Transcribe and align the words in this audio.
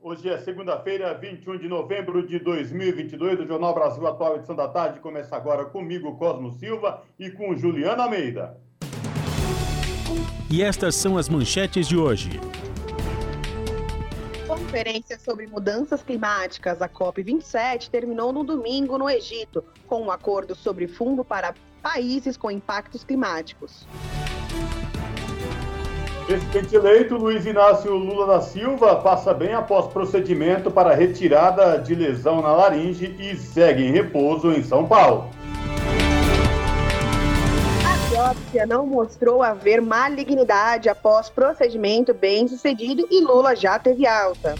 hoje 0.00 0.28
é 0.28 0.38
segunda-feira, 0.38 1.14
21 1.14 1.58
de 1.58 1.68
novembro 1.68 2.26
de 2.26 2.38
2022. 2.38 3.40
O 3.40 3.46
Jornal 3.46 3.74
Brasil 3.74 4.06
Atual, 4.06 4.36
edição 4.36 4.56
da 4.56 4.68
tarde, 4.68 5.00
começa 5.00 5.36
agora 5.36 5.64
comigo, 5.66 6.16
Cosmo 6.16 6.50
Silva, 6.52 7.02
e 7.18 7.30
com 7.30 7.54
Juliana 7.54 8.04
Almeida. 8.04 8.58
E 10.50 10.62
estas 10.62 10.96
são 10.96 11.16
as 11.16 11.28
manchetes 11.28 11.86
de 11.86 11.96
hoje. 11.96 12.40
Conferência 14.46 15.18
sobre 15.18 15.46
mudanças 15.46 16.02
climáticas, 16.02 16.82
a 16.82 16.88
COP27, 16.88 17.88
terminou 17.88 18.32
no 18.32 18.44
domingo 18.44 18.98
no 18.98 19.08
Egito, 19.08 19.64
com 19.86 20.02
um 20.02 20.10
acordo 20.10 20.54
sobre 20.54 20.88
fundo 20.88 21.24
para 21.24 21.54
países 21.80 22.36
com 22.36 22.50
impactos 22.50 23.02
climáticos. 23.04 23.86
Presidente 26.26 26.76
eleito 26.76 27.16
Luiz 27.16 27.44
Inácio 27.44 27.94
Lula 27.94 28.26
da 28.26 28.40
Silva 28.40 28.96
passa 28.96 29.34
bem 29.34 29.52
após 29.54 29.92
procedimento 29.92 30.70
para 30.70 30.94
retirada 30.94 31.78
de 31.78 31.94
lesão 31.94 32.40
na 32.40 32.52
laringe 32.52 33.16
e 33.18 33.36
segue 33.36 33.82
em 33.82 33.92
repouso 33.92 34.52
em 34.52 34.62
São 34.62 34.86
Paulo. 34.86 35.28
A 37.84 38.08
biópsia 38.08 38.66
não 38.66 38.86
mostrou 38.86 39.42
haver 39.42 39.82
malignidade 39.82 40.88
após 40.88 41.28
procedimento 41.28 42.14
bem 42.14 42.46
sucedido 42.46 43.06
e 43.10 43.20
Lula 43.20 43.56
já 43.56 43.78
teve 43.78 44.06
alta. 44.06 44.54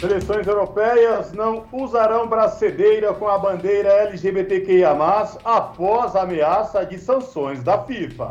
Seleções 0.00 0.46
europeias 0.46 1.32
não 1.32 1.64
usarão 1.72 2.28
bracedeira 2.28 3.12
com 3.14 3.26
a 3.26 3.36
bandeira 3.36 3.88
LGBTQIA+, 3.88 4.96
após 5.44 6.14
a 6.14 6.22
ameaça 6.22 6.86
de 6.86 6.98
sanções 6.98 7.64
da 7.64 7.82
FIFA. 7.84 8.30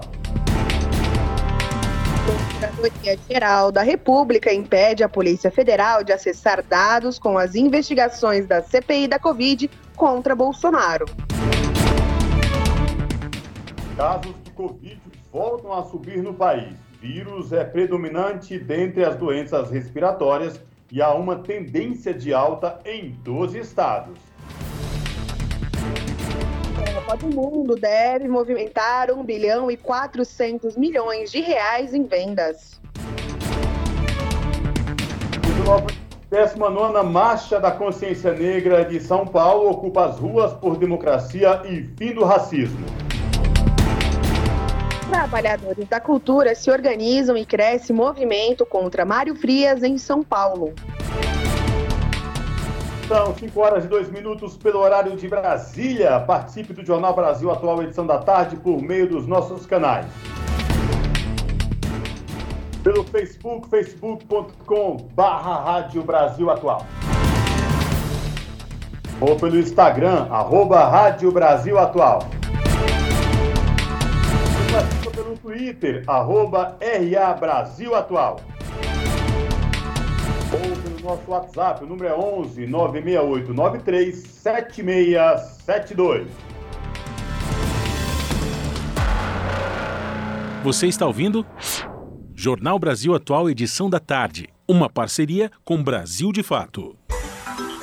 Procuradoria-Geral 2.57 3.71
da 3.71 3.83
República 3.83 4.51
impede 4.51 5.03
a 5.03 5.09
Polícia 5.09 5.51
Federal 5.51 6.03
de 6.03 6.11
acessar 6.11 6.63
dados 6.63 7.19
com 7.19 7.37
as 7.37 7.53
investigações 7.53 8.47
da 8.47 8.63
CPI 8.63 9.07
da 9.07 9.19
Covid 9.19 9.69
contra 9.95 10.35
Bolsonaro. 10.35 11.05
Casos 13.95 14.33
de 14.43 14.51
Covid 14.51 14.99
voltam 15.31 15.71
a 15.71 15.83
subir 15.83 16.21
no 16.23 16.33
país. 16.33 16.73
Vírus 16.99 17.53
é 17.53 17.63
predominante 17.63 18.57
dentre 18.57 19.05
as 19.05 19.15
doenças 19.15 19.69
respiratórias 19.69 20.59
e 20.91 20.99
há 20.99 21.13
uma 21.13 21.35
tendência 21.35 22.13
de 22.13 22.33
alta 22.33 22.79
em 22.85 23.11
12 23.23 23.59
estados. 23.59 24.26
Copa 27.07 27.25
do 27.25 27.33
Mundo 27.33 27.75
deve 27.77 28.27
movimentar 28.27 29.09
1 29.09 29.23
bilhão 29.23 29.71
e 29.71 29.77
400 29.77 30.75
milhões 30.75 31.31
de 31.31 31.39
reais 31.39 31.93
em 31.93 32.03
vendas. 32.03 32.81
19 36.29 37.03
Marcha 37.03 37.61
da 37.61 37.71
Consciência 37.71 38.33
Negra 38.33 38.83
de 38.83 38.99
São 38.99 39.25
Paulo 39.25 39.69
ocupa 39.69 40.07
as 40.07 40.19
ruas 40.19 40.51
por 40.55 40.77
democracia 40.77 41.61
e 41.65 41.89
fim 41.97 42.13
do 42.13 42.25
racismo. 42.25 42.85
Trabalhadores 45.09 45.87
da 45.87 46.01
cultura 46.01 46.53
se 46.55 46.69
organizam 46.69 47.37
e 47.37 47.45
cresce 47.45 47.93
movimento 47.93 48.65
contra 48.65 49.05
Mário 49.05 49.33
Frias 49.33 49.81
em 49.81 49.97
São 49.97 50.21
Paulo. 50.21 50.73
São 53.07 53.33
5 53.33 53.57
horas 53.61 53.85
e 53.85 53.87
2 53.87 54.11
minutos 54.11 54.57
pelo 54.57 54.79
horário 54.79 55.15
de 55.15 55.29
Brasília. 55.29 56.19
Participe 56.19 56.73
do 56.73 56.85
Jornal 56.85 57.15
Brasil 57.15 57.49
Atual, 57.49 57.81
edição 57.81 58.05
da 58.05 58.17
tarde, 58.17 58.57
por 58.57 58.81
meio 58.81 59.07
dos 59.07 59.25
nossos 59.25 59.65
canais. 59.65 60.05
Pelo 62.83 63.05
Facebook, 63.05 63.69
facebook.com 63.69 65.07
barra 65.15 65.63
Rádio 65.63 66.03
Brasil 66.03 66.49
Atual. 66.49 66.85
Ou 69.21 69.37
pelo 69.37 69.57
Instagram, 69.57 70.27
arroba 70.29 70.83
Rádio 70.89 71.31
Brasil 71.31 71.79
Atual. 71.79 72.19
E 75.05 75.09
pelo 75.15 75.37
Twitter, 75.37 76.03
arroba 76.07 76.77
RA 76.81 77.33
Brasil 77.35 77.95
Atual 77.95 78.41
ou 78.41 78.56
nosso 81.07 81.31
WhatsApp, 81.31 81.83
o 81.83 81.87
número 81.87 82.09
é 82.09 82.15
11 82.15 82.67
968 82.67 83.51
93 83.53 84.15
7672. 84.15 86.27
Você 90.63 90.87
está 90.87 91.05
ouvindo? 91.05 91.45
Jornal 92.35 92.77
Brasil 92.77 93.15
Atual, 93.15 93.49
edição 93.49 93.89
da 93.89 93.99
tarde. 93.99 94.49
Uma 94.67 94.89
parceria 94.89 95.49
com 95.63 95.81
Brasil 95.81 96.33
de 96.33 96.43
Fato. 96.43 96.97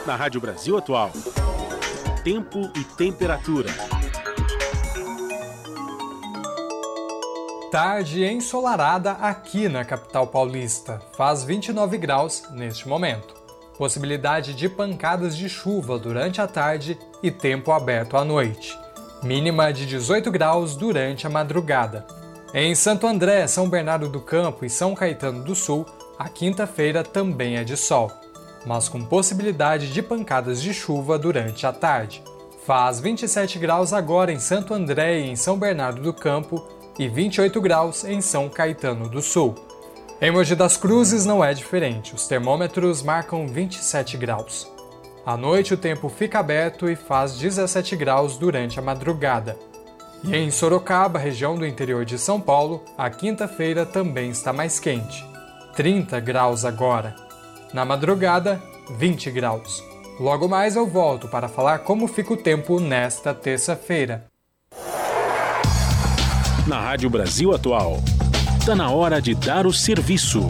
Na 0.07 0.17
Rádio 0.17 0.39
Brasil 0.41 0.77
Atual. 0.77 1.11
Tempo 2.23 2.71
e 2.77 2.85
temperatura. 2.97 3.71
Tarde 7.75 8.25
ensolarada 8.25 9.11
aqui 9.21 9.69
na 9.69 9.85
capital 9.85 10.29
paulista. 10.29 11.03
Faz 11.17 11.43
29 11.43 11.99
graus 11.99 12.45
neste 12.53 12.87
momento. 12.87 13.35
Possibilidade 13.77 14.55
de 14.55 14.69
pancadas 14.69 15.37
de 15.37 15.49
chuva 15.49 15.99
durante 15.99 16.41
a 16.41 16.47
tarde 16.47 16.97
e 17.21 17.33
tempo 17.33 17.73
aberto 17.73 18.17
à 18.17 18.25
noite. 18.25 18.79
Mínima 19.25 19.73
de 19.73 19.87
18 19.87 20.31
graus 20.31 20.77
durante 20.77 21.27
a 21.27 21.31
madrugada. 21.31 22.07
Em 22.55 22.77
Santo 22.77 23.09
André, 23.09 23.45
São 23.49 23.69
Bernardo 23.69 24.09
do 24.09 24.21
Campo 24.21 24.65
e 24.65 24.71
São 24.71 24.95
Caetano 24.95 25.43
do 25.43 25.57
Sul, 25.57 25.85
a 26.17 26.29
quinta-feira 26.29 27.03
também 27.03 27.57
é 27.57 27.65
de 27.65 27.77
sol, 27.77 28.09
mas 28.65 28.89
com 28.89 29.05
possibilidade 29.05 29.93
de 29.93 30.01
pancadas 30.01 30.63
de 30.63 30.73
chuva 30.73 31.19
durante 31.19 31.67
a 31.67 31.73
tarde. 31.73 32.23
Faz 32.65 33.01
27 33.01 33.59
graus 33.59 33.93
agora 33.93 34.31
em 34.31 34.39
Santo 34.39 34.73
André 34.73 35.19
e 35.19 35.29
em 35.29 35.35
São 35.35 35.59
Bernardo 35.59 36.01
do 36.01 36.15
Campo 36.15 36.65
e 36.99 37.09
28 37.09 37.61
graus 37.61 38.05
em 38.05 38.21
São 38.21 38.49
Caetano 38.49 39.09
do 39.09 39.21
Sul. 39.21 39.55
Em 40.21 40.31
Mogi 40.31 40.55
das 40.55 40.77
Cruzes 40.77 41.27
não 41.27 41.45
é 41.45 41.53
diferente, 41.53 42.15
os 42.15 42.27
termômetros 42.27 43.03
marcam 43.03 43.47
27 43.47 44.17
graus. 44.17 44.71
À 45.27 45.37
noite 45.37 45.75
o 45.75 45.77
tempo 45.77 46.09
fica 46.09 46.39
aberto 46.39 46.89
e 46.89 46.95
faz 46.95 47.37
17 47.39 47.97
graus 47.97 48.37
durante 48.37 48.79
a 48.79 48.83
madrugada. 48.83 49.57
E 50.23 50.35
em 50.37 50.51
Sorocaba, 50.51 51.19
região 51.19 51.57
do 51.57 51.67
interior 51.67 52.05
de 52.05 52.19
São 52.19 52.41
Paulo, 52.41 52.83
a 52.97 53.11
quinta-feira 53.11 53.85
também 53.85 54.31
está 54.31 54.53
mais 54.53 54.79
quente. 54.79 55.25
30 55.75 56.21
graus 56.21 56.65
agora. 56.65 57.15
Na 57.73 57.85
madrugada, 57.85 58.63
20 58.97 59.31
graus. 59.31 59.83
Logo 60.21 60.49
mais 60.49 60.77
eu 60.77 60.87
volto 60.87 61.29
para 61.29 61.49
falar 61.49 61.81
como 61.81 62.07
fica 62.07 62.33
o 62.33 62.37
tempo 62.37 62.79
nesta 62.79 63.35
terça-feira 63.35 64.31
na 66.67 66.81
Rádio 66.81 67.11
Brasil 67.11 67.55
Atual. 67.55 67.99
Está 68.59 68.75
na 68.75 68.91
hora 68.91 69.21
de 69.21 69.35
dar 69.35 69.67
o 69.67 69.73
serviço. 69.73 70.49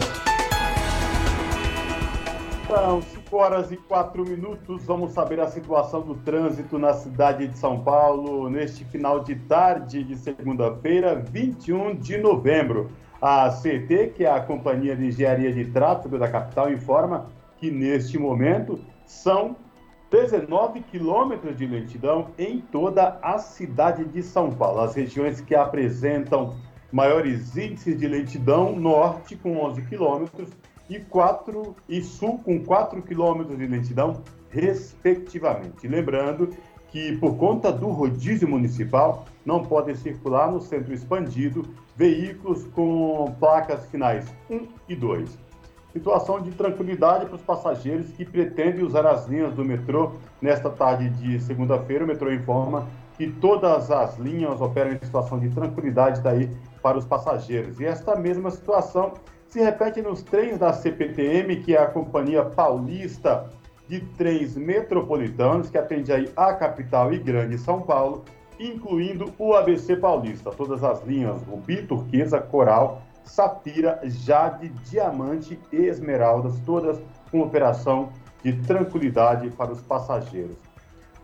São 2.67 3.01
5 3.01 3.35
horas 3.35 3.71
e 3.71 3.75
4 3.75 4.23
minutos. 4.23 4.85
Vamos 4.85 5.11
saber 5.11 5.41
a 5.41 5.47
situação 5.47 6.01
do 6.01 6.15
trânsito 6.15 6.79
na 6.79 6.93
cidade 6.93 7.47
de 7.47 7.57
São 7.57 7.81
Paulo 7.81 8.49
neste 8.49 8.85
final 8.85 9.23
de 9.23 9.35
tarde 9.35 10.03
de 10.03 10.15
segunda-feira, 10.15 11.15
21 11.15 11.95
de 11.95 12.17
novembro. 12.17 12.89
A 13.21 13.49
CT, 13.49 14.13
que 14.15 14.23
é 14.23 14.31
a 14.31 14.39
Companhia 14.39 14.95
de 14.95 15.07
Engenharia 15.07 15.51
de 15.51 15.65
Tráfego 15.65 16.17
da 16.17 16.29
capital, 16.29 16.71
informa 16.71 17.27
que 17.57 17.69
neste 17.69 18.17
momento 18.17 18.79
são 19.05 19.55
19 20.15 20.79
quilômetros 20.79 21.57
de 21.57 21.65
lentidão 21.65 22.27
em 22.37 22.61
toda 22.61 23.19
a 23.21 23.37
cidade 23.37 24.05
de 24.05 24.23
São 24.23 24.49
Paulo. 24.49 24.79
As 24.79 24.95
regiões 24.95 25.41
que 25.41 25.53
apresentam 25.53 26.55
maiores 26.89 27.57
índices 27.57 27.97
de 27.97 28.07
lentidão, 28.07 28.73
norte 28.77 29.35
com 29.35 29.57
11 29.57 29.81
quilômetros 29.81 30.49
e, 30.89 30.99
4, 30.99 31.75
e 31.89 32.01
sul 32.01 32.39
com 32.39 32.63
4 32.63 33.01
quilômetros 33.01 33.57
de 33.57 33.67
lentidão, 33.67 34.23
respectivamente. 34.49 35.85
Lembrando 35.85 36.49
que, 36.87 37.17
por 37.17 37.35
conta 37.35 37.69
do 37.69 37.89
rodízio 37.89 38.47
municipal, 38.47 39.25
não 39.45 39.65
podem 39.65 39.95
circular 39.95 40.49
no 40.49 40.61
centro 40.61 40.93
expandido 40.93 41.67
veículos 41.93 42.63
com 42.67 43.35
placas 43.37 43.85
finais 43.87 44.33
1 44.49 44.65
e 44.87 44.95
2 44.95 45.44
situação 45.95 46.41
de 46.41 46.51
tranquilidade 46.51 47.25
para 47.25 47.35
os 47.35 47.41
passageiros 47.41 48.07
que 48.11 48.25
pretendem 48.25 48.83
usar 48.83 49.05
as 49.05 49.27
linhas 49.27 49.53
do 49.53 49.63
metrô 49.63 50.11
nesta 50.41 50.69
tarde 50.69 51.09
de 51.09 51.39
segunda-feira. 51.39 52.03
O 52.03 52.07
metrô 52.07 52.33
informa 52.33 52.85
que 53.17 53.31
todas 53.31 53.89
as 53.89 54.17
linhas 54.17 54.59
operam 54.59 54.91
em 54.91 54.99
situação 54.99 55.39
de 55.39 55.49
tranquilidade 55.49 56.19
daí 56.19 56.49
para 56.81 56.97
os 56.97 57.05
passageiros. 57.05 57.79
E 57.79 57.85
esta 57.85 58.13
mesma 58.13 58.51
situação 58.51 59.13
se 59.47 59.61
repete 59.61 60.01
nos 60.01 60.21
trens 60.21 60.57
da 60.57 60.73
CPTM, 60.73 61.55
que 61.61 61.73
é 61.73 61.81
a 61.81 61.87
Companhia 61.87 62.43
Paulista 62.43 63.49
de 63.87 64.01
Trens 64.01 64.57
Metropolitanos, 64.57 65.69
que 65.69 65.77
atende 65.77 66.11
aí 66.11 66.29
a 66.35 66.53
capital 66.55 67.13
e 67.13 67.17
grande 67.17 67.57
São 67.57 67.81
Paulo, 67.81 68.25
incluindo 68.59 69.31
o 69.39 69.53
ABC 69.53 69.95
Paulista. 69.95 70.51
Todas 70.51 70.83
as 70.83 71.01
linhas 71.05 71.41
Rubi, 71.43 71.83
Turquesa, 71.83 72.41
Coral, 72.41 73.01
Safira, 73.25 73.99
Jade, 74.03 74.69
Diamante 74.89 75.59
e 75.71 75.77
Esmeraldas, 75.87 76.59
todas 76.65 76.97
com 77.31 77.41
operação 77.41 78.09
de 78.43 78.53
tranquilidade 78.61 79.49
para 79.49 79.71
os 79.71 79.81
passageiros. 79.81 80.55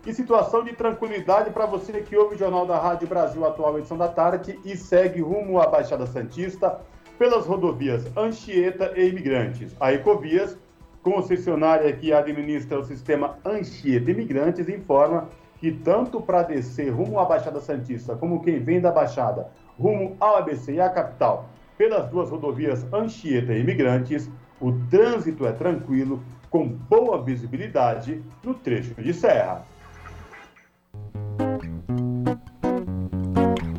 E 0.04 0.12
situação 0.12 0.64
de 0.64 0.72
tranquilidade 0.72 1.50
para 1.50 1.64
você 1.64 2.00
que 2.00 2.16
ouve 2.16 2.34
o 2.34 2.38
Jornal 2.38 2.66
da 2.66 2.76
Rádio 2.76 3.06
Brasil 3.06 3.46
Atual, 3.46 3.78
edição 3.78 3.96
da 3.96 4.08
tarde, 4.08 4.58
e 4.64 4.76
segue 4.76 5.20
rumo 5.20 5.60
à 5.60 5.66
Baixada 5.66 6.06
Santista 6.06 6.80
pelas 7.16 7.46
rodovias 7.46 8.04
Anchieta 8.16 8.92
e 8.96 9.08
Imigrantes. 9.08 9.76
A 9.78 9.92
Ecovias, 9.92 10.58
concessionária 11.04 11.92
que 11.92 12.12
administra 12.12 12.80
o 12.80 12.84
sistema 12.84 13.38
Anchieta 13.44 14.10
Imigrantes, 14.10 14.68
informa 14.68 15.28
que 15.58 15.70
tanto 15.70 16.20
para 16.20 16.42
descer 16.42 16.90
rumo 16.90 17.20
à 17.20 17.24
Baixada 17.24 17.60
Santista 17.60 18.16
como 18.16 18.42
quem 18.42 18.58
vem 18.58 18.80
da 18.80 18.90
Baixada 18.90 19.52
rumo 19.78 20.16
ao 20.18 20.36
ABC 20.36 20.72
e 20.72 20.80
à 20.80 20.90
capital 20.90 21.48
pelas 21.82 22.08
duas 22.08 22.30
rodovias 22.30 22.86
Anchieta 22.94 23.52
e 23.52 23.60
Imigrantes, 23.60 24.30
o 24.60 24.70
trânsito 24.88 25.44
é 25.44 25.50
tranquilo, 25.50 26.22
com 26.48 26.68
boa 26.68 27.20
visibilidade 27.20 28.22
no 28.44 28.54
trecho 28.54 28.94
de 29.02 29.12
serra. 29.12 29.66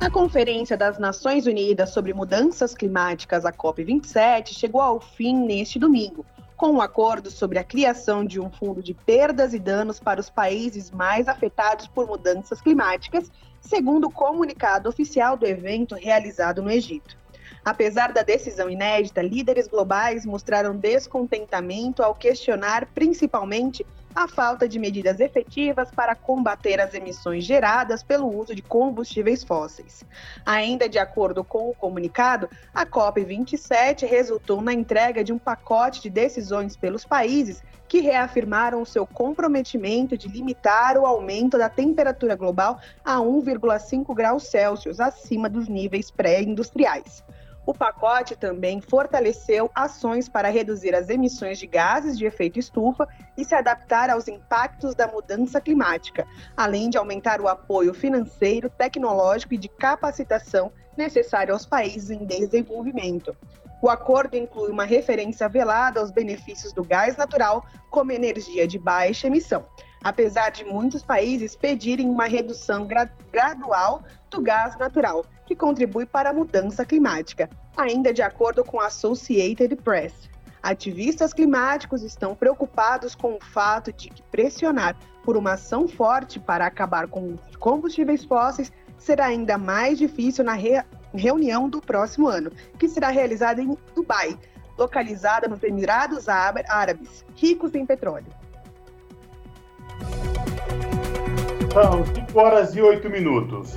A 0.00 0.10
Conferência 0.10 0.76
das 0.76 0.98
Nações 0.98 1.46
Unidas 1.46 1.90
sobre 1.90 2.12
Mudanças 2.12 2.74
Climáticas, 2.74 3.44
a 3.44 3.52
COP27, 3.52 4.48
chegou 4.48 4.80
ao 4.80 5.00
fim 5.00 5.46
neste 5.46 5.78
domingo 5.78 6.26
com 6.62 6.70
um 6.70 6.80
acordo 6.80 7.28
sobre 7.28 7.58
a 7.58 7.64
criação 7.64 8.24
de 8.24 8.38
um 8.38 8.48
fundo 8.48 8.80
de 8.80 8.94
perdas 8.94 9.52
e 9.52 9.58
danos 9.58 9.98
para 9.98 10.20
os 10.20 10.30
países 10.30 10.92
mais 10.92 11.26
afetados 11.26 11.88
por 11.88 12.06
mudanças 12.06 12.60
climáticas, 12.60 13.32
segundo 13.60 14.06
o 14.06 14.12
comunicado 14.12 14.88
oficial 14.88 15.36
do 15.36 15.44
evento 15.44 15.96
realizado 15.96 16.62
no 16.62 16.70
Egito. 16.70 17.18
Apesar 17.64 18.12
da 18.12 18.22
decisão 18.22 18.68
inédita, 18.68 19.22
líderes 19.22 19.68
globais 19.68 20.26
mostraram 20.26 20.76
descontentamento 20.76 22.02
ao 22.02 22.12
questionar 22.12 22.86
principalmente 22.86 23.86
a 24.14 24.28
falta 24.28 24.68
de 24.68 24.78
medidas 24.78 25.20
efetivas 25.20 25.90
para 25.90 26.14
combater 26.14 26.80
as 26.80 26.92
emissões 26.92 27.44
geradas 27.44 28.02
pelo 28.02 28.26
uso 28.26 28.54
de 28.54 28.62
combustíveis 28.62 29.42
fósseis. 29.42 30.04
Ainda 30.44 30.88
de 30.88 30.98
acordo 30.98 31.42
com 31.42 31.70
o 31.70 31.74
comunicado, 31.74 32.50
a 32.74 32.84
COP27 32.84 34.06
resultou 34.06 34.60
na 34.60 34.72
entrega 34.72 35.24
de 35.24 35.32
um 35.32 35.38
pacote 35.38 36.02
de 36.02 36.10
decisões 36.10 36.76
pelos 36.76 37.04
países 37.04 37.62
que 37.88 38.00
reafirmaram 38.00 38.82
o 38.82 38.86
seu 38.86 39.06
comprometimento 39.06 40.16
de 40.16 40.26
limitar 40.28 40.96
o 40.96 41.06
aumento 41.06 41.58
da 41.58 41.68
temperatura 41.68 42.34
global 42.34 42.80
a 43.04 43.16
1,5 43.18 44.14
graus 44.14 44.44
Celsius 44.44 44.98
acima 44.98 45.48
dos 45.48 45.68
níveis 45.68 46.10
pré-industriais. 46.10 47.22
O 47.64 47.72
pacote 47.72 48.34
também 48.34 48.80
fortaleceu 48.80 49.70
ações 49.72 50.28
para 50.28 50.50
reduzir 50.50 50.94
as 50.96 51.08
emissões 51.08 51.58
de 51.58 51.66
gases 51.66 52.18
de 52.18 52.26
efeito 52.26 52.58
estufa 52.58 53.06
e 53.36 53.44
se 53.44 53.54
adaptar 53.54 54.10
aos 54.10 54.26
impactos 54.26 54.96
da 54.96 55.06
mudança 55.06 55.60
climática, 55.60 56.26
além 56.56 56.90
de 56.90 56.98
aumentar 56.98 57.40
o 57.40 57.46
apoio 57.46 57.94
financeiro, 57.94 58.68
tecnológico 58.68 59.54
e 59.54 59.58
de 59.58 59.68
capacitação 59.68 60.72
necessário 60.96 61.54
aos 61.54 61.64
países 61.64 62.10
em 62.10 62.24
desenvolvimento. 62.24 63.36
O 63.80 63.88
acordo 63.88 64.36
inclui 64.36 64.70
uma 64.70 64.84
referência 64.84 65.48
velada 65.48 66.00
aos 66.00 66.10
benefícios 66.10 66.72
do 66.72 66.84
gás 66.84 67.16
natural 67.16 67.64
como 67.90 68.12
energia 68.12 68.66
de 68.66 68.78
baixa 68.78 69.28
emissão, 69.28 69.64
apesar 70.02 70.50
de 70.50 70.64
muitos 70.64 71.02
países 71.02 71.54
pedirem 71.54 72.08
uma 72.08 72.26
redução 72.26 72.88
gradual 73.30 74.02
do 74.30 74.40
gás 74.40 74.76
natural, 74.78 75.24
que 75.52 75.56
contribui 75.56 76.06
para 76.06 76.30
a 76.30 76.32
mudança 76.32 76.82
climática, 76.82 77.50
ainda 77.76 78.12
de 78.12 78.22
acordo 78.22 78.64
com 78.64 78.80
a 78.80 78.86
Associated 78.86 79.76
Press. 79.76 80.30
Ativistas 80.62 81.34
climáticos 81.34 82.02
estão 82.02 82.34
preocupados 82.34 83.14
com 83.14 83.34
o 83.34 83.44
fato 83.52 83.92
de 83.92 84.08
que 84.08 84.22
pressionar 84.22 84.96
por 85.22 85.36
uma 85.36 85.52
ação 85.52 85.86
forte 85.86 86.40
para 86.40 86.64
acabar 86.66 87.06
com 87.06 87.34
os 87.34 87.56
combustíveis 87.56 88.24
fósseis 88.24 88.72
será 88.96 89.26
ainda 89.26 89.58
mais 89.58 89.98
difícil 89.98 90.42
na 90.42 90.54
re 90.54 90.82
reunião 91.12 91.68
do 91.68 91.82
próximo 91.82 92.26
ano, 92.28 92.50
que 92.78 92.88
será 92.88 93.10
realizada 93.10 93.60
em 93.60 93.76
Dubai, 93.94 94.38
localizada 94.78 95.46
nos 95.46 95.62
Emirados 95.62 96.26
Árabes, 96.26 97.26
ricos 97.36 97.74
em 97.74 97.84
petróleo. 97.84 98.32
São 101.74 102.06
5 102.06 102.40
horas 102.40 102.74
e 102.74 102.80
8 102.80 103.10
minutos. 103.10 103.74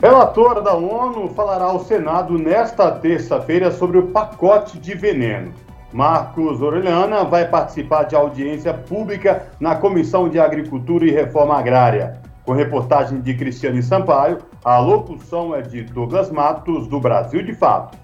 Relator 0.00 0.62
da 0.62 0.74
ONU 0.74 1.28
falará 1.30 1.64
ao 1.64 1.80
Senado 1.80 2.38
nesta 2.38 2.88
terça-feira 2.92 3.72
sobre 3.72 3.98
o 3.98 4.06
pacote 4.06 4.78
de 4.78 4.94
veneno. 4.94 5.52
Marcos 5.92 6.62
Orellana 6.62 7.24
vai 7.24 7.48
participar 7.48 8.04
de 8.04 8.14
audiência 8.14 8.72
pública 8.72 9.48
na 9.58 9.74
Comissão 9.74 10.28
de 10.28 10.38
Agricultura 10.38 11.04
e 11.04 11.10
Reforma 11.10 11.58
Agrária. 11.58 12.22
Com 12.44 12.52
reportagem 12.52 13.20
de 13.20 13.34
Cristiane 13.34 13.82
Sampaio, 13.82 14.38
a 14.64 14.78
locução 14.78 15.52
é 15.52 15.62
de 15.62 15.82
Douglas 15.82 16.30
Matos, 16.30 16.86
do 16.86 17.00
Brasil 17.00 17.42
de 17.42 17.52
Fato. 17.52 17.98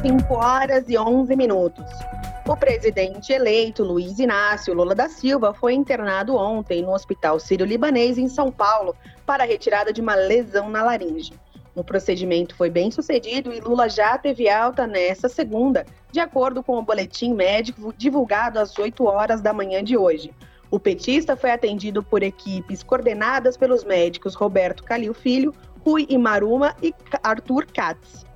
5 0.00 0.34
horas 0.34 0.86
e 0.88 0.96
11 0.96 1.36
minutos. 1.36 1.84
O 2.48 2.56
presidente 2.56 3.30
eleito 3.30 3.84
Luiz 3.84 4.18
Inácio 4.18 4.72
Lula 4.72 4.94
da 4.94 5.06
Silva 5.06 5.52
foi 5.52 5.74
internado 5.74 6.34
ontem 6.34 6.80
no 6.80 6.94
Hospital 6.94 7.38
Sírio-Libanês 7.38 8.16
em 8.16 8.26
São 8.28 8.50
Paulo 8.50 8.96
para 9.26 9.44
a 9.44 9.46
retirada 9.46 9.92
de 9.92 10.00
uma 10.00 10.14
lesão 10.14 10.70
na 10.70 10.82
laringe. 10.82 11.34
O 11.74 11.84
procedimento 11.84 12.56
foi 12.56 12.70
bem 12.70 12.90
sucedido 12.90 13.52
e 13.52 13.60
Lula 13.60 13.86
já 13.90 14.16
teve 14.16 14.48
alta 14.48 14.86
nesta 14.86 15.28
segunda, 15.28 15.84
de 16.10 16.20
acordo 16.20 16.62
com 16.62 16.78
o 16.78 16.82
boletim 16.82 17.34
médico 17.34 17.92
divulgado 17.98 18.58
às 18.58 18.78
8 18.78 19.04
horas 19.04 19.42
da 19.42 19.52
manhã 19.52 19.84
de 19.84 19.94
hoje. 19.94 20.32
O 20.74 20.80
petista 20.80 21.36
foi 21.36 21.52
atendido 21.52 22.02
por 22.02 22.24
equipes 22.24 22.82
coordenadas 22.82 23.56
pelos 23.56 23.84
médicos 23.84 24.34
Roberto 24.34 24.82
Calil 24.82 25.14
Filho, 25.14 25.54
Rui 25.86 26.04
Imaruma 26.08 26.74
e 26.82 26.92
Arthur 27.22 27.64
Katz. 27.72 28.26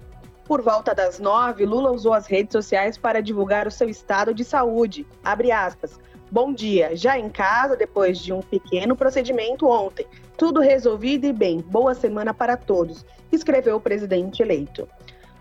Por 0.44 0.62
volta 0.62 0.94
das 0.94 1.18
nove, 1.18 1.66
Lula 1.66 1.90
usou 1.90 2.14
as 2.14 2.28
redes 2.28 2.52
sociais 2.52 2.96
para 2.96 3.20
divulgar 3.20 3.66
o 3.66 3.72
seu 3.72 3.88
estado 3.88 4.32
de 4.32 4.44
saúde. 4.44 5.04
Aspas. 5.24 5.98
Bom 6.30 6.52
dia, 6.52 6.94
já 6.96 7.18
em 7.18 7.28
casa 7.28 7.76
depois 7.76 8.20
de 8.20 8.32
um 8.32 8.40
pequeno 8.40 8.94
procedimento 8.94 9.66
ontem. 9.66 10.06
Tudo 10.36 10.60
resolvido 10.60 11.26
e 11.26 11.32
bem. 11.32 11.58
Boa 11.58 11.92
semana 11.92 12.32
para 12.32 12.56
todos, 12.56 13.04
escreveu 13.32 13.78
o 13.78 13.80
presidente 13.80 14.44
eleito. 14.44 14.86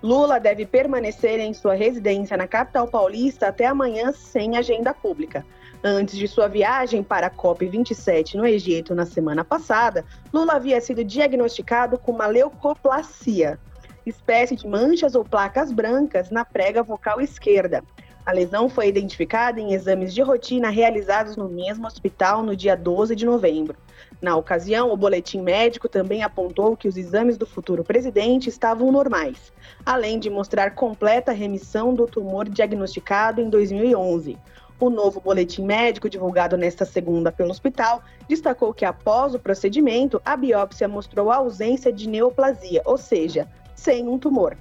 Lula 0.01 0.39
deve 0.39 0.65
permanecer 0.65 1.39
em 1.39 1.53
sua 1.53 1.75
residência 1.75 2.35
na 2.35 2.47
capital 2.47 2.87
paulista 2.87 3.49
até 3.49 3.67
amanhã 3.67 4.11
sem 4.11 4.57
agenda 4.57 4.95
pública. 4.95 5.45
Antes 5.83 6.17
de 6.17 6.27
sua 6.27 6.47
viagem 6.47 7.03
para 7.03 7.27
a 7.27 7.31
COP27 7.31 8.33
no 8.33 8.45
Egito 8.45 8.95
na 8.95 9.05
semana 9.05 9.45
passada, 9.45 10.03
Lula 10.33 10.53
havia 10.53 10.81
sido 10.81 11.03
diagnosticado 11.03 11.99
com 11.99 12.11
uma 12.11 12.25
leucoplasia, 12.25 13.59
espécie 14.05 14.55
de 14.55 14.67
manchas 14.67 15.13
ou 15.13 15.23
placas 15.23 15.71
brancas 15.71 16.31
na 16.31 16.43
prega 16.43 16.81
vocal 16.81 17.21
esquerda. 17.21 17.83
A 18.25 18.33
lesão 18.33 18.67
foi 18.67 18.89
identificada 18.89 19.61
em 19.61 19.71
exames 19.71 20.13
de 20.13 20.21
rotina 20.21 20.69
realizados 20.69 21.37
no 21.37 21.47
mesmo 21.47 21.87
hospital 21.87 22.43
no 22.43 22.55
dia 22.55 22.75
12 22.75 23.15
de 23.15 23.25
novembro. 23.25 23.77
Na 24.21 24.35
ocasião, 24.35 24.91
o 24.91 24.97
boletim 24.97 25.41
médico 25.41 25.87
também 25.87 26.23
apontou 26.23 26.75
que 26.75 26.87
os 26.87 26.97
exames 26.97 27.37
do 27.37 27.45
futuro 27.45 27.85
presidente 27.85 28.49
estavam 28.49 28.91
normais, 28.91 29.53
além 29.85 30.19
de 30.19 30.29
mostrar 30.29 30.71
completa 30.71 31.31
remissão 31.31 31.93
do 31.93 32.05
tumor 32.05 32.49
diagnosticado 32.49 33.39
em 33.39 33.49
2011. 33.49 34.37
O 34.79 34.91
novo 34.91 35.19
boletim 35.19 35.65
médico, 35.65 36.09
divulgado 36.09 36.55
nesta 36.55 36.85
segunda 36.85 37.31
pelo 37.31 37.49
hospital, 37.49 38.03
destacou 38.29 38.73
que 38.73 38.85
após 38.85 39.33
o 39.33 39.39
procedimento, 39.39 40.21
a 40.23 40.37
biópsia 40.37 40.87
mostrou 40.87 41.31
a 41.31 41.37
ausência 41.37 41.91
de 41.91 42.07
neoplasia, 42.07 42.81
ou 42.85 42.97
seja, 42.97 43.47
sem 43.73 44.07
um 44.07 44.19
tumor. 44.19 44.55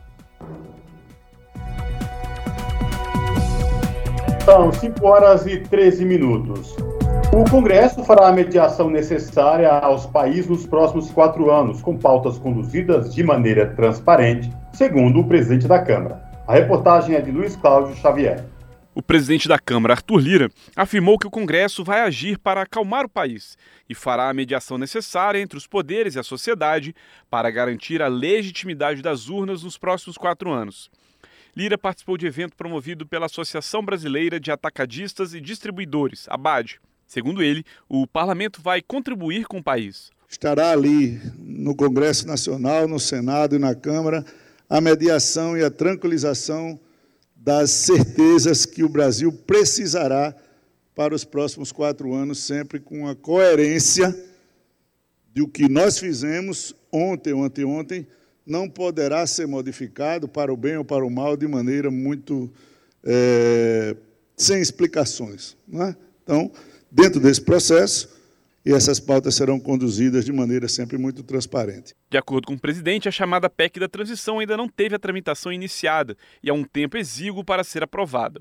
São 4.47 4.73
5 4.73 5.07
horas 5.07 5.47
e 5.47 5.61
13 5.61 6.05
minutos. 6.05 6.75
O 7.35 7.45
Congresso 7.51 8.03
fará 8.05 8.29
a 8.29 8.33
mediação 8.33 8.89
necessária 8.89 9.71
aos 9.71 10.07
países 10.07 10.49
nos 10.49 10.67
próximos 10.67 11.11
quatro 11.11 11.51
anos, 11.51 11.83
com 11.83 11.99
pautas 11.99 12.39
conduzidas 12.39 13.13
de 13.15 13.23
maneira 13.23 13.75
transparente, 13.75 14.51
segundo 14.73 15.21
o 15.21 15.29
presidente 15.29 15.69
da 15.69 15.81
Câmara. 15.81 16.23
A 16.47 16.55
reportagem 16.55 17.15
é 17.15 17.21
de 17.21 17.31
Luiz 17.31 17.57
Cláudio 17.57 17.95
Xavier. 17.97 18.47
O 18.97 19.03
presidente 19.03 19.47
da 19.47 19.59
Câmara, 19.59 19.93
Arthur 19.93 20.19
Lira, 20.19 20.51
afirmou 20.75 21.19
que 21.19 21.27
o 21.27 21.31
Congresso 21.31 21.85
vai 21.85 22.01
agir 22.01 22.39
para 22.39 22.63
acalmar 22.63 23.05
o 23.05 23.11
país 23.11 23.59
e 23.87 23.95
fará 23.95 24.31
a 24.31 24.33
mediação 24.33 24.79
necessária 24.79 25.39
entre 25.39 25.59
os 25.59 25.67
poderes 25.67 26.15
e 26.15 26.19
a 26.19 26.23
sociedade 26.23 26.97
para 27.29 27.51
garantir 27.51 28.01
a 28.01 28.09
legitimidade 28.09 29.03
das 29.03 29.29
urnas 29.29 29.63
nos 29.63 29.77
próximos 29.77 30.17
quatro 30.17 30.51
anos. 30.51 30.91
Lira 31.55 31.77
participou 31.77 32.17
de 32.17 32.27
evento 32.27 32.57
promovido 32.57 33.07
pela 33.07 33.27
Associação 33.27 33.85
Brasileira 33.85 34.41
de 34.41 34.51
Atacadistas 34.51 35.35
e 35.35 35.43
Distribuidores, 35.43 36.25
ABAD. 36.31 36.81
Segundo 37.07 37.43
ele, 37.43 37.67
o 37.91 38.07
parlamento 38.07 38.63
vai 38.63 38.81
contribuir 38.81 39.45
com 39.45 39.59
o 39.59 39.63
país. 39.63 40.11
Estará 40.27 40.71
ali 40.71 41.21
no 41.39 41.77
Congresso 41.77 42.27
Nacional, 42.27 42.89
no 42.89 42.99
Senado 42.99 43.57
e 43.57 43.59
na 43.59 43.75
Câmara 43.75 44.25
a 44.71 44.81
mediação 44.81 45.55
e 45.55 45.63
a 45.63 45.71
tranquilização 45.71 46.81
das 47.47 47.71
certezas 47.71 48.67
que 48.67 48.83
o 48.83 48.89
Brasil 48.89 49.31
precisará 49.31 50.35
para 50.97 51.15
os 51.15 51.23
próximos 51.23 51.71
quatro 51.71 52.13
anos, 52.13 52.41
sempre 52.41 52.81
com 52.81 53.07
a 53.07 53.15
coerência 53.15 54.13
do 55.33 55.47
que 55.47 55.69
nós 55.69 55.97
fizemos 55.97 56.75
ontem 56.91 57.33
ou 57.33 57.45
anteontem, 57.45 58.05
não 58.45 58.69
poderá 58.69 59.25
ser 59.29 59.47
modificado 59.47 60.27
para 60.27 60.53
o 60.53 60.57
bem 60.57 60.77
ou 60.77 60.85
para 60.85 61.07
o 61.07 61.11
mal 61.11 61.37
de 61.37 61.47
maneira 61.47 61.89
muito 61.89 62.51
é, 63.05 63.95
sem 64.37 64.61
explicações. 64.61 65.57
É? 65.73 65.95
Então, 66.25 66.51
dentro 66.91 67.21
desse 67.21 67.43
processo, 67.43 68.09
e 68.67 68.73
essas 68.73 68.99
pautas 68.99 69.37
serão 69.37 69.61
conduzidas 69.61 70.25
de 70.25 70.33
maneira 70.33 70.67
sempre 70.67 70.99
muito 70.99 71.23
transparente. 71.23 71.95
De 72.11 72.19
acordo 72.19 72.49
com 72.49 72.55
o 72.55 72.61
presidente, 72.61 73.09
a 73.09 73.13
chamada 73.13 73.49
PEC 73.49 73.79
da 73.79 73.89
transição 73.89 74.41
ainda 74.41 74.57
não 74.57 74.69
teve 74.69 74.97
a 74.97 74.99
tramitação 74.99 75.53
iniciada 75.53 76.17
e 76.43 76.51
há 76.51 76.53
um 76.53 76.65
tempo 76.65 76.97
exíguo 76.97 77.45
para 77.45 77.63
ser 77.63 77.85
aprovada. 77.85 78.41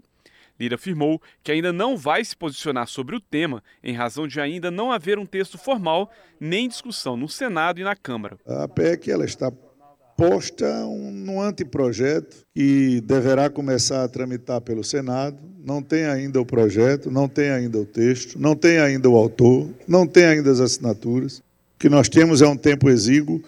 Lira 0.60 0.76
afirmou 0.76 1.22
que 1.44 1.52
ainda 1.52 1.72
não 1.72 1.96
vai 1.96 2.26
se 2.26 2.36
posicionar 2.36 2.88
sobre 2.88 3.16
o 3.16 3.20
tema, 3.20 3.62
em 3.84 3.94
razão 3.94 4.28
de 4.28 4.40
ainda 4.40 4.72
não 4.72 4.92
haver 4.92 5.20
um 5.20 5.26
texto 5.26 5.60
formal 5.60 6.10
nem 6.40 6.68
discussão 6.68 7.16
no 7.16 7.30
Senado 7.30 7.80
e 7.80 7.84
na 7.84 7.96
Câmara. 7.96 8.38
A 8.48 8.68
PEC 8.68 9.12
ela 9.12 9.26
está 9.26 9.52
posta 10.16 10.66
um, 10.86 11.12
num 11.12 11.42
anteprojeto 11.42 12.38
que 12.54 13.02
deverá 13.02 13.50
começar 13.50 14.04
a 14.04 14.08
tramitar 14.08 14.62
pelo 14.62 14.84
Senado. 14.84 15.38
Não 15.64 15.82
tem 15.82 16.06
ainda 16.06 16.40
o 16.40 16.46
projeto, 16.46 17.12
não 17.12 17.28
tem 17.28 17.50
ainda 17.50 17.78
o 17.80 17.86
texto, 17.86 18.40
não 18.40 18.56
tem 18.56 18.80
ainda 18.80 19.10
o 19.10 19.16
autor, 19.16 19.70
não 19.88 20.08
tem 20.08 20.26
ainda 20.26 20.52
as 20.52 20.60
assinaturas. 20.60 21.40
O 21.40 21.80
que 21.80 21.90
nós 21.90 22.08
temos 22.08 22.42
é 22.42 22.48
um 22.48 22.56
tempo 22.56 22.90
exíguo 22.90 23.44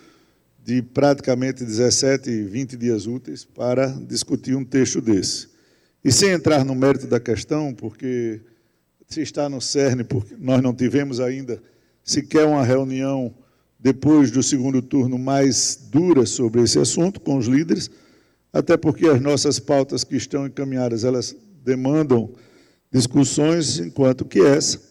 de 0.64 0.82
praticamente 0.82 1.64
17, 1.64 2.44
20 2.44 2.76
dias 2.76 3.08
úteis 3.08 3.46
para 3.46 3.88
discutir 3.88 4.56
um 4.56 4.66
texto 4.66 5.00
desse. 5.00 5.48
E 6.04 6.12
sem 6.12 6.32
entrar 6.32 6.66
no 6.66 6.76
mérito 6.76 7.08
da 7.08 7.20
questão, 7.20 7.74
porque 7.74 8.42
se 9.08 9.22
está 9.22 9.48
no 9.48 9.62
cerne, 9.62 10.04
porque 10.04 10.36
nós 10.38 10.62
não 10.62 10.74
tivemos 10.74 11.20
ainda 11.20 11.62
sequer 12.04 12.46
uma 12.46 12.64
reunião 12.64 13.34
depois 13.80 14.32
do 14.32 14.42
segundo 14.42 14.82
turno 14.82 15.18
mais 15.18 15.88
dura 15.92 16.26
sobre 16.26 16.62
esse 16.62 16.80
assunto 16.80 17.20
com 17.20 17.38
os 17.38 17.48
líderes, 17.48 17.90
até 18.52 18.76
porque 18.76 19.08
as 19.08 19.22
nossas 19.22 19.60
pautas 19.60 20.04
que 20.04 20.16
estão 20.16 20.48
encaminhadas, 20.48 21.04
elas 21.04 21.36
demandam 21.64 22.34
discussões, 22.92 23.80
enquanto 23.80 24.26
que 24.26 24.40
essa 24.40 24.82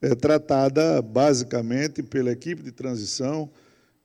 é 0.00 0.14
tratada 0.14 1.02
basicamente 1.02 2.02
pela 2.02 2.30
equipe 2.30 2.62
de 2.62 2.72
transição. 2.72 3.50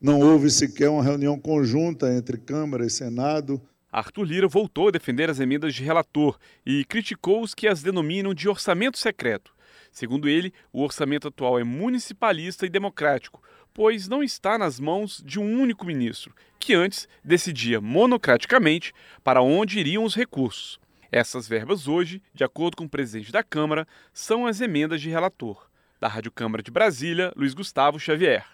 Não 0.02 0.20
houve 0.20 0.50
sequer 0.50 0.90
uma 0.90 1.04
reunião 1.04 1.40
conjunta 1.40 2.14
entre 2.14 2.38
Câmara 2.38 2.86
e 2.86 2.90
Senado. 2.90 3.62
Arthur 3.92 4.24
Lira 4.24 4.48
voltou 4.48 4.88
a 4.88 4.92
defender 4.92 5.30
as 5.30 5.40
emendas 5.40 5.74
de 5.74 5.84
relator 5.84 6.38
e 6.66 6.84
criticou 6.86 7.42
os 7.42 7.54
que 7.54 7.68
as 7.68 7.82
denominam 7.82 8.34
de 8.34 8.50
orçamento 8.50 8.98
secreto. 8.98 9.54
Segundo 9.92 10.28
ele, 10.28 10.52
o 10.74 10.82
orçamento 10.82 11.28
atual 11.28 11.60
é 11.60 11.64
municipalista 11.64 12.66
e 12.66 12.70
democrático, 12.70 13.42
pois 13.74 14.08
não 14.08 14.22
está 14.22 14.58
nas 14.58 14.80
mãos 14.80 15.22
de 15.26 15.40
um 15.40 15.60
único 15.60 15.86
ministro, 15.86 16.36
que 16.60 16.74
antes 16.74 17.08
decidia 17.24 17.82
monocraticamente 17.82 18.94
para 19.24 19.42
onde 19.42 19.80
iriam 19.80 20.04
os 20.04 20.16
recursos. 20.16 20.80
Essas 21.12 21.48
verbas 21.48 21.88
hoje, 21.88 22.22
de 22.34 22.44
acordo 22.44 22.78
com 22.78 22.86
o 22.86 22.90
presidente 22.90 23.32
da 23.32 23.44
Câmara, 23.44 23.88
são 24.12 24.48
as 24.48 24.62
emendas 24.62 25.02
de 25.02 25.10
relator. 25.10 25.70
Da 26.00 26.08
Rádio 26.08 26.32
Câmara 26.32 26.64
de 26.64 26.72
Brasília, 26.72 27.32
Luiz 27.36 27.54
Gustavo 27.54 28.00
Xavier. 28.00 28.46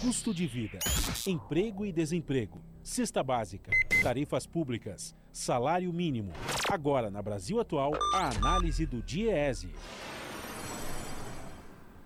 Custo 0.00 0.34
de 0.34 0.46
vida, 0.46 0.78
emprego 1.28 1.86
e 1.86 1.92
desemprego, 1.92 2.60
cesta 2.82 3.22
básica, 3.22 3.70
tarifas 4.02 4.46
públicas, 4.46 5.14
salário 5.32 5.92
mínimo. 5.92 6.32
Agora, 6.68 7.08
na 7.08 7.22
Brasil 7.22 7.60
Atual, 7.60 7.92
a 8.14 8.30
análise 8.30 8.84
do 8.84 9.00
DIEESE. 9.00 9.68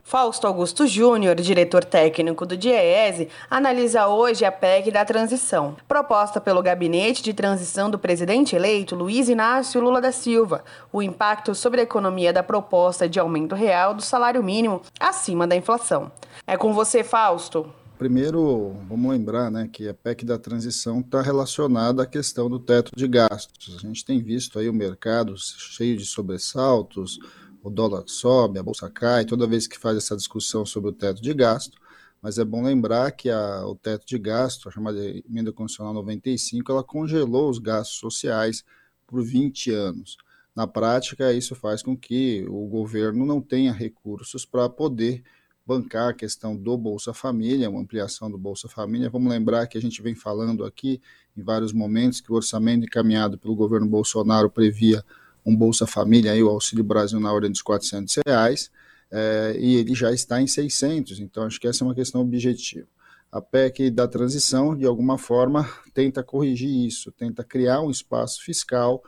Fausto 0.09 0.47
Augusto 0.47 0.87
Júnior, 0.87 1.35
diretor 1.35 1.83
técnico 1.83 2.47
do 2.47 2.57
DIEESE, 2.57 3.29
analisa 3.51 4.07
hoje 4.07 4.45
a 4.45 4.53
PEC 4.53 4.93
da 4.93 5.05
transição, 5.05 5.77
proposta 5.89 6.41
pelo 6.41 6.63
gabinete 6.63 7.25
de 7.25 7.35
transição 7.35 7.91
do 7.91 7.99
presidente 7.99 8.55
eleito 8.55 8.95
Luiz 8.95 9.29
Inácio 9.29 9.81
Lula 9.81 10.01
da 10.01 10.13
Silva, 10.13 10.63
o 10.93 11.03
impacto 11.03 11.57
sobre 11.57 11.81
a 11.81 11.83
economia 11.83 12.33
da 12.33 12.41
proposta 12.41 13.09
de 13.09 13.19
aumento 13.19 13.57
real 13.57 13.95
do 13.95 14.01
salário 14.01 14.45
mínimo 14.45 14.81
acima 15.01 15.45
da 15.45 15.57
inflação. 15.57 16.13
É 16.47 16.57
com 16.57 16.73
você, 16.73 17.03
Fausto. 17.03 17.69
Primeiro, 17.99 18.77
vamos 18.89 19.11
lembrar 19.11 19.51
né, 19.51 19.69
que 19.73 19.89
a 19.89 19.95
PEC 19.95 20.25
da 20.25 20.39
transição 20.39 21.01
está 21.01 21.21
relacionada 21.21 22.05
à 22.05 22.07
questão 22.07 22.49
do 22.49 22.61
teto 22.61 22.93
de 22.95 23.09
gastos. 23.09 23.75
A 23.77 23.81
gente 23.81 24.05
tem 24.05 24.23
visto 24.23 24.57
aí 24.61 24.69
o 24.69 24.73
mercado 24.73 25.35
cheio 25.37 25.97
de 25.97 26.07
sobressaltos, 26.07 27.19
o 27.67 27.71
dólar 27.71 28.05
sobe, 28.07 28.61
a 28.61 28.63
bolsa 28.63 28.89
cai, 28.89 29.25
toda 29.25 29.45
vez 29.45 29.67
que 29.67 29.77
faz 29.77 29.97
essa 29.97 30.17
discussão 30.17 30.65
sobre 30.65 30.91
o 30.91 30.93
teto 30.93 31.21
de 31.21 31.35
gasto, 31.35 31.77
mas 32.23 32.39
é 32.39 32.45
bom 32.45 32.63
lembrar 32.63 33.11
que 33.11 33.29
a, 33.29 33.67
o 33.67 33.75
teto 33.75 34.07
de 34.07 34.17
gasto, 34.21 34.69
a 34.69 34.73
chamada 34.73 35.01
emenda 35.05 35.53
constitucional 35.53 35.93
95, 35.93 36.71
ela 36.71 36.85
congelou 36.85 37.51
os 37.51 37.59
gastos 37.59 37.99
sociais 37.99 38.65
por 39.05 39.21
20 39.21 39.73
anos. 39.73 40.17
Na 40.55 40.65
prática, 40.65 41.33
isso 41.33 41.57
faz 41.57 41.83
com 41.83 41.97
que 41.97 42.47
o 42.49 42.69
governo 42.69 43.27
não 43.27 43.41
tenha 43.43 43.73
recursos 43.73 44.47
para 44.47 44.69
poder 44.69 45.25
bancar 45.67 46.11
a 46.11 46.15
questão 46.15 46.57
do 46.57 46.79
Bolsa 46.79 47.13
Família, 47.13 47.69
uma 47.69 47.81
ampliação 47.81 48.31
do 48.31 48.39
Bolsa 48.39 48.69
Família. 48.69 49.11
Vamos 49.11 49.29
lembrar 49.29 49.67
que 49.67 49.77
a 49.77 49.83
gente 49.83 50.01
vem 50.01 50.15
falando 50.15 50.65
aqui 50.65 51.01
em 51.37 51.43
vários 51.43 51.73
momentos 51.73 52.21
que 52.21 52.31
o 52.31 52.37
orçamento 52.37 52.87
encaminhado 52.87 53.37
pelo 53.37 53.57
governo 53.57 53.89
Bolsonaro 53.89 54.49
previa 54.49 55.05
um 55.47 55.57
Bolsa 55.57 55.87
Família, 55.87 56.33
aí, 56.33 56.43
o 56.43 56.49
Auxílio 56.49 56.83
Brasil 56.83 57.21
na 57.21 57.33
ordem 57.33 57.51
dos 57.51 57.63
400 57.63 58.17
reais, 58.27 58.71
é, 59.11 59.57
e 59.59 59.77
ele 59.77 59.95
já 59.95 60.13
está 60.13 60.43
em 60.43 60.47
600, 60.47 61.21
então 61.21 61.45
acho 61.45 61.61
que 61.61 61.69
essa 61.69 61.85
é 61.85 61.87
uma 61.87 61.95
questão 61.95 62.21
objetiva. 62.21 62.89
A 63.31 63.41
PEC 63.41 63.91
da 63.91 64.09
transição, 64.09 64.77
de 64.77 64.85
alguma 64.85 65.17
forma, 65.17 65.69
tenta 65.95 66.23
corrigir 66.23 66.87
isso, 66.87 67.13
tenta 67.13 67.45
criar 67.45 67.81
um 67.81 67.91
espaço 67.91 68.43
fiscal 68.43 69.03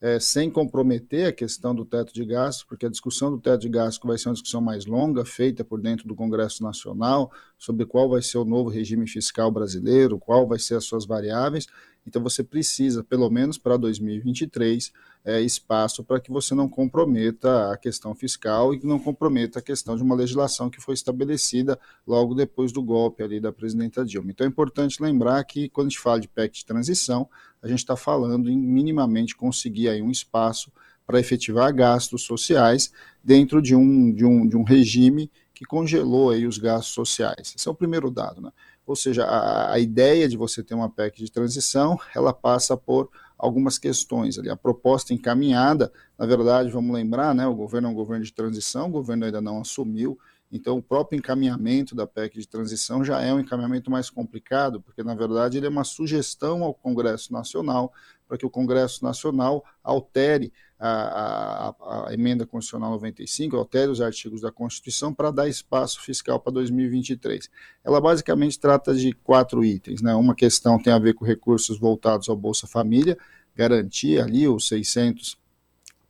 é, 0.00 0.18
sem 0.18 0.50
comprometer 0.50 1.26
a 1.26 1.32
questão 1.32 1.74
do 1.74 1.84
teto 1.84 2.12
de 2.14 2.24
gastos, 2.24 2.64
porque 2.64 2.86
a 2.86 2.88
discussão 2.88 3.30
do 3.30 3.38
teto 3.38 3.60
de 3.60 3.68
gastos 3.68 4.00
vai 4.02 4.16
ser 4.16 4.28
uma 4.28 4.34
discussão 4.34 4.60
mais 4.60 4.86
longa, 4.86 5.24
feita 5.24 5.62
por 5.62 5.80
dentro 5.80 6.08
do 6.08 6.14
Congresso 6.14 6.62
Nacional, 6.62 7.30
sobre 7.58 7.84
qual 7.84 8.08
vai 8.08 8.22
ser 8.22 8.38
o 8.38 8.44
novo 8.44 8.70
regime 8.70 9.06
fiscal 9.06 9.50
brasileiro, 9.50 10.18
qual 10.18 10.48
vai 10.48 10.58
ser 10.58 10.76
as 10.76 10.84
suas 10.84 11.04
variáveis. 11.04 11.66
Então 12.06 12.22
você 12.22 12.42
precisa, 12.42 13.04
pelo 13.04 13.28
menos 13.28 13.58
para 13.58 13.76
2023, 13.76 14.90
é, 15.24 15.40
espaço 15.40 16.02
para 16.02 16.20
que 16.20 16.30
você 16.30 16.54
não 16.54 16.68
comprometa 16.68 17.72
a 17.72 17.76
questão 17.76 18.14
fiscal 18.14 18.72
e 18.72 18.78
que 18.78 18.86
não 18.86 18.98
comprometa 18.98 19.58
a 19.58 19.62
questão 19.62 19.96
de 19.96 20.02
uma 20.02 20.14
legislação 20.14 20.70
que 20.70 20.80
foi 20.80 20.94
estabelecida 20.94 21.78
logo 22.06 22.34
depois 22.34 22.72
do 22.72 22.82
golpe 22.82 23.22
ali 23.22 23.38
da 23.40 23.52
presidenta 23.52 24.04
Dilma. 24.04 24.30
Então 24.30 24.46
é 24.46 24.48
importante 24.48 25.02
lembrar 25.02 25.42
que 25.44 25.68
quando 25.68 25.88
a 25.88 25.90
gente 25.90 26.00
fala 26.00 26.20
de 26.20 26.28
PEC 26.28 26.54
de 26.54 26.64
transição, 26.64 27.28
a 27.62 27.68
gente 27.68 27.80
está 27.80 27.96
falando 27.96 28.48
em 28.48 28.56
minimamente 28.56 29.36
conseguir 29.36 29.88
aí 29.88 30.00
um 30.00 30.10
espaço 30.10 30.72
para 31.06 31.20
efetivar 31.20 31.74
gastos 31.74 32.22
sociais 32.22 32.92
dentro 33.22 33.60
de 33.60 33.74
um, 33.74 34.12
de 34.12 34.24
um, 34.24 34.46
de 34.46 34.56
um 34.56 34.62
regime 34.62 35.30
que 35.52 35.64
congelou 35.64 36.30
aí 36.30 36.46
os 36.46 36.56
gastos 36.56 36.94
sociais. 36.94 37.52
Esse 37.54 37.68
é 37.68 37.70
o 37.70 37.74
primeiro 37.74 38.10
dado, 38.10 38.40
né? 38.40 38.50
Ou 38.86 38.96
seja, 38.96 39.24
a, 39.24 39.74
a 39.74 39.78
ideia 39.78 40.28
de 40.28 40.36
você 40.36 40.62
ter 40.62 40.74
uma 40.74 40.88
PEC 40.88 41.22
de 41.22 41.30
transição, 41.30 41.98
ela 42.14 42.32
passa 42.32 42.76
por 42.76 43.10
algumas 43.40 43.78
questões 43.78 44.38
ali. 44.38 44.50
A 44.50 44.56
proposta 44.56 45.14
encaminhada, 45.14 45.90
na 46.18 46.26
verdade, 46.26 46.70
vamos 46.70 46.94
lembrar, 46.94 47.34
né, 47.34 47.46
o 47.46 47.54
governo 47.54 47.88
é 47.88 47.90
um 47.90 47.94
governo 47.94 48.24
de 48.24 48.32
transição, 48.32 48.88
o 48.88 48.92
governo 48.92 49.24
ainda 49.24 49.40
não 49.40 49.60
assumiu, 49.60 50.18
então 50.52 50.76
o 50.76 50.82
próprio 50.82 51.16
encaminhamento 51.16 51.94
da 51.94 52.06
PEC 52.06 52.38
de 52.38 52.46
transição 52.46 53.04
já 53.04 53.20
é 53.20 53.32
um 53.32 53.40
encaminhamento 53.40 53.90
mais 53.90 54.10
complicado, 54.10 54.80
porque 54.80 55.02
na 55.02 55.14
verdade 55.14 55.56
ele 55.56 55.66
é 55.66 55.70
uma 55.70 55.84
sugestão 55.84 56.62
ao 56.62 56.74
Congresso 56.74 57.32
Nacional 57.32 57.92
para 58.28 58.36
que 58.36 58.44
o 58.44 58.50
Congresso 58.50 59.02
Nacional 59.02 59.64
altere 59.82 60.52
a, 60.80 61.68
a, 61.68 62.08
a, 62.08 62.14
emenda 62.14 62.46
constitucional 62.46 62.90
95, 62.92 63.54
altere 63.54 63.90
os 63.90 64.00
artigos 64.00 64.40
da 64.40 64.50
Constituição 64.50 65.12
para 65.12 65.30
dar 65.30 65.46
espaço 65.46 66.00
fiscal 66.00 66.40
para 66.40 66.54
2023. 66.54 67.50
Ela 67.84 68.00
basicamente 68.00 68.58
trata 68.58 68.94
de 68.94 69.12
quatro 69.12 69.62
itens. 69.62 70.00
Né? 70.00 70.14
Uma 70.14 70.34
questão 70.34 70.82
tem 70.82 70.92
a 70.92 70.98
ver 70.98 71.12
com 71.12 71.24
recursos 71.24 71.78
voltados 71.78 72.30
ao 72.30 72.36
Bolsa 72.36 72.66
Família, 72.66 73.18
garantir 73.54 74.22
ali 74.22 74.48
os 74.48 74.66
600 74.68 75.38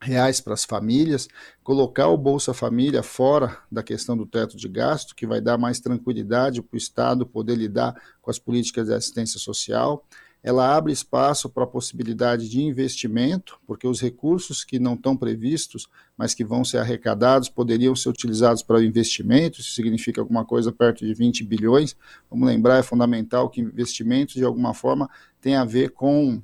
reais 0.01 0.41
para 0.41 0.55
as 0.55 0.65
famílias, 0.65 1.29
colocar 1.63 2.09
o 2.09 2.17
Bolsa 2.17 2.55
Família 2.55 3.03
fora 3.03 3.59
da 3.71 3.83
questão 3.83 4.17
do 4.17 4.25
teto 4.25 4.57
de 4.57 4.69
gasto, 4.69 5.15
que 5.15 5.27
vai 5.27 5.41
dar 5.41 5.59
mais 5.59 5.81
tranquilidade 5.81 6.63
para 6.63 6.75
o 6.75 6.79
Estado 6.79 7.27
poder 7.27 7.57
lidar 7.57 8.01
com 8.23 8.31
as 8.31 8.39
políticas 8.39 8.87
de 8.87 8.95
assistência 8.95 9.39
social, 9.39 10.07
ela 10.43 10.75
abre 10.75 10.93
espaço 10.93 11.49
para 11.49 11.65
a 11.65 11.67
possibilidade 11.67 12.49
de 12.49 12.63
investimento, 12.63 13.61
porque 13.67 13.87
os 13.87 14.01
recursos 14.01 14.65
que 14.65 14.79
não 14.79 14.95
estão 14.95 15.17
previstos, 15.17 15.87
mas 16.17 16.33
que 16.33 16.45
vão 16.45 16.65
ser 16.65 16.79
arrecadados, 16.79 17.49
poderiam 17.49 17.95
ser 17.95 18.09
utilizados 18.09 18.63
para 18.63 18.83
investimento, 18.83 19.61
isso 19.61 19.75
significa 19.75 20.21
alguma 20.21 20.45
coisa 20.45 20.73
perto 20.73 21.05
de 21.05 21.13
20 21.13 21.45
bilhões. 21.45 21.95
Vamos 22.31 22.47
lembrar, 22.47 22.79
é 22.79 22.83
fundamental 22.83 23.51
que 23.51 23.61
investimentos, 23.61 24.35
de 24.35 24.45
alguma 24.45 24.73
forma, 24.73 25.11
tem 25.41 25.57
a 25.57 25.65
ver 25.65 25.91
com 25.91 26.43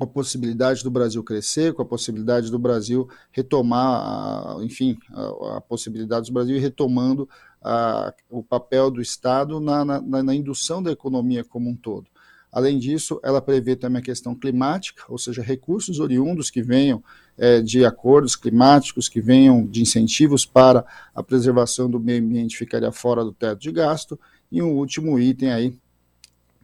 a 0.00 0.06
possibilidade 0.06 0.82
do 0.82 0.90
Brasil 0.90 1.22
crescer, 1.22 1.74
com 1.74 1.82
a 1.82 1.86
possibilidade 1.86 2.50
do 2.50 2.58
Brasil 2.58 3.08
retomar, 3.30 4.56
enfim, 4.62 4.98
a, 5.10 5.56
a 5.58 5.60
possibilidade 5.60 6.26
do 6.26 6.32
Brasil 6.32 6.56
ir 6.56 6.60
retomando 6.60 7.28
a, 7.62 8.12
o 8.30 8.42
papel 8.42 8.90
do 8.90 9.00
Estado 9.00 9.60
na, 9.60 9.84
na, 9.84 10.22
na 10.22 10.34
indução 10.34 10.82
da 10.82 10.90
economia 10.90 11.44
como 11.44 11.68
um 11.70 11.76
todo. 11.76 12.06
Além 12.52 12.78
disso, 12.78 13.18
ela 13.24 13.40
prevê 13.40 13.74
também 13.74 14.00
a 14.00 14.04
questão 14.04 14.34
climática, 14.34 15.04
ou 15.08 15.16
seja, 15.16 15.40
recursos 15.40 15.98
oriundos 15.98 16.50
que 16.50 16.62
venham 16.62 17.02
é, 17.38 17.62
de 17.62 17.82
acordos 17.82 18.36
climáticos, 18.36 19.08
que 19.08 19.22
venham 19.22 19.64
de 19.66 19.80
incentivos 19.80 20.44
para 20.44 20.84
a 21.14 21.22
preservação 21.22 21.88
do 21.90 21.98
meio 21.98 22.22
ambiente 22.22 22.58
ficaria 22.58 22.92
fora 22.92 23.24
do 23.24 23.32
teto 23.32 23.58
de 23.58 23.72
gasto. 23.72 24.20
E 24.50 24.60
um 24.60 24.72
último 24.76 25.18
item 25.18 25.50
aí 25.50 25.74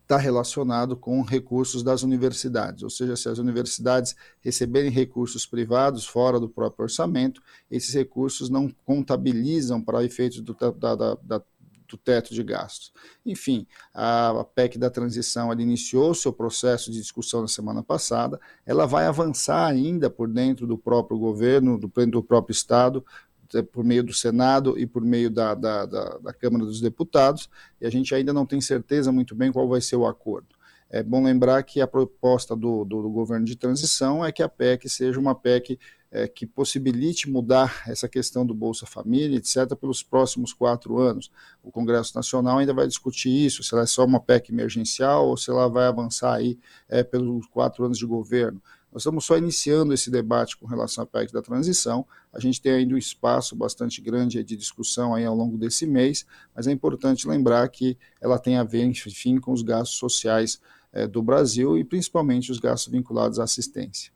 está 0.03 0.19
relacionado 0.19 0.97
com 0.97 1.23
recursos 1.23 1.83
das 1.83 2.03
universidades, 2.03 2.83
ou 2.83 2.89
seja, 2.89 3.15
se 3.15 3.29
as 3.29 3.39
universidades 3.39 4.17
receberem 4.41 4.91
recursos 4.91 5.45
privados 5.45 6.07
fora 6.07 6.41
do 6.41 6.49
próprio 6.49 6.85
orçamento, 6.85 7.43
esses 7.71 7.95
recursos 7.95 8.49
não 8.49 8.71
contabilizam 8.87 9.83
para 9.83 10.03
efeitos 10.03 10.41
do, 10.41 10.55
da, 10.55 10.95
da, 10.95 11.15
da 11.23 11.43
do 11.89 11.97
teto 11.97 12.35
de 12.35 12.43
gastos. 12.43 12.93
Enfim, 13.25 13.67
a 13.95 14.45
PEC 14.55 14.79
da 14.79 14.91
transição 14.91 15.53
iniciou 15.53 16.15
seu 16.15 16.33
processo 16.33 16.91
de 16.91 17.01
discussão 17.01 17.41
na 17.41 17.49
semana 17.49 17.83
passada, 17.83 18.39
ela 18.67 18.87
vai 18.87 19.07
avançar 19.07 19.67
ainda 19.67 20.11
por 20.11 20.29
dentro 20.29 20.67
do 20.67 20.77
próprio 20.77 21.19
governo, 21.19 21.79
do, 21.79 21.91
do 22.07 22.23
próprio 22.23 22.53
Estado, 22.53 23.05
eh, 23.55 23.63
por 23.63 23.83
meio 23.83 24.05
do 24.05 24.13
Senado 24.13 24.79
e 24.79 24.87
por 24.87 25.03
meio 25.03 25.31
da, 25.31 25.55
da, 25.55 25.87
da, 25.87 26.19
da 26.19 26.33
Câmara 26.33 26.65
dos 26.65 26.81
Deputados, 26.81 27.49
e 27.81 27.87
a 27.87 27.91
gente 27.91 28.15
ainda 28.15 28.33
não 28.33 28.45
tem 28.45 28.61
certeza 28.61 29.11
muito 29.11 29.35
bem 29.35 29.51
qual 29.51 29.69
vai 29.69 29.81
ser 29.81 29.97
o 29.97 30.07
acordo. 30.07 30.59
É 30.91 31.03
bom 31.03 31.23
lembrar 31.23 31.63
que 31.65 31.83
a 31.83 31.87
proposta 31.87 32.57
do, 32.57 32.83
do, 32.85 33.03
do, 33.03 33.11
governo 33.11 33.45
de 33.45 33.57
transição 33.57 34.25
é 34.25 34.33
que 34.33 34.43
a 34.43 34.49
PEC 34.49 34.89
seja 34.89 35.21
uma 35.21 35.35
PEC 35.35 35.79
é, 36.11 36.27
que 36.27 36.47
possibilite 36.47 37.29
mudar 37.29 37.83
essa 37.87 38.09
questão 38.09 38.45
do 38.45 38.55
Bolsa 38.55 38.87
Família, 38.87 39.37
etc., 39.37 39.75
pelos 39.77 40.03
próximos 40.03 40.53
quatro 40.53 40.99
anos. 40.99 41.31
O 41.63 41.71
Congresso 41.71 42.15
Nacional 42.15 42.59
ainda 42.59 42.73
vai 42.73 42.87
discutir 42.87 43.31
isso, 43.31 43.63
se 43.63 43.75
ela 43.75 43.83
é 43.83 43.87
só 43.87 44.05
uma 44.05 44.21
PEC 44.21 44.51
emergencial 44.51 45.29
ou 45.29 45.37
se 45.37 45.51
ela 45.51 45.69
vai 45.69 45.87
avançar 45.87 46.35
aí 46.35 46.59
é, 46.89 47.03
pelos 47.03 47.47
quatro 47.47 47.85
anos 47.85 47.99
de 47.99 48.07
governo. 48.07 48.61
Nós 48.91 49.03
estamos 49.03 49.27
só 49.27 49.37
iniciando 49.37 49.93
esse 49.93 50.11
debate 50.11 50.57
com 50.57 50.67
relação 50.67 51.05
à 51.05 51.07
PEC 51.07 51.31
da 51.31 51.43
transição. 51.43 52.07
A 52.33 52.41
gente 52.41 52.61
tem 52.61 52.73
ainda 52.73 52.95
um 52.95 52.99
espaço 52.99 53.55
bastante 53.55 54.01
grande 54.01 54.43
de 54.43 54.57
discussão 54.57 55.15
aí 55.15 55.27
ao 55.27 55.35
longo 55.35 55.59
desse 55.59 55.87
mês, 55.87 56.25
mas 56.55 56.67
é 56.67 56.73
importante 56.73 57.29
lembrar 57.29 57.69
que 57.69 57.99
ela 58.19 58.39
tem 58.39 58.57
a 58.57 58.65
ver, 58.65 58.85
enfim, 58.85 59.39
com 59.39 59.53
os 59.53 59.61
gastos 59.61 59.99
sociais 59.99 60.59
é, 60.91 61.07
do 61.07 61.23
Brasil 61.23 61.77
e 61.77 61.85
principalmente 61.85 62.51
os 62.51 62.59
gastos 62.59 62.91
vinculados 62.91 63.39
à 63.39 63.45
assistência. 63.45 64.11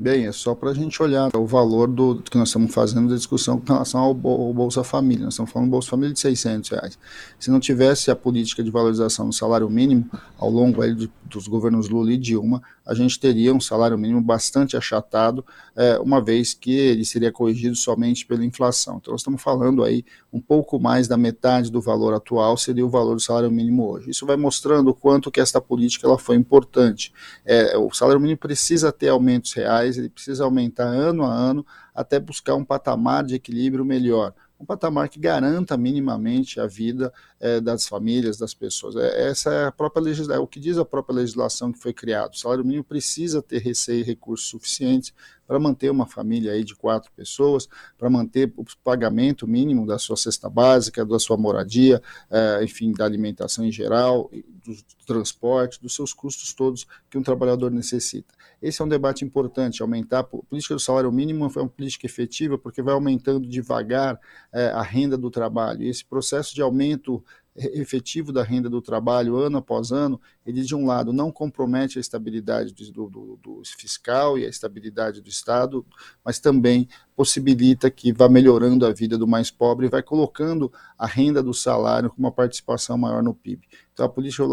Bem, 0.00 0.26
é 0.26 0.32
só 0.32 0.54
para 0.54 0.70
a 0.70 0.74
gente 0.74 1.02
olhar 1.02 1.28
o 1.34 1.44
valor 1.44 1.88
do 1.88 2.22
que 2.22 2.38
nós 2.38 2.50
estamos 2.50 2.72
fazendo 2.72 3.08
da 3.08 3.16
discussão 3.16 3.58
com 3.58 3.72
relação 3.72 4.00
ao, 4.00 4.10
ao 4.10 4.54
Bolsa 4.54 4.84
Família. 4.84 5.24
Nós 5.24 5.34
estamos 5.34 5.50
falando 5.50 5.66
do 5.66 5.72
Bolsa 5.72 5.90
Família 5.90 6.14
de 6.14 6.20
600 6.20 6.70
reais. 6.70 6.98
Se 7.36 7.50
não 7.50 7.58
tivesse 7.58 8.08
a 8.08 8.14
política 8.14 8.62
de 8.62 8.70
valorização 8.70 9.28
do 9.28 9.34
salário 9.34 9.68
mínimo 9.68 10.08
ao 10.38 10.50
longo 10.50 10.82
aí 10.82 10.94
de, 10.94 11.10
dos 11.24 11.48
governos 11.48 11.88
Lula 11.88 12.12
e 12.12 12.16
Dilma, 12.16 12.62
a 12.88 12.94
gente 12.94 13.20
teria 13.20 13.54
um 13.54 13.60
salário 13.60 13.98
mínimo 13.98 14.22
bastante 14.22 14.74
achatado, 14.74 15.44
é, 15.76 15.98
uma 15.98 16.24
vez 16.24 16.54
que 16.54 16.72
ele 16.72 17.04
seria 17.04 17.30
corrigido 17.30 17.76
somente 17.76 18.24
pela 18.24 18.42
inflação. 18.42 18.96
Então, 18.96 19.12
nós 19.12 19.20
estamos 19.20 19.42
falando 19.42 19.84
aí 19.84 20.02
um 20.32 20.40
pouco 20.40 20.80
mais 20.80 21.06
da 21.06 21.18
metade 21.18 21.70
do 21.70 21.82
valor 21.82 22.14
atual 22.14 22.56
seria 22.56 22.86
o 22.86 22.88
valor 22.88 23.14
do 23.14 23.20
salário 23.20 23.50
mínimo 23.50 23.86
hoje. 23.86 24.10
Isso 24.10 24.24
vai 24.24 24.36
mostrando 24.36 24.88
o 24.88 24.94
quanto 24.94 25.30
que 25.30 25.38
esta 25.38 25.60
política 25.60 26.06
ela 26.06 26.16
foi 26.16 26.36
importante. 26.36 27.12
É, 27.44 27.76
o 27.76 27.92
salário 27.92 28.20
mínimo 28.20 28.38
precisa 28.38 28.90
ter 28.90 29.08
aumentos 29.08 29.52
reais 29.52 29.98
ele 29.98 30.08
precisa 30.08 30.44
aumentar 30.44 30.84
ano 30.84 31.24
a 31.24 31.32
ano 31.32 31.66
até 31.94 32.18
buscar 32.18 32.54
um 32.54 32.64
patamar 32.64 33.24
de 33.24 33.34
equilíbrio 33.34 33.84
melhor 33.84 34.32
um 34.60 34.64
patamar 34.64 35.08
que 35.08 35.20
garanta 35.20 35.76
minimamente 35.76 36.58
a 36.58 36.66
vida 36.66 37.12
é, 37.40 37.60
das 37.60 37.86
famílias, 37.86 38.36
das 38.36 38.54
pessoas. 38.54 38.96
É, 38.96 39.28
essa 39.28 39.52
é 39.52 39.66
a 39.66 39.72
própria 39.72 40.02
legislação, 40.02 40.40
é 40.40 40.44
o 40.44 40.46
que 40.46 40.58
diz 40.58 40.78
a 40.78 40.84
própria 40.84 41.16
legislação 41.16 41.72
que 41.72 41.78
foi 41.78 41.92
criada. 41.92 42.32
O 42.32 42.36
salário 42.36 42.64
mínimo 42.64 42.84
precisa 42.84 43.42
ter 43.42 43.58
receio 43.58 44.00
e 44.00 44.04
recursos 44.04 44.48
suficientes 44.48 45.12
para 45.46 45.58
manter 45.58 45.90
uma 45.90 46.06
família 46.06 46.52
aí 46.52 46.62
de 46.62 46.74
quatro 46.74 47.10
pessoas, 47.12 47.68
para 47.96 48.10
manter 48.10 48.52
o 48.56 48.64
pagamento 48.84 49.46
mínimo 49.46 49.86
da 49.86 49.98
sua 49.98 50.16
cesta 50.16 50.48
básica, 50.50 51.06
da 51.06 51.18
sua 51.18 51.38
moradia, 51.38 52.02
é, 52.30 52.62
enfim, 52.62 52.92
da 52.92 53.04
alimentação 53.04 53.64
em 53.64 53.72
geral, 53.72 54.30
do 54.64 54.76
transporte, 55.06 55.80
dos 55.80 55.94
seus 55.94 56.12
custos 56.12 56.52
todos 56.52 56.86
que 57.08 57.16
um 57.16 57.22
trabalhador 57.22 57.70
necessita. 57.70 58.34
Esse 58.60 58.82
é 58.82 58.84
um 58.84 58.88
debate 58.88 59.24
importante, 59.24 59.82
aumentar 59.82 60.18
a 60.18 60.24
política 60.24 60.74
do 60.74 60.80
salário 60.80 61.10
mínimo 61.12 61.48
foi 61.48 61.62
uma 61.62 61.68
política 61.68 62.06
efetiva 62.06 62.58
porque 62.58 62.82
vai 62.82 62.92
aumentando 62.92 63.46
devagar 63.46 64.20
é, 64.52 64.66
a 64.66 64.82
renda 64.82 65.16
do 65.16 65.30
trabalho. 65.30 65.82
E 65.82 65.88
esse 65.88 66.04
processo 66.04 66.54
de 66.54 66.60
aumento 66.60 67.24
efetivo 67.58 68.32
da 68.32 68.42
renda 68.42 68.70
do 68.70 68.80
trabalho 68.80 69.36
ano 69.36 69.58
após 69.58 69.90
ano, 69.90 70.20
ele 70.46 70.62
de 70.62 70.74
um 70.74 70.86
lado 70.86 71.12
não 71.12 71.32
compromete 71.32 71.98
a 71.98 72.00
estabilidade 72.00 72.72
do, 72.72 73.08
do, 73.08 73.38
do, 73.42 73.62
fiscal 73.78 74.38
e 74.38 74.46
a 74.46 74.48
estabilidade 74.48 75.20
do 75.20 75.28
Estado, 75.28 75.84
mas 76.24 76.38
também 76.38 76.88
possibilita 77.16 77.90
que 77.90 78.12
vá 78.12 78.28
melhorando 78.28 78.86
a 78.86 78.92
vida 78.92 79.18
do 79.18 79.26
mais 79.26 79.50
pobre 79.50 79.86
e 79.86 79.90
vai 79.90 80.02
colocando 80.02 80.72
a 80.96 81.06
renda 81.06 81.42
do 81.42 81.52
salário 81.52 82.10
com 82.10 82.18
uma 82.18 82.30
participação 82.30 82.96
maior 82.96 83.22
no 83.22 83.34
PIB. 83.34 83.66
Então, 83.92 84.06
a 84.06 84.08
política 84.08 84.44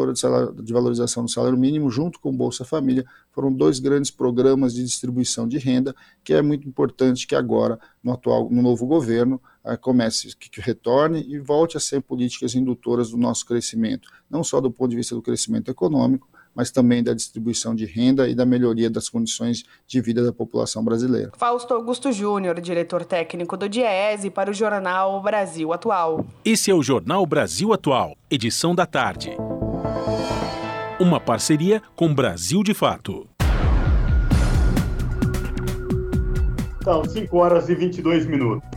de 0.63 0.73
valorização 0.73 1.23
do 1.23 1.29
salário 1.29 1.57
mínimo, 1.57 1.91
junto 1.91 2.19
com 2.19 2.35
Bolsa 2.35 2.65
Família, 2.65 3.05
foram 3.31 3.53
dois 3.53 3.79
grandes 3.79 4.09
programas 4.09 4.73
de 4.73 4.83
distribuição 4.83 5.47
de 5.47 5.59
renda, 5.59 5.95
que 6.23 6.33
é 6.33 6.41
muito 6.41 6.67
importante 6.67 7.27
que 7.27 7.35
agora, 7.35 7.79
no 8.03 8.13
atual, 8.13 8.49
no 8.49 8.63
novo 8.63 8.87
governo, 8.87 9.39
comece, 9.81 10.35
que, 10.35 10.49
que 10.49 10.61
retorne 10.61 11.25
e 11.27 11.39
volte 11.39 11.77
a 11.77 11.79
ser 11.79 12.01
políticas 12.01 12.53
indutoras 12.53 13.09
do 13.09 13.17
nosso 13.17 13.45
crescimento, 13.45 14.09
não 14.29 14.43
só 14.43 14.61
do 14.61 14.69
ponto 14.69 14.91
de 14.91 14.97
vista 14.97 15.15
do 15.15 15.21
crescimento 15.21 15.71
econômico, 15.71 16.27
mas 16.55 16.71
também 16.71 17.03
da 17.03 17.13
distribuição 17.13 17.75
de 17.75 17.85
renda 17.85 18.29
e 18.29 18.33
da 18.33 18.45
melhoria 18.45 18.89
das 18.89 19.09
condições 19.09 19.65
de 19.85 19.99
vida 19.99 20.23
da 20.23 20.31
população 20.31 20.83
brasileira. 20.83 21.31
Fausto 21.37 21.73
Augusto 21.73 22.11
Júnior, 22.11 22.61
diretor 22.61 23.03
técnico 23.03 23.57
do 23.57 23.67
Diese, 23.67 24.29
para 24.29 24.49
o 24.49 24.53
jornal 24.53 25.21
Brasil 25.21 25.73
Atual. 25.73 26.25
Esse 26.45 26.71
é 26.71 26.73
o 26.73 26.81
Jornal 26.81 27.25
Brasil 27.25 27.73
Atual, 27.73 28.15
edição 28.31 28.73
da 28.73 28.85
tarde. 28.85 29.31
Uma 30.97 31.19
parceria 31.19 31.81
com 31.93 32.13
Brasil 32.13 32.63
de 32.63 32.73
Fato. 32.73 33.27
São 36.85 37.03
5 37.03 37.35
horas 37.37 37.67
e 37.67 37.75
22 37.75 38.25
minutos. 38.27 38.74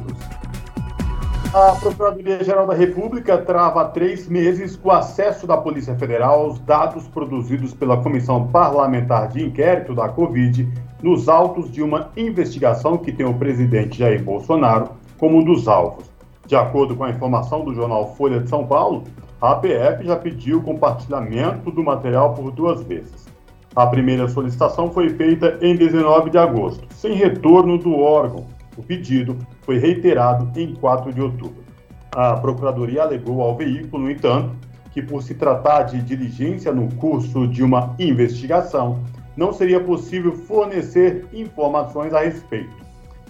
A 1.54 1.72
Procuradoria-Geral 1.80 2.66
da 2.66 2.74
República 2.74 3.38
trava 3.38 3.86
três 3.86 4.28
meses 4.28 4.76
com 4.76 4.90
acesso 4.90 5.46
da 5.46 5.56
Polícia 5.56 5.94
Federal 5.94 6.42
aos 6.42 6.58
dados 6.58 7.08
produzidos 7.08 7.72
pela 7.72 7.96
Comissão 8.02 8.48
Parlamentar 8.48 9.28
de 9.28 9.42
Inquérito 9.42 9.94
da 9.94 10.10
Covid 10.10 10.68
nos 11.02 11.26
autos 11.26 11.72
de 11.72 11.82
uma 11.82 12.10
investigação 12.18 12.98
que 12.98 13.10
tem 13.10 13.24
o 13.24 13.32
presidente 13.32 13.98
Jair 13.98 14.22
Bolsonaro 14.22 14.90
como 15.16 15.38
um 15.38 15.42
dos 15.42 15.66
alvos. 15.66 16.10
De 16.46 16.54
acordo 16.54 16.94
com 16.94 17.04
a 17.04 17.10
informação 17.10 17.64
do 17.64 17.74
jornal 17.74 18.14
Folha 18.14 18.40
de 18.40 18.48
São 18.50 18.66
Paulo, 18.66 19.04
a 19.40 19.52
APF 19.52 20.04
já 20.04 20.16
pediu 20.16 20.62
compartilhamento 20.62 21.70
do 21.70 21.82
material 21.82 22.34
por 22.34 22.50
duas 22.50 22.82
vezes. 22.82 23.26
A 23.74 23.86
primeira 23.86 24.28
solicitação 24.28 24.90
foi 24.90 25.08
feita 25.08 25.58
em 25.62 25.74
19 25.74 26.28
de 26.28 26.36
agosto, 26.36 26.86
sem 26.94 27.14
retorno 27.14 27.78
do 27.78 27.96
órgão 27.96 28.57
o 28.78 28.82
pedido 28.82 29.36
foi 29.62 29.78
reiterado 29.78 30.48
em 30.58 30.72
4 30.74 31.12
de 31.12 31.20
outubro. 31.20 31.64
A 32.12 32.34
Procuradoria 32.36 33.02
alegou 33.02 33.42
ao 33.42 33.56
veículo, 33.56 34.04
no 34.04 34.10
entanto, 34.10 34.54
que 34.92 35.02
por 35.02 35.22
se 35.22 35.34
tratar 35.34 35.82
de 35.82 36.00
diligência 36.00 36.72
no 36.72 36.88
curso 36.94 37.46
de 37.48 37.62
uma 37.62 37.94
investigação, 37.98 39.00
não 39.36 39.52
seria 39.52 39.80
possível 39.80 40.32
fornecer 40.32 41.26
informações 41.32 42.14
a 42.14 42.20
respeito. 42.20 42.78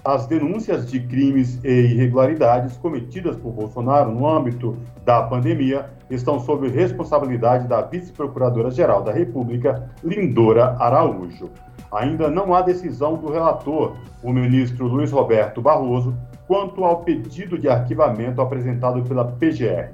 As 0.04 0.26
denúncias 0.26 0.90
de 0.90 1.00
crimes 1.00 1.58
e 1.64 1.68
irregularidades 1.68 2.76
cometidas 2.76 3.37
por 3.37 3.52
Bolsonaro 3.52 4.12
no 4.12 4.26
âmbito 4.26 4.76
da 5.04 5.22
pandemia 5.22 5.90
estão 6.08 6.38
sob 6.40 6.68
responsabilidade 6.68 7.66
da 7.66 7.82
Vice-Procuradora-Geral 7.82 9.02
da 9.02 9.12
República, 9.12 9.90
Lindora 10.04 10.76
Araújo. 10.78 11.50
Ainda 11.90 12.31
não 12.31 12.55
há 12.55 12.61
decisão 12.61 13.16
do 13.16 13.33
relator, 13.33 13.96
o 14.22 14.33
ministro 14.33 14.87
Luiz 14.87 15.11
Roberto 15.11 15.62
Barroso, 15.62 16.14
quanto 16.46 16.85
ao 16.85 17.03
pedido 17.03 17.59
de 17.59 17.68
arquivamento 17.68 18.40
apresentado 18.40 19.03
pela 19.03 19.24
PGR. 19.24 19.92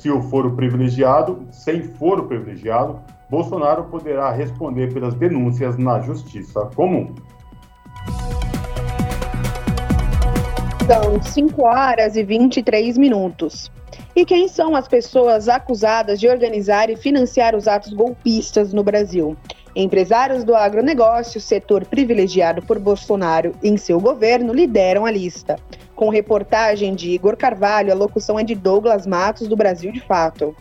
Se 0.00 0.10
o 0.10 0.22
foro 0.22 0.52
privilegiado, 0.52 1.46
sem 1.50 1.82
foro 1.82 2.24
privilegiado, 2.24 3.00
Bolsonaro 3.28 3.84
poderá 3.84 4.30
responder 4.30 4.92
pelas 4.92 5.14
denúncias 5.14 5.76
na 5.76 6.00
Justiça 6.00 6.70
Comum. 6.74 7.14
São 10.86 11.20
5 11.20 11.62
horas 11.62 12.14
e 12.14 12.22
23 12.22 12.96
minutos. 12.96 13.72
E 14.14 14.24
quem 14.24 14.48
são 14.48 14.76
as 14.76 14.86
pessoas 14.86 15.48
acusadas 15.48 16.20
de 16.20 16.28
organizar 16.28 16.88
e 16.88 16.96
financiar 16.96 17.56
os 17.56 17.66
atos 17.66 17.92
golpistas 17.92 18.72
no 18.72 18.84
Brasil? 18.84 19.36
Empresários 19.78 20.42
do 20.42 20.54
agronegócio, 20.54 21.38
setor 21.38 21.84
privilegiado 21.84 22.62
por 22.62 22.78
Bolsonaro 22.78 23.52
em 23.62 23.76
seu 23.76 24.00
governo, 24.00 24.54
lideram 24.54 25.04
a 25.04 25.10
lista. 25.10 25.56
Com 25.94 26.08
reportagem 26.08 26.94
de 26.94 27.10
Igor 27.10 27.36
Carvalho, 27.36 27.92
a 27.92 27.94
locução 27.94 28.38
é 28.38 28.42
de 28.42 28.54
Douglas 28.54 29.06
Matos, 29.06 29.46
do 29.46 29.54
Brasil 29.54 29.92
de 29.92 30.00
Fato. 30.00 30.56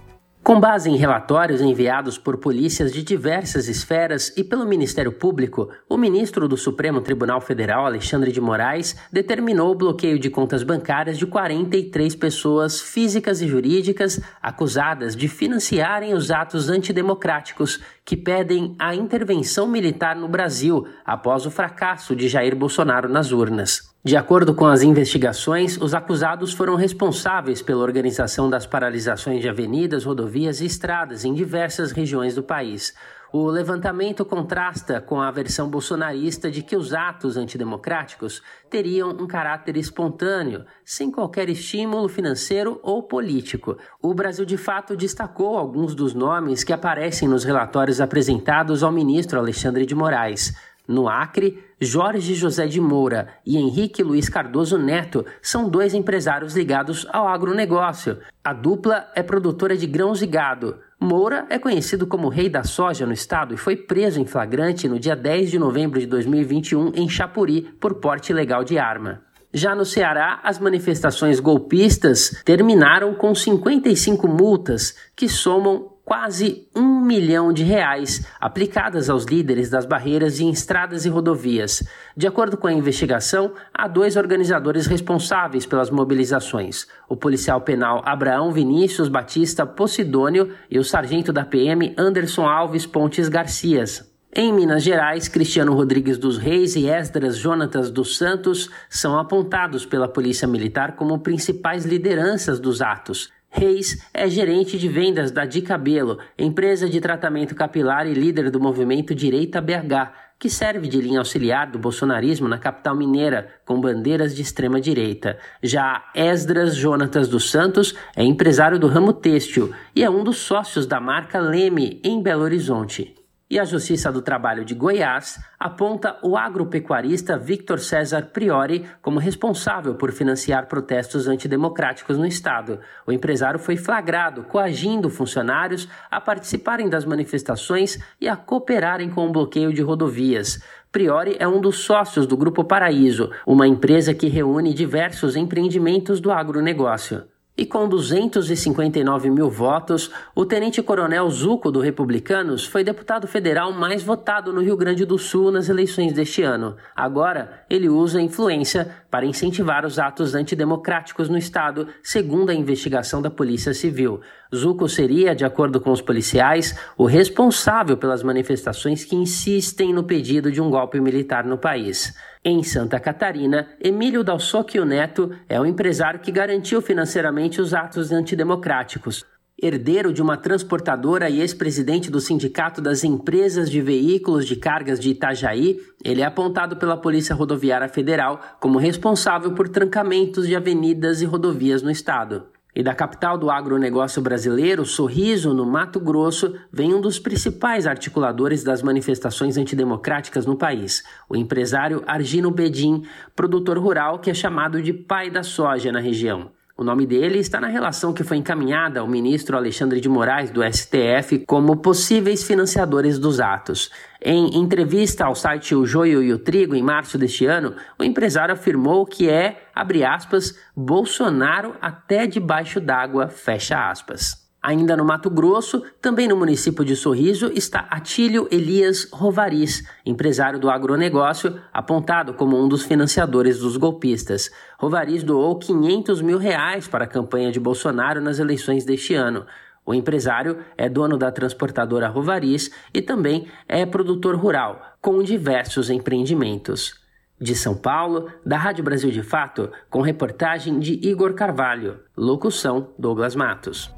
Com 0.45 0.59
base 0.59 0.91
em 0.91 0.95
relatórios 0.95 1.59
enviados 1.59 2.19
por 2.19 2.37
polícias 2.37 2.93
de 2.93 3.01
diversas 3.01 3.67
esferas 3.67 4.31
e 4.37 4.43
pelo 4.43 4.63
Ministério 4.63 5.11
Público, 5.11 5.71
o 5.89 5.97
ministro 5.97 6.47
do 6.47 6.55
Supremo 6.55 7.01
Tribunal 7.01 7.41
Federal, 7.41 7.83
Alexandre 7.83 8.31
de 8.31 8.39
Moraes, 8.39 8.95
determinou 9.11 9.71
o 9.71 9.75
bloqueio 9.75 10.19
de 10.19 10.29
contas 10.29 10.61
bancárias 10.61 11.17
de 11.17 11.25
43 11.25 12.13
pessoas 12.13 12.79
físicas 12.79 13.41
e 13.41 13.47
jurídicas 13.47 14.21
acusadas 14.39 15.15
de 15.15 15.27
financiarem 15.27 16.13
os 16.13 16.29
atos 16.29 16.69
antidemocráticos 16.69 17.81
que 18.05 18.15
pedem 18.15 18.75
a 18.77 18.93
intervenção 18.93 19.65
militar 19.65 20.15
no 20.15 20.27
Brasil 20.27 20.87
após 21.03 21.47
o 21.47 21.49
fracasso 21.49 22.15
de 22.15 22.29
Jair 22.29 22.55
Bolsonaro 22.55 23.09
nas 23.09 23.31
urnas. 23.31 23.94
De 24.05 24.15
acordo 24.15 24.53
com 24.53 24.67
as 24.67 24.83
investigações, 24.83 25.81
os 25.81 25.95
acusados 25.95 26.53
foram 26.53 26.75
responsáveis 26.75 27.63
pela 27.63 27.81
organização 27.81 28.47
das 28.47 28.63
paralisações 28.63 29.41
de 29.41 29.49
avenidas, 29.49 30.05
rodovias 30.05 30.61
e 30.61 30.65
estradas 30.67 31.25
em 31.25 31.33
diversas 31.33 31.91
regiões 31.91 32.35
do 32.35 32.43
país. 32.43 32.93
O 33.33 33.47
levantamento 33.47 34.23
contrasta 34.23 35.01
com 35.01 35.19
a 35.19 35.31
versão 35.31 35.67
bolsonarista 35.67 36.51
de 36.51 36.61
que 36.61 36.77
os 36.77 36.93
atos 36.93 37.35
antidemocráticos 37.35 38.43
teriam 38.69 39.09
um 39.09 39.25
caráter 39.25 39.75
espontâneo, 39.75 40.63
sem 40.83 41.11
qualquer 41.11 41.49
estímulo 41.49 42.07
financeiro 42.07 42.79
ou 42.83 43.01
político. 43.01 43.75
O 43.99 44.13
Brasil, 44.13 44.45
de 44.45 44.55
fato, 44.55 44.95
destacou 44.95 45.57
alguns 45.57 45.95
dos 45.95 46.13
nomes 46.13 46.63
que 46.63 46.71
aparecem 46.71 47.27
nos 47.27 47.43
relatórios 47.43 47.99
apresentados 47.99 48.83
ao 48.83 48.91
ministro 48.91 49.39
Alexandre 49.39 49.83
de 49.83 49.95
Moraes. 49.95 50.53
No 50.87 51.09
Acre, 51.09 51.63
Jorge 51.79 52.35
José 52.35 52.67
de 52.67 52.79
Moura 52.79 53.27
e 53.45 53.57
Henrique 53.57 54.03
Luiz 54.03 54.29
Cardoso 54.29 54.77
Neto 54.77 55.25
são 55.41 55.69
dois 55.69 55.93
empresários 55.93 56.55
ligados 56.55 57.07
ao 57.11 57.27
agronegócio. 57.27 58.19
A 58.43 58.53
dupla 58.53 59.07
é 59.15 59.23
produtora 59.23 59.75
de 59.75 59.87
grãos 59.87 60.21
e 60.21 60.27
gado. 60.27 60.77
Moura 60.99 61.45
é 61.49 61.59
conhecido 61.59 62.07
como 62.07 62.29
rei 62.29 62.49
da 62.49 62.63
soja 62.63 63.05
no 63.05 63.13
estado 63.13 63.53
e 63.53 63.57
foi 63.57 63.75
preso 63.75 64.19
em 64.19 64.25
flagrante 64.25 64.87
no 64.87 64.99
dia 64.99 65.15
10 65.15 65.51
de 65.51 65.59
novembro 65.59 65.99
de 65.99 66.05
2021 66.05 66.91
em 66.95 67.09
Chapuri 67.09 67.63
por 67.79 67.95
porte 67.95 68.31
ilegal 68.31 68.63
de 68.63 68.77
arma. 68.77 69.21
Já 69.53 69.73
no 69.73 69.85
Ceará, 69.85 70.41
as 70.43 70.59
manifestações 70.59 71.39
golpistas 71.39 72.41
terminaram 72.43 73.13
com 73.13 73.33
55 73.33 74.27
multas 74.27 74.95
que 75.15 75.29
somam 75.29 75.94
quase 76.05 76.69
um 76.75 77.01
milhão 77.01 77.51
de 77.51 77.63
reais 77.63 78.25
aplicadas 78.39 79.09
aos 79.09 79.25
líderes 79.25 79.69
das 79.69 79.85
barreiras 79.85 80.39
em 80.39 80.51
estradas 80.51 81.03
e 81.05 81.09
rodovias. 81.09 81.83
De 82.15 82.27
acordo 82.27 82.55
com 82.55 82.67
a 82.67 82.73
investigação, 82.73 83.53
há 83.73 83.87
dois 83.87 84.15
organizadores 84.15 84.85
responsáveis 84.85 85.65
pelas 85.65 85.89
mobilizações: 85.89 86.87
o 87.09 87.17
policial 87.17 87.61
penal 87.61 88.03
Abraão 88.05 88.53
Vinícius 88.53 89.09
Batista 89.09 89.65
Posidônio 89.65 90.53
e 90.69 90.77
o 90.77 90.83
sargento 90.83 91.33
da 91.33 91.43
PM 91.43 91.95
Anderson 91.97 92.47
Alves 92.47 92.85
Pontes 92.85 93.27
Garcias. 93.27 94.13
Em 94.37 94.51
Minas 94.51 94.83
Gerais, 94.83 95.29
Cristiano 95.29 95.73
Rodrigues 95.73 96.17
dos 96.17 96.37
Reis 96.37 96.75
e 96.75 96.89
Esdras 96.89 97.37
Jonatas 97.37 97.89
dos 97.89 98.17
Santos 98.17 98.69
são 98.89 99.17
apontados 99.17 99.85
pela 99.85 100.09
Polícia 100.09 100.45
Militar 100.45 100.97
como 100.97 101.19
principais 101.19 101.85
lideranças 101.85 102.59
dos 102.59 102.81
atos. 102.81 103.31
Reis 103.57 104.05
é 104.13 104.27
gerente 104.27 104.77
de 104.77 104.89
vendas 104.89 105.31
da 105.31 105.45
Di 105.45 105.61
Cabelo, 105.61 106.19
empresa 106.37 106.89
de 106.89 106.99
tratamento 106.99 107.55
capilar 107.55 108.05
e 108.05 108.13
líder 108.13 108.51
do 108.51 108.59
movimento 108.59 109.15
Direita 109.15 109.61
BH, 109.61 110.11
que 110.37 110.49
serve 110.49 110.89
de 110.89 110.99
linha 110.99 111.19
auxiliar 111.19 111.71
do 111.71 111.79
bolsonarismo 111.79 112.49
na 112.49 112.57
capital 112.57 112.97
mineira, 112.97 113.47
com 113.65 113.79
bandeiras 113.79 114.35
de 114.35 114.41
extrema 114.41 114.81
direita. 114.81 115.37
Já 115.63 116.03
Esdras 116.13 116.75
Jonatas 116.75 117.29
dos 117.29 117.49
Santos 117.49 117.95
é 118.13 118.25
empresário 118.25 118.77
do 118.77 118.87
ramo 118.87 119.13
têxtil 119.13 119.71
e 119.95 120.03
é 120.03 120.09
um 120.09 120.21
dos 120.21 120.35
sócios 120.39 120.85
da 120.85 120.99
marca 120.99 121.39
Leme, 121.39 122.01
em 122.03 122.21
Belo 122.21 122.43
Horizonte. 122.43 123.14
E 123.47 123.59
a 123.59 123.63
Justiça 123.63 124.11
do 124.11 124.23
Trabalho 124.23 124.65
de 124.65 124.73
Goiás 124.73 125.39
aponta 125.59 126.17
o 126.23 126.35
agropecuarista 126.35 127.37
Victor 127.37 127.79
César 127.79 128.31
Priori 128.33 128.87
como 129.03 129.19
responsável 129.19 129.93
por 129.93 130.11
financiar 130.11 130.65
protestos 130.67 131.27
antidemocráticos 131.27 132.17
no 132.17 132.25
estado. 132.25 132.79
O 133.05 133.11
empresário 133.11 133.59
foi 133.59 133.77
flagrado 133.77 134.41
coagindo 134.45 135.11
funcionários 135.11 135.87
a 136.09 136.19
participarem 136.19 136.89
das 136.89 137.05
manifestações 137.05 137.99
e 138.19 138.27
a 138.27 138.35
cooperarem 138.35 139.11
com 139.11 139.27
o 139.27 139.31
bloqueio 139.31 139.71
de 139.71 139.83
rodovias. 139.83 140.59
Priori 140.91 141.35
é 141.37 141.47
um 141.47 141.61
dos 141.61 141.77
sócios 141.77 142.25
do 142.25 142.35
Grupo 142.35 142.63
Paraíso, 142.63 143.29
uma 143.45 143.67
empresa 143.67 144.11
que 144.11 144.27
reúne 144.27 144.73
diversos 144.73 145.35
empreendimentos 145.35 146.19
do 146.19 146.31
agronegócio. 146.31 147.23
E 147.57 147.65
com 147.65 147.87
259 147.87 149.29
mil 149.29 149.49
votos, 149.49 150.11
o 150.35 150.45
tenente-coronel 150.45 151.29
Zuco 151.29 151.71
do 151.71 151.79
Republicanos 151.79 152.65
foi 152.65 152.83
deputado 152.83 153.27
federal 153.27 153.71
mais 153.71 154.03
votado 154.03 154.51
no 154.51 154.61
Rio 154.61 154.75
Grande 154.75 155.05
do 155.05 155.17
Sul 155.17 155.51
nas 155.51 155.69
eleições 155.69 156.11
deste 156.11 156.43
ano. 156.43 156.75
Agora, 156.93 157.63
ele 157.69 157.87
usa 157.87 158.21
influência 158.21 158.93
para 159.09 159.25
incentivar 159.25 159.85
os 159.85 159.97
atos 159.97 160.35
antidemocráticos 160.35 161.29
no 161.29 161.37
estado, 161.37 161.87
segundo 162.03 162.49
a 162.49 162.53
investigação 162.53 163.21
da 163.21 163.29
Polícia 163.29 163.73
Civil. 163.73 164.19
Zuco 164.55 164.89
seria, 164.89 165.35
de 165.35 165.45
acordo 165.45 165.79
com 165.79 165.91
os 165.91 166.01
policiais, 166.01 166.75
o 166.97 167.05
responsável 167.05 167.95
pelas 167.95 168.23
manifestações 168.23 169.05
que 169.05 169.15
insistem 169.15 169.93
no 169.93 170.03
pedido 170.03 170.51
de 170.51 170.61
um 170.61 170.69
golpe 170.69 170.99
militar 170.99 171.45
no 171.45 171.57
país. 171.57 172.15
Em 172.43 172.63
Santa 172.63 172.99
Catarina, 172.99 173.67
Emílio 173.79 174.23
Dalsocchio 174.23 174.85
Neto 174.85 175.31
é 175.47 175.59
o 175.59 175.65
empresário 175.65 176.19
que 176.19 176.31
garantiu 176.31 176.81
financeiramente 176.81 177.61
os 177.61 177.73
atos 177.73 178.11
antidemocráticos. 178.11 179.23
Herdeiro 179.61 180.11
de 180.11 180.21
uma 180.21 180.35
transportadora 180.35 181.29
e 181.29 181.39
ex-presidente 181.39 182.11
do 182.11 182.19
Sindicato 182.19 182.81
das 182.81 183.05
Empresas 183.05 183.71
de 183.71 183.79
Veículos 183.81 184.45
de 184.45 184.57
Cargas 184.57 184.99
de 184.99 185.11
Itajaí, 185.11 185.79
ele 186.03 186.21
é 186.21 186.25
apontado 186.25 186.75
pela 186.75 186.97
Polícia 186.97 187.33
Rodoviária 187.33 187.87
Federal 187.87 188.41
como 188.59 188.77
responsável 188.77 189.53
por 189.53 189.69
trancamentos 189.69 190.45
de 190.45 190.55
avenidas 190.55 191.21
e 191.21 191.25
rodovias 191.25 191.81
no 191.81 191.89
estado. 191.89 192.47
E 192.75 192.83
da 192.83 192.93
capital 192.93 193.37
do 193.37 193.49
agronegócio 193.49 194.21
brasileiro, 194.21 194.85
Sorriso, 194.85 195.53
no 195.53 195.65
Mato 195.65 195.97
Grosso, 195.97 196.55
vem 196.69 196.93
um 196.93 196.99
dos 196.99 197.17
principais 197.17 197.87
articuladores 197.87 198.65
das 198.65 198.83
manifestações 198.83 199.55
antidemocráticas 199.55 200.45
no 200.45 200.57
país, 200.57 201.01
o 201.29 201.37
empresário 201.37 202.03
Argino 202.05 202.51
Bedin, 202.51 203.03
produtor 203.33 203.77
rural 203.77 204.19
que 204.19 204.29
é 204.29 204.33
chamado 204.33 204.81
de 204.81 204.91
pai 204.91 205.29
da 205.29 205.41
soja 205.41 205.89
na 205.89 206.01
região. 206.01 206.51
O 206.77 206.83
nome 206.83 207.05
dele 207.05 207.39
está 207.39 207.61
na 207.61 207.67
relação 207.67 208.11
que 208.11 208.21
foi 208.21 208.35
encaminhada 208.35 208.99
ao 208.99 209.07
ministro 209.07 209.55
Alexandre 209.55 210.01
de 210.01 210.09
Moraes, 210.09 210.51
do 210.51 210.61
STF, 210.61 211.39
como 211.47 211.77
possíveis 211.77 212.43
financiadores 212.43 213.17
dos 213.17 213.39
atos. 213.39 213.89
Em 214.21 214.57
entrevista 214.57 215.23
ao 215.23 215.33
site 215.35 215.73
O 215.73 215.85
Joio 215.85 216.21
e 216.21 216.33
o 216.33 216.37
Trigo, 216.37 216.75
em 216.75 216.83
março 216.83 217.17
deste 217.17 217.45
ano, 217.45 217.73
o 217.97 218.03
empresário 218.03 218.53
afirmou 218.53 219.05
que 219.05 219.29
é, 219.29 219.69
abre 219.73 220.03
aspas, 220.03 220.59
Bolsonaro 220.75 221.77
até 221.81 222.27
debaixo 222.27 222.81
d'água, 222.81 223.29
fecha 223.29 223.89
aspas. 223.89 224.44
Ainda 224.65 224.97
no 224.97 225.05
Mato 225.05 225.29
Grosso, 225.29 225.83
também 226.01 226.27
no 226.27 226.35
município 226.35 226.83
de 226.83 226.95
Sorriso, 226.95 227.51
está 227.53 227.81
Atílio 227.81 228.47
Elias 228.49 229.07
Rovariz, 229.13 229.87
empresário 230.03 230.57
do 230.57 230.71
agronegócio, 230.71 231.61
apontado 231.71 232.33
como 232.33 232.59
um 232.59 232.67
dos 232.67 232.81
financiadores 232.81 233.59
dos 233.59 233.77
golpistas. 233.77 234.49
Rovariz 234.79 235.21
doou 235.21 235.59
500 235.59 236.19
mil 236.23 236.39
reais 236.39 236.87
para 236.87 237.03
a 237.03 237.07
campanha 237.07 237.51
de 237.51 237.59
Bolsonaro 237.59 238.19
nas 238.19 238.39
eleições 238.39 238.83
deste 238.83 239.13
ano. 239.13 239.45
O 239.85 239.93
empresário 239.93 240.57
é 240.75 240.89
dono 240.89 241.15
da 241.15 241.31
transportadora 241.31 242.07
Rovariz 242.07 242.71
e 242.91 243.03
também 243.03 243.47
é 243.69 243.85
produtor 243.85 244.35
rural, 244.35 244.81
com 244.99 245.21
diversos 245.21 245.91
empreendimentos. 245.91 246.99
De 247.39 247.53
São 247.53 247.75
Paulo, 247.75 248.31
da 248.43 248.57
Rádio 248.57 248.83
Brasil 248.83 249.11
de 249.11 249.21
Fato, 249.21 249.69
com 249.91 250.01
reportagem 250.01 250.79
de 250.79 250.93
Igor 251.07 251.35
Carvalho. 251.35 251.99
Locução: 252.17 252.89
Douglas 252.97 253.35
Matos. 253.35 253.93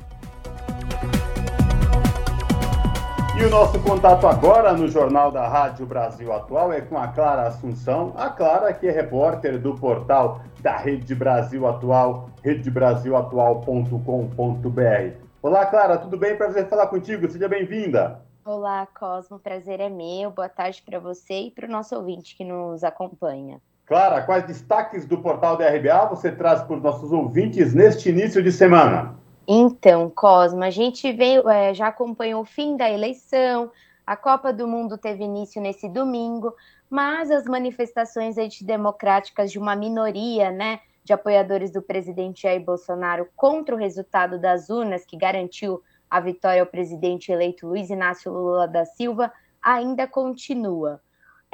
E 3.40 3.44
o 3.44 3.52
nosso 3.52 3.80
contato 3.82 4.26
agora 4.26 4.74
no 4.74 4.88
Jornal 4.88 5.32
da 5.32 5.48
Rádio 5.48 5.86
Brasil 5.86 6.34
Atual 6.34 6.74
é 6.74 6.82
com 6.82 6.98
a 6.98 7.10
Clara 7.10 7.44
Assunção. 7.44 8.12
A 8.18 8.32
Clara, 8.32 8.74
que 8.74 8.88
é 8.88 8.92
repórter 8.92 9.60
do 9.60 9.76
portal 9.76 10.42
da 10.60 10.76
Rede 10.76 11.14
Brasil 11.14 11.68
Atual, 11.68 12.32
redebrasilatual.com.br. 12.44 15.22
Olá, 15.40 15.68
Clara, 15.68 16.00
tudo 16.00 16.18
bem? 16.18 16.36
Prazer 16.36 16.68
falar 16.68 16.88
contigo. 16.88 17.30
Seja 17.30 17.48
bem-vinda. 17.48 18.20
Olá, 18.44 18.88
Cosmo. 19.00 19.38
Prazer 19.38 19.82
é 19.82 19.90
meu. 19.90 20.32
Boa 20.32 20.50
tarde 20.50 20.82
para 20.84 20.98
você 20.98 21.42
e 21.42 21.52
para 21.52 21.68
o 21.68 21.72
nosso 21.72 21.96
ouvinte 21.96 22.36
que 22.36 22.44
nos 22.44 22.84
acompanha. 22.84 23.62
Clara, 23.86 24.24
quais 24.24 24.48
destaques 24.48 25.06
do 25.06 25.20
portal 25.20 25.56
da 25.56 25.70
RBA 25.70 26.08
você 26.10 26.32
traz 26.32 26.64
para 26.64 26.76
os 26.76 26.82
nossos 26.82 27.12
ouvintes 27.12 27.76
neste 27.76 28.10
início 28.10 28.42
de 28.42 28.52
semana? 28.52 29.16
Então, 29.48 30.10
Cosma, 30.10 30.66
a 30.66 30.70
gente 30.70 31.10
veio, 31.14 31.50
é, 31.50 31.74
já 31.74 31.88
acompanhou 31.88 32.42
o 32.42 32.46
fim 32.46 32.76
da 32.76 32.90
eleição, 32.90 33.72
a 34.06 34.18
Copa 34.18 34.52
do 34.52 34.68
Mundo 34.68 34.98
teve 34.98 35.24
início 35.24 35.62
nesse 35.62 35.88
domingo, 35.88 36.54
mas 36.90 37.32
as 37.32 37.46
manifestações 37.46 38.38
antidemocráticas 38.38 39.50
de 39.50 39.58
uma 39.58 39.74
minoria, 39.74 40.52
né, 40.52 40.82
de 41.02 41.14
apoiadores 41.14 41.72
do 41.72 41.82
presidente 41.82 42.42
Jair 42.42 42.62
Bolsonaro 42.62 43.30
contra 43.38 43.74
o 43.74 43.78
resultado 43.78 44.38
das 44.38 44.70
urnas 44.70 45.06
que 45.06 45.16
garantiu 45.16 45.82
a 46.10 46.20
vitória 46.20 46.62
ao 46.62 46.68
presidente 46.68 47.32
eleito 47.32 47.68
Luiz 47.68 47.90
Inácio 47.90 48.32
Lula 48.32 48.68
da 48.68 48.84
Silva 48.84 49.32
ainda 49.62 50.06
continua. 50.06 51.02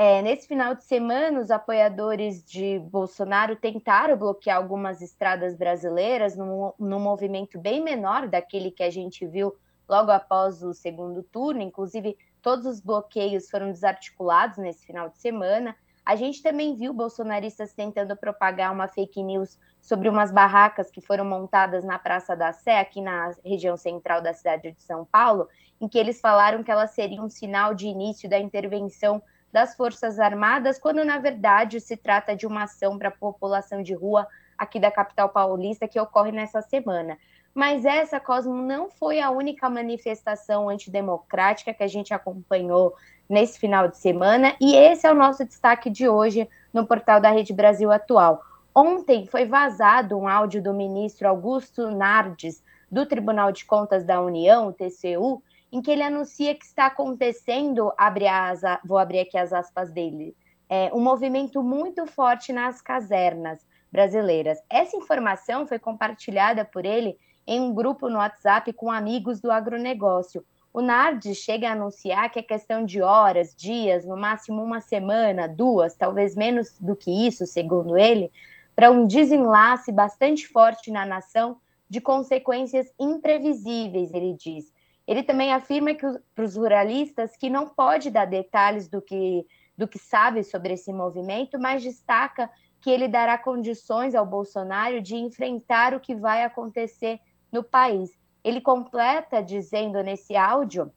É, 0.05 0.21
nesse 0.21 0.49
final 0.49 0.75
de 0.75 0.83
semana, 0.83 1.39
os 1.39 1.49
apoiadores 1.49 2.43
de 2.43 2.77
Bolsonaro 2.77 3.55
tentaram 3.55 4.17
bloquear 4.17 4.57
algumas 4.57 5.01
estradas 5.01 5.55
brasileiras 5.55 6.35
num, 6.35 6.73
num 6.77 6.99
movimento 6.99 7.57
bem 7.57 7.81
menor 7.81 8.27
daquele 8.27 8.69
que 8.69 8.83
a 8.83 8.89
gente 8.89 9.25
viu 9.25 9.55
logo 9.87 10.11
após 10.11 10.61
o 10.61 10.73
segundo 10.73 11.23
turno. 11.23 11.61
Inclusive, 11.61 12.17
todos 12.41 12.65
os 12.65 12.81
bloqueios 12.81 13.49
foram 13.49 13.71
desarticulados 13.71 14.57
nesse 14.57 14.85
final 14.85 15.07
de 15.07 15.17
semana. 15.19 15.73
A 16.05 16.17
gente 16.17 16.43
também 16.43 16.75
viu 16.75 16.93
bolsonaristas 16.93 17.71
tentando 17.71 18.13
propagar 18.17 18.73
uma 18.73 18.89
fake 18.89 19.23
news 19.23 19.57
sobre 19.81 20.09
umas 20.09 20.33
barracas 20.33 20.91
que 20.91 20.99
foram 20.99 21.23
montadas 21.23 21.85
na 21.85 21.97
Praça 21.97 22.35
da 22.35 22.51
Sé, 22.51 22.77
aqui 22.77 22.99
na 22.99 23.33
região 23.45 23.77
central 23.77 24.21
da 24.21 24.33
cidade 24.33 24.69
de 24.73 24.81
São 24.81 25.05
Paulo, 25.05 25.47
em 25.79 25.87
que 25.87 25.97
eles 25.97 26.19
falaram 26.19 26.61
que 26.61 26.69
elas 26.69 26.91
seriam 26.91 27.23
um 27.23 27.29
sinal 27.29 27.73
de 27.73 27.87
início 27.87 28.29
da 28.29 28.37
intervenção 28.37 29.23
das 29.53 29.75
Forças 29.75 30.19
Armadas, 30.19 30.79
quando 30.79 31.05
na 31.05 31.19
verdade 31.19 31.79
se 31.79 31.95
trata 31.95 32.35
de 32.35 32.47
uma 32.47 32.63
ação 32.63 32.97
para 32.97 33.09
a 33.09 33.11
população 33.11 33.83
de 33.83 33.93
rua 33.93 34.27
aqui 34.57 34.79
da 34.79 34.89
capital 34.89 35.29
paulista 35.29 35.87
que 35.87 35.99
ocorre 35.99 36.31
nessa 36.31 36.59
semana. 36.63 37.19
Mas 37.53 37.85
essa, 37.85 38.19
Cosmo, 38.19 38.55
não 38.55 38.89
foi 38.89 39.21
a 39.21 39.29
única 39.29 39.69
manifestação 39.69 40.69
antidemocrática 40.69 41.71
que 41.71 41.83
a 41.83 41.87
gente 41.87 42.11
acompanhou 42.11 42.95
nesse 43.29 43.59
final 43.59 43.87
de 43.87 43.97
semana, 43.97 44.55
e 44.59 44.75
esse 44.75 45.05
é 45.05 45.11
o 45.11 45.15
nosso 45.15 45.45
destaque 45.45 45.89
de 45.89 46.09
hoje 46.09 46.49
no 46.73 46.85
portal 46.85 47.21
da 47.21 47.29
Rede 47.29 47.53
Brasil 47.53 47.91
Atual. 47.91 48.41
Ontem 48.73 49.27
foi 49.27 49.45
vazado 49.45 50.17
um 50.17 50.27
áudio 50.27 50.63
do 50.63 50.73
ministro 50.73 51.27
Augusto 51.27 51.91
Nardes, 51.91 52.63
do 52.91 53.05
Tribunal 53.05 53.51
de 53.51 53.65
Contas 53.65 54.03
da 54.03 54.19
União, 54.19 54.73
TCU, 54.73 55.43
em 55.73 55.81
que 55.81 55.89
ele 55.89 56.03
anuncia 56.03 56.53
que 56.53 56.63
está 56.63 56.85
acontecendo, 56.85 57.91
abre 57.97 58.27
as, 58.27 58.61
vou 58.85 58.99
abrir 58.99 59.21
aqui 59.21 59.35
as 59.35 59.51
aspas 59.51 59.91
dele, 59.91 60.35
é, 60.69 60.91
um 60.93 60.99
movimento 60.99 61.63
muito 61.63 62.05
forte 62.05 62.53
nas 62.53 62.79
casernas 62.79 63.65
brasileiras. 63.91 64.59
Essa 64.69 64.95
informação 64.95 65.65
foi 65.65 65.79
compartilhada 65.79 66.63
por 66.63 66.85
ele 66.85 67.17
em 67.47 67.59
um 67.59 67.73
grupo 67.73 68.07
no 68.07 68.19
WhatsApp 68.19 68.71
com 68.73 68.91
amigos 68.91 69.41
do 69.41 69.51
agronegócio. 69.51 70.45
O 70.71 70.79
NARD 70.79 71.33
chega 71.33 71.69
a 71.69 71.71
anunciar 71.71 72.29
que 72.29 72.37
é 72.37 72.43
questão 72.43 72.85
de 72.85 73.01
horas, 73.01 73.55
dias, 73.55 74.05
no 74.05 74.15
máximo 74.15 74.63
uma 74.63 74.79
semana, 74.79 75.47
duas, 75.47 75.95
talvez 75.95 76.35
menos 76.35 76.77
do 76.79 76.95
que 76.95 77.09
isso, 77.25 77.47
segundo 77.47 77.97
ele, 77.97 78.31
para 78.75 78.91
um 78.91 79.07
desenlace 79.07 79.91
bastante 79.91 80.47
forte 80.47 80.91
na 80.91 81.03
nação 81.03 81.57
de 81.89 81.99
consequências 81.99 82.91
imprevisíveis, 82.99 84.13
ele 84.13 84.33
diz. 84.33 84.72
Ele 85.07 85.23
também 85.23 85.53
afirma 85.53 85.93
que 85.93 86.05
para 86.33 86.45
os 86.45 86.55
ruralistas 86.55 87.35
que 87.35 87.49
não 87.49 87.67
pode 87.67 88.09
dar 88.09 88.25
detalhes 88.25 88.87
do 88.87 89.01
que, 89.01 89.45
do 89.77 89.87
que 89.87 89.99
sabe 89.99 90.43
sobre 90.43 90.73
esse 90.73 90.93
movimento, 90.93 91.59
mas 91.59 91.83
destaca 91.83 92.49
que 92.79 92.89
ele 92.89 93.07
dará 93.07 93.37
condições 93.37 94.15
ao 94.15 94.25
Bolsonaro 94.25 95.01
de 95.01 95.15
enfrentar 95.15 95.93
o 95.93 95.99
que 95.99 96.15
vai 96.15 96.43
acontecer 96.43 97.19
no 97.51 97.63
país. 97.63 98.11
Ele 98.43 98.59
completa 98.59 99.41
dizendo 99.41 100.01
nesse 100.03 100.35
áudio 100.35 100.91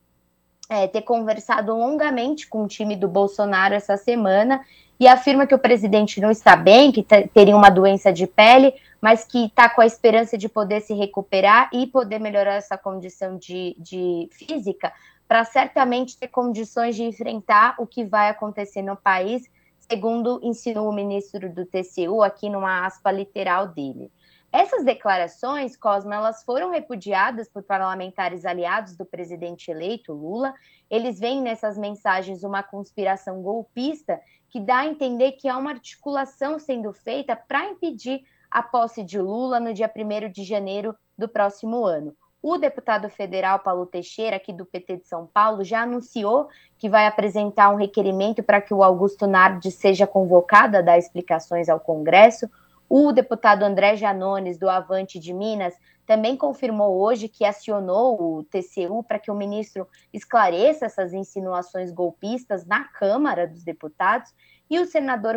é, 0.68 0.88
ter 0.88 1.02
conversado 1.02 1.76
longamente 1.76 2.48
com 2.48 2.64
o 2.64 2.68
time 2.68 2.96
do 2.96 3.06
Bolsonaro 3.08 3.74
essa 3.74 3.96
semana 3.96 4.64
e 4.98 5.06
afirma 5.06 5.46
que 5.46 5.54
o 5.54 5.58
presidente 5.58 6.20
não 6.20 6.30
está 6.30 6.56
bem, 6.56 6.90
que 6.90 7.02
teria 7.02 7.56
uma 7.56 7.70
doença 7.70 8.12
de 8.12 8.26
pele, 8.26 8.74
mas 9.00 9.24
que 9.24 9.46
está 9.46 9.68
com 9.68 9.80
a 9.80 9.86
esperança 9.86 10.38
de 10.38 10.48
poder 10.48 10.80
se 10.80 10.94
recuperar 10.94 11.68
e 11.72 11.86
poder 11.86 12.18
melhorar 12.18 12.54
essa 12.54 12.78
condição 12.78 13.36
de, 13.36 13.76
de 13.78 14.28
física, 14.32 14.92
para 15.28 15.44
certamente 15.44 16.16
ter 16.16 16.28
condições 16.28 16.96
de 16.96 17.02
enfrentar 17.02 17.74
o 17.78 17.86
que 17.86 18.04
vai 18.04 18.28
acontecer 18.28 18.82
no 18.82 18.96
país, 18.96 19.42
segundo 19.78 20.40
ensinou 20.42 20.88
o 20.88 20.94
ministro 20.94 21.52
do 21.52 21.66
TCU 21.66 22.22
aqui 22.22 22.48
numa 22.48 22.86
aspa 22.86 23.10
literal 23.10 23.68
dele. 23.68 24.10
Essas 24.58 24.84
declarações, 24.84 25.76
Cosma, 25.76 26.14
elas 26.14 26.42
foram 26.42 26.70
repudiadas 26.70 27.46
por 27.46 27.62
parlamentares 27.62 28.46
aliados 28.46 28.96
do 28.96 29.04
presidente 29.04 29.70
eleito, 29.70 30.14
Lula. 30.14 30.54
Eles 30.90 31.20
veem 31.20 31.42
nessas 31.42 31.76
mensagens 31.76 32.42
uma 32.42 32.62
conspiração 32.62 33.42
golpista 33.42 34.18
que 34.48 34.58
dá 34.58 34.78
a 34.78 34.86
entender 34.86 35.32
que 35.32 35.46
há 35.46 35.58
uma 35.58 35.72
articulação 35.72 36.58
sendo 36.58 36.90
feita 36.90 37.36
para 37.36 37.68
impedir 37.68 38.22
a 38.50 38.62
posse 38.62 39.04
de 39.04 39.20
Lula 39.20 39.60
no 39.60 39.74
dia 39.74 39.92
1 39.94 40.32
de 40.32 40.42
janeiro 40.42 40.96
do 41.18 41.28
próximo 41.28 41.84
ano. 41.84 42.16
O 42.40 42.56
deputado 42.56 43.10
federal 43.10 43.58
Paulo 43.58 43.84
Teixeira, 43.84 44.36
aqui 44.36 44.54
do 44.54 44.64
PT 44.64 44.98
de 44.98 45.06
São 45.06 45.26
Paulo, 45.26 45.64
já 45.64 45.82
anunciou 45.82 46.48
que 46.78 46.88
vai 46.88 47.06
apresentar 47.06 47.68
um 47.68 47.76
requerimento 47.76 48.42
para 48.42 48.62
que 48.62 48.72
o 48.72 48.82
Augusto 48.82 49.26
Nardi 49.26 49.70
seja 49.70 50.06
convocado 50.06 50.78
a 50.78 50.80
dar 50.80 50.96
explicações 50.96 51.68
ao 51.68 51.78
Congresso. 51.78 52.48
O 52.88 53.12
deputado 53.12 53.64
André 53.64 53.96
Janones, 53.96 54.58
do 54.58 54.68
Avante 54.70 55.18
de 55.18 55.32
Minas, 55.32 55.74
também 56.06 56.36
confirmou 56.36 57.00
hoje 57.00 57.28
que 57.28 57.44
acionou 57.44 58.38
o 58.38 58.44
TCU 58.44 59.02
para 59.02 59.18
que 59.18 59.30
o 59.30 59.34
ministro 59.34 59.88
esclareça 60.12 60.86
essas 60.86 61.12
insinuações 61.12 61.90
golpistas 61.90 62.64
na 62.64 62.84
Câmara 62.84 63.46
dos 63.46 63.64
Deputados. 63.64 64.32
E 64.70 64.78
o 64.78 64.86
senador 64.86 65.34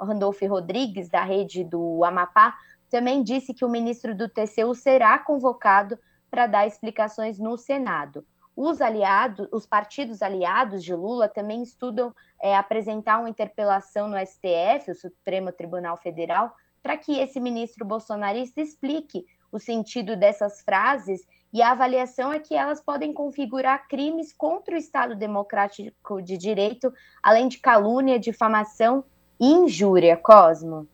Randolfo 0.00 0.46
Rodrigues, 0.46 1.08
da 1.08 1.24
rede 1.24 1.64
do 1.64 2.04
Amapá, 2.04 2.54
também 2.88 3.22
disse 3.22 3.52
que 3.52 3.64
o 3.64 3.68
ministro 3.68 4.14
do 4.14 4.28
TCU 4.28 4.74
será 4.74 5.18
convocado 5.18 5.98
para 6.30 6.46
dar 6.46 6.66
explicações 6.66 7.38
no 7.38 7.58
Senado. 7.58 8.24
Os 8.56 8.80
aliados, 8.80 9.48
os 9.50 9.66
partidos 9.66 10.20
aliados 10.22 10.84
de 10.84 10.94
Lula 10.94 11.28
também 11.28 11.62
estudam 11.62 12.14
é, 12.40 12.54
apresentar 12.56 13.18
uma 13.18 13.30
interpelação 13.30 14.08
no 14.08 14.16
STF, 14.18 14.90
o 14.90 14.94
Supremo 14.94 15.50
Tribunal 15.50 15.96
Federal, 15.96 16.54
para 16.82 16.96
que 16.96 17.18
esse 17.18 17.40
ministro 17.40 17.84
bolsonarista 17.84 18.60
explique 18.60 19.24
o 19.50 19.58
sentido 19.58 20.16
dessas 20.16 20.60
frases 20.62 21.26
e 21.52 21.60
a 21.60 21.72
avaliação 21.72 22.32
é 22.32 22.38
que 22.38 22.54
elas 22.54 22.80
podem 22.80 23.12
configurar 23.12 23.86
crimes 23.86 24.32
contra 24.32 24.74
o 24.74 24.78
Estado 24.78 25.14
Democrático 25.14 26.22
de 26.22 26.38
Direito, 26.38 26.92
além 27.22 27.46
de 27.46 27.58
calúnia, 27.58 28.18
difamação 28.18 29.04
e 29.38 29.46
injúria, 29.46 30.16
Cosmo. 30.16 30.88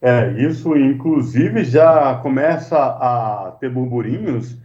É, 0.00 0.32
isso 0.40 0.74
inclusive 0.74 1.62
já 1.64 2.18
começa 2.22 2.78
a 2.78 3.54
ter 3.60 3.68
burburinhos 3.68 4.56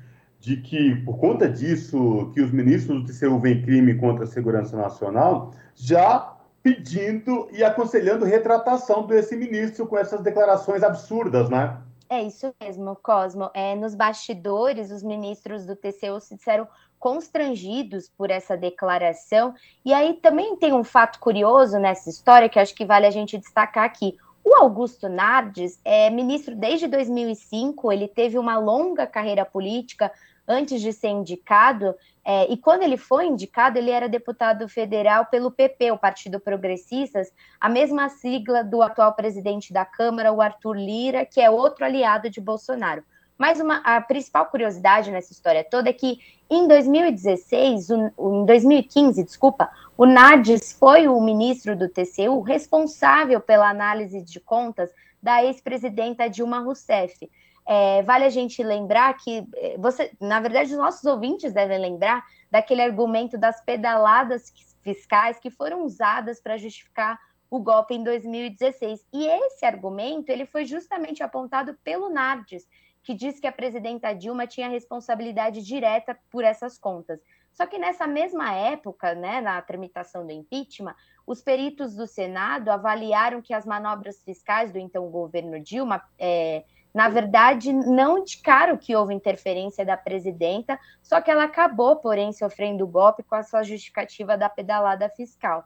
de 0.46 0.58
que, 0.58 0.96
por 0.98 1.18
conta 1.18 1.50
disso, 1.50 2.30
que 2.32 2.40
os 2.40 2.52
ministros 2.52 3.02
do 3.02 3.12
TCU 3.12 3.40
veem 3.40 3.64
crime 3.64 3.96
contra 3.96 4.26
a 4.26 4.28
segurança 4.28 4.78
nacional, 4.78 5.52
já 5.74 6.38
pedindo 6.62 7.48
e 7.52 7.64
aconselhando 7.64 8.26
retratação 8.26 9.08
desse 9.08 9.36
ministro 9.36 9.88
com 9.88 9.98
essas 9.98 10.22
declarações 10.22 10.84
absurdas, 10.84 11.50
né? 11.50 11.82
É 12.08 12.22
isso 12.22 12.54
mesmo, 12.62 12.96
Cosmo. 12.96 13.50
É, 13.56 13.76
nos 13.76 13.96
bastidores, 13.96 14.92
os 14.92 15.02
ministros 15.02 15.66
do 15.66 15.76
TCU 15.76 16.20
se 16.22 16.36
disseram 16.36 16.68
constrangidos 17.00 18.08
por 18.16 18.30
essa 18.30 18.56
declaração. 18.56 19.56
E 19.84 19.92
aí 19.92 20.14
também 20.14 20.56
tem 20.58 20.74
um 20.74 20.84
fato 20.84 21.20
curioso 21.20 21.80
nessa 21.80 22.08
história 22.08 22.48
que 22.48 22.60
acho 22.60 22.76
que 22.76 22.86
vale 22.86 23.08
a 23.08 23.12
gente 23.12 23.36
destacar 23.36 23.84
aqui. 23.84 24.16
O 24.44 24.54
Augusto 24.54 25.10
Nardes 25.10 25.80
é 25.84 26.12
ministro 26.12 26.56
desde 26.56 26.88
2005, 26.88 27.92
ele 27.92 28.08
teve 28.08 28.38
uma 28.38 28.60
longa 28.60 29.08
carreira 29.08 29.44
política, 29.44 30.12
antes 30.48 30.82
de 30.82 30.94
ser 30.94 31.10
indicado, 31.10 31.96
é, 32.24 32.52
e 32.52 32.58
quando 32.58 32.84
ele 32.84 32.98
foi 32.98 33.26
indicado, 33.26 33.78
ele 33.78 33.92
era 33.92 34.10
deputado 34.10 34.68
federal 34.68 35.26
pelo 35.28 35.52
PP, 35.52 35.92
o 35.92 35.98
Partido 35.98 36.40
Progressistas, 36.40 37.32
a 37.60 37.70
mesma 37.70 38.10
sigla 38.10 38.64
do 38.64 38.82
atual 38.82 39.14
presidente 39.14 39.72
da 39.72 39.86
Câmara, 39.86 40.32
o 40.32 40.42
Arthur 40.42 40.76
Lira, 40.76 41.26
que 41.26 41.40
é 41.40 41.50
outro 41.50 41.86
aliado 41.86 42.30
de 42.30 42.42
Bolsonaro. 42.42 43.04
Mas 43.38 43.60
uma, 43.60 43.78
a 43.78 44.00
principal 44.00 44.46
curiosidade 44.46 45.12
nessa 45.12 45.34
história 45.34 45.64
toda 45.64 45.90
é 45.90 45.94
que 45.94 46.20
em 46.50 46.68
2016, 46.68 47.90
o, 47.90 48.42
em 48.42 48.46
2015, 48.46 49.24
desculpa, 49.24 49.70
o 49.98 50.06
Nardes 50.06 50.72
foi 50.72 51.08
o 51.08 51.20
ministro 51.20 51.76
do 51.76 51.90
TCU 51.90 52.42
responsável 52.42 53.40
pela 53.42 53.70
análise 53.70 54.22
de 54.22 54.40
contas 54.40 54.90
da 55.22 55.44
ex-presidenta 55.44 56.30
Dilma 56.30 56.60
Rousseff. 56.60 57.30
É, 57.68 58.04
vale 58.04 58.26
a 58.26 58.30
gente 58.30 58.62
lembrar 58.62 59.14
que 59.16 59.48
é, 59.56 59.78
você, 59.78 60.12
na 60.22 60.40
verdade, 60.40 60.72
os 60.72 60.78
nossos 60.78 61.04
ouvintes 61.04 61.52
devem 61.52 61.80
lembrar 61.80 62.24
daquele 62.52 62.82
argumento 62.82 63.38
das 63.38 63.60
pedaladas 63.62 64.54
fiscais 64.82 65.40
que 65.40 65.50
foram 65.50 65.84
usadas 65.84 66.40
para 66.40 66.58
justificar 66.58 67.20
o 67.50 67.60
golpe 67.60 67.96
em 67.96 68.04
2016. 68.04 69.06
E 69.12 69.26
esse 69.26 69.66
argumento 69.66 70.30
ele 70.30 70.46
foi 70.46 70.66
justamente 70.66 71.24
apontado 71.24 71.74
pelo 71.84 72.10
Nardes, 72.10 72.68
que 73.04 73.14
diz 73.14 73.40
que 73.40 73.48
a 73.48 73.52
presidenta 73.52 74.14
Dilma 74.14 74.48
tinha 74.48 74.70
responsabilidade 74.70 75.64
direta 75.64 76.18
por 76.30 76.44
essas 76.44 76.78
contas. 76.78 77.20
Só 77.52 77.66
que 77.66 77.78
nessa 77.78 78.06
mesma 78.06 78.54
época, 78.54 79.16
né, 79.16 79.40
na 79.40 79.62
tramitação 79.62 80.26
do 80.26 80.32
impeachment, 80.32 80.96
os 81.26 81.42
peritos 81.42 81.96
do 81.96 82.06
Senado 82.06 82.70
avaliaram 82.70 83.42
que 83.42 83.54
as 83.54 83.66
manobras 83.66 84.22
fiscais 84.22 84.72
do 84.72 84.78
então 84.78 85.10
governo 85.10 85.60
Dilma, 85.60 86.04
é, 86.20 86.66
na 86.96 87.10
verdade, 87.10 87.74
não 87.74 88.20
indicaram 88.20 88.78
que 88.78 88.96
houve 88.96 89.14
interferência 89.14 89.86
da 89.86 89.98
presidenta, 89.98 90.80
só 91.04 91.20
que 91.20 91.30
ela 91.30 91.44
acabou, 91.44 91.98
porém, 91.98 92.32
sofrendo 92.32 92.88
golpe 92.88 93.22
com 93.22 93.36
a 93.36 93.44
sua 93.44 93.64
justificativa 93.64 94.38
da 94.38 94.48
pedalada 94.48 95.10
fiscal. 95.10 95.66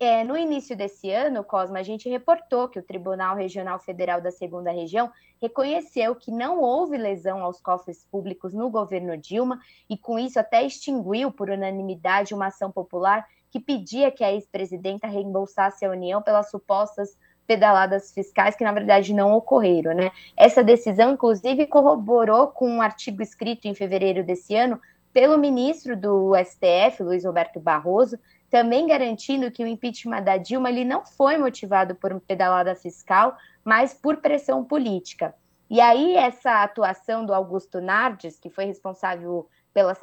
É, 0.00 0.24
no 0.24 0.34
início 0.34 0.74
desse 0.74 1.10
ano, 1.10 1.44
Cosma, 1.44 1.78
a 1.78 1.82
gente 1.82 2.08
reportou 2.08 2.70
que 2.70 2.78
o 2.78 2.82
Tribunal 2.82 3.36
Regional 3.36 3.78
Federal 3.80 4.22
da 4.22 4.30
Segunda 4.30 4.72
Região 4.72 5.12
reconheceu 5.42 6.14
que 6.16 6.30
não 6.30 6.62
houve 6.62 6.96
lesão 6.96 7.44
aos 7.44 7.60
cofres 7.60 8.06
públicos 8.10 8.54
no 8.54 8.70
governo 8.70 9.14
Dilma 9.14 9.60
e, 9.90 9.98
com 9.98 10.18
isso, 10.18 10.40
até 10.40 10.64
extinguiu 10.64 11.30
por 11.30 11.50
unanimidade 11.50 12.32
uma 12.32 12.46
ação 12.46 12.72
popular 12.72 13.26
que 13.50 13.60
pedia 13.60 14.10
que 14.10 14.24
a 14.24 14.32
ex-presidenta 14.32 15.06
reembolsasse 15.06 15.84
a 15.84 15.90
União 15.90 16.22
pelas 16.22 16.50
supostas 16.50 17.14
pedaladas 17.46 18.12
fiscais 18.12 18.56
que, 18.56 18.64
na 18.64 18.72
verdade, 18.72 19.12
não 19.12 19.32
ocorreram. 19.32 19.94
Né? 19.94 20.10
Essa 20.36 20.62
decisão, 20.62 21.12
inclusive, 21.12 21.66
corroborou 21.66 22.48
com 22.48 22.68
um 22.68 22.82
artigo 22.82 23.22
escrito 23.22 23.66
em 23.66 23.74
fevereiro 23.74 24.24
desse 24.24 24.54
ano 24.54 24.80
pelo 25.12 25.36
ministro 25.36 25.96
do 25.96 26.32
STF, 26.36 27.02
Luiz 27.02 27.24
Roberto 27.24 27.60
Barroso, 27.60 28.18
também 28.50 28.86
garantindo 28.86 29.50
que 29.50 29.62
o 29.62 29.66
impeachment 29.66 30.22
da 30.22 30.36
Dilma 30.36 30.70
ele 30.70 30.84
não 30.84 31.04
foi 31.04 31.36
motivado 31.36 31.94
por 31.94 32.12
uma 32.12 32.20
pedalada 32.20 32.74
fiscal, 32.74 33.36
mas 33.64 33.94
por 33.94 34.18
pressão 34.18 34.64
política. 34.64 35.34
E 35.68 35.80
aí, 35.80 36.16
essa 36.16 36.62
atuação 36.62 37.24
do 37.24 37.32
Augusto 37.32 37.80
Nardes, 37.80 38.38
que 38.38 38.50
foi 38.50 38.66
responsável 38.66 39.48
pelas, 39.72 39.98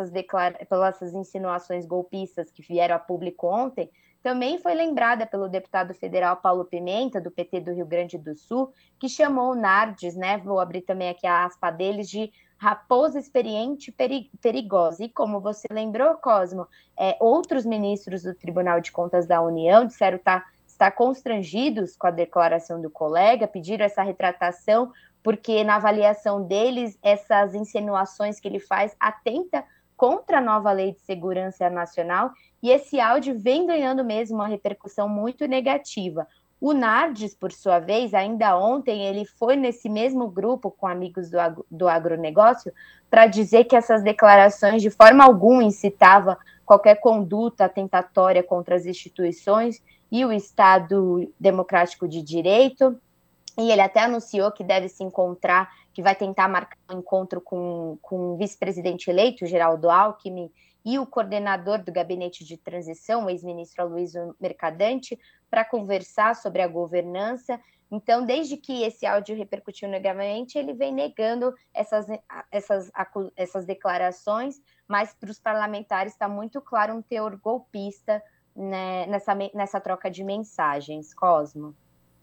pelas 0.67 1.13
insinuações 1.13 1.85
golpistas 1.85 2.49
que 2.49 2.63
vieram 2.63 2.95
a 2.95 2.99
público 2.99 3.47
ontem, 3.47 3.89
também 4.21 4.57
foi 4.57 4.73
lembrada 4.73 5.25
pelo 5.25 5.47
deputado 5.47 5.93
federal 5.93 6.37
Paulo 6.37 6.65
Pimenta, 6.65 7.21
do 7.21 7.31
PT 7.31 7.61
do 7.61 7.73
Rio 7.73 7.85
Grande 7.85 8.17
do 8.17 8.35
Sul, 8.35 8.73
que 8.99 9.07
chamou 9.07 9.51
o 9.51 9.55
Nardes, 9.55 10.15
né? 10.15 10.37
Vou 10.37 10.59
abrir 10.59 10.81
também 10.81 11.09
aqui 11.09 11.25
a 11.25 11.45
aspa 11.45 11.71
deles, 11.71 12.09
de 12.09 12.31
raposa 12.57 13.17
experiente 13.17 13.95
perigosa. 14.41 15.05
E 15.05 15.09
como 15.09 15.39
você 15.39 15.67
lembrou, 15.71 16.15
Cosmo, 16.15 16.67
é, 16.97 17.15
outros 17.19 17.65
ministros 17.65 18.23
do 18.23 18.35
Tribunal 18.35 18.81
de 18.81 18.91
Contas 18.91 19.25
da 19.25 19.41
União 19.41 19.85
disseram 19.85 20.17
estar, 20.17 20.41
tá, 20.41 20.47
estar 20.67 20.91
constrangidos 20.91 21.95
com 21.95 22.07
a 22.07 22.11
declaração 22.11 22.81
do 22.81 22.89
colega, 22.89 23.47
pediram 23.47 23.85
essa 23.85 24.03
retratação, 24.03 24.91
porque 25.23 25.63
na 25.63 25.77
avaliação 25.77 26.43
deles, 26.43 26.99
essas 27.01 27.55
insinuações 27.55 28.41
que 28.41 28.47
ele 28.49 28.59
faz 28.59 28.93
atenta 28.99 29.63
contra 29.99 30.37
a 30.37 30.41
nova 30.41 30.71
lei 30.71 30.93
de 30.93 31.01
segurança 31.01 31.69
nacional, 31.69 32.31
e 32.63 32.71
esse 32.71 33.01
áudio 33.01 33.37
vem 33.37 33.65
ganhando 33.65 34.01
mesmo 34.01 34.37
uma 34.37 34.47
repercussão 34.47 35.09
muito 35.09 35.45
negativa. 35.45 36.25
O 36.61 36.71
Nardes, 36.71 37.35
por 37.35 37.51
sua 37.51 37.79
vez, 37.79 38.13
ainda 38.13 38.57
ontem, 38.57 39.05
ele 39.05 39.25
foi 39.25 39.57
nesse 39.57 39.89
mesmo 39.89 40.29
grupo 40.29 40.71
com 40.71 40.87
amigos 40.87 41.29
do, 41.29 41.37
do 41.69 41.89
agronegócio 41.89 42.71
para 43.09 43.27
dizer 43.27 43.65
que 43.65 43.75
essas 43.75 44.01
declarações 44.01 44.81
de 44.81 44.89
forma 44.89 45.25
alguma 45.25 45.65
incitava 45.65 46.37
qualquer 46.65 47.01
conduta 47.01 47.67
tentatória 47.67 48.41
contra 48.41 48.77
as 48.77 48.85
instituições 48.85 49.83
e 50.09 50.23
o 50.23 50.31
Estado 50.31 51.29
democrático 51.37 52.07
de 52.07 52.23
direito. 52.23 52.97
E 53.57 53.69
ele 53.69 53.81
até 53.81 54.03
anunciou 54.03 54.49
que 54.49 54.63
deve 54.63 54.87
se 54.87 55.03
encontrar, 55.03 55.69
que 55.99 56.03
vai 56.03 56.15
tentar 56.15 56.47
marcar 56.47 56.77
um 56.89 56.99
encontro 56.99 57.41
com, 57.41 57.99
com 58.01 58.31
o 58.31 58.37
vice-presidente 58.37 59.09
eleito, 59.09 59.45
Geraldo 59.45 59.89
Alckmin, 59.89 60.49
e 60.85 60.97
o 60.97 61.05
coordenador 61.05 61.83
do 61.83 61.91
gabinete 61.91 62.45
de 62.45 62.55
transição, 62.55 63.25
o 63.25 63.29
ex-ministro 63.29 63.83
Aloysio 63.83 64.33
Mercadante, 64.39 65.19
para 65.49 65.65
conversar 65.65 66.37
sobre 66.37 66.61
a 66.61 66.69
governança. 66.69 67.59
Então, 67.91 68.25
desde 68.25 68.55
que 68.55 68.81
esse 68.83 69.05
áudio 69.05 69.35
repercutiu 69.35 69.89
negativamente, 69.89 70.57
ele 70.57 70.71
vem 70.71 70.93
negando 70.93 71.53
essas, 71.73 72.07
essas, 72.49 72.89
essas 73.35 73.65
declarações, 73.65 74.55
mas 74.87 75.13
para 75.13 75.29
os 75.29 75.37
parlamentares 75.37 76.13
está 76.13 76.29
muito 76.29 76.61
claro 76.61 76.95
um 76.95 77.01
teor 77.01 77.37
golpista 77.37 78.23
né, 78.55 79.05
nessa, 79.05 79.35
nessa 79.53 79.81
troca 79.81 80.09
de 80.09 80.23
mensagens. 80.23 81.13
Cosmo. 81.13 81.75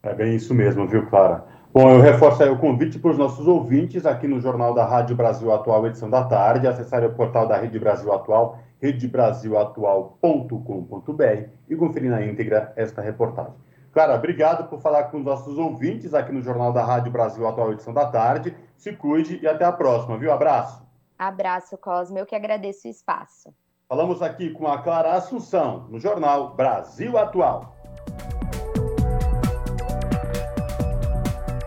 É 0.03 0.13
bem 0.13 0.35
isso 0.35 0.53
mesmo, 0.53 0.87
viu, 0.87 1.05
Clara? 1.07 1.45
Bom, 1.73 1.91
eu 1.91 2.01
reforço 2.01 2.41
aí 2.41 2.49
o 2.49 2.57
convite 2.57 2.97
para 2.97 3.11
os 3.11 3.17
nossos 3.17 3.47
ouvintes 3.47 4.05
aqui 4.05 4.27
no 4.27 4.39
Jornal 4.39 4.73
da 4.73 4.85
Rádio 4.85 5.15
Brasil 5.15 5.53
Atual, 5.53 5.85
edição 5.85 6.09
da 6.09 6.23
tarde, 6.23 6.67
acessarem 6.67 7.09
o 7.09 7.13
portal 7.13 7.47
da 7.47 7.57
Rede 7.57 7.77
Brasil 7.77 8.11
Atual, 8.11 8.59
redebrasilatual.com.br 8.81 11.49
e 11.69 11.75
conferir 11.75 12.09
na 12.09 12.25
íntegra 12.25 12.73
esta 12.75 13.01
reportagem. 13.01 13.53
Clara, 13.93 14.15
obrigado 14.15 14.69
por 14.69 14.79
falar 14.79 15.05
com 15.05 15.17
os 15.17 15.23
nossos 15.23 15.57
ouvintes 15.57 16.13
aqui 16.13 16.31
no 16.31 16.41
Jornal 16.41 16.71
da 16.71 16.83
Rádio 16.83 17.11
Brasil 17.11 17.47
Atual, 17.47 17.73
edição 17.73 17.93
da 17.93 18.05
tarde. 18.05 18.55
Se 18.75 18.93
cuide 18.93 19.39
e 19.41 19.47
até 19.47 19.65
a 19.65 19.71
próxima, 19.71 20.17
viu? 20.17 20.31
Abraço. 20.31 20.85
Abraço, 21.17 21.77
Cosme. 21.77 22.19
Eu 22.19 22.25
que 22.25 22.35
agradeço 22.35 22.87
o 22.87 22.91
espaço. 22.91 23.51
Falamos 23.89 24.21
aqui 24.21 24.51
com 24.51 24.67
a 24.67 24.79
Clara 24.79 25.13
Assunção, 25.13 25.87
no 25.89 25.99
Jornal 25.99 26.55
Brasil 26.55 27.17
Atual. 27.17 27.76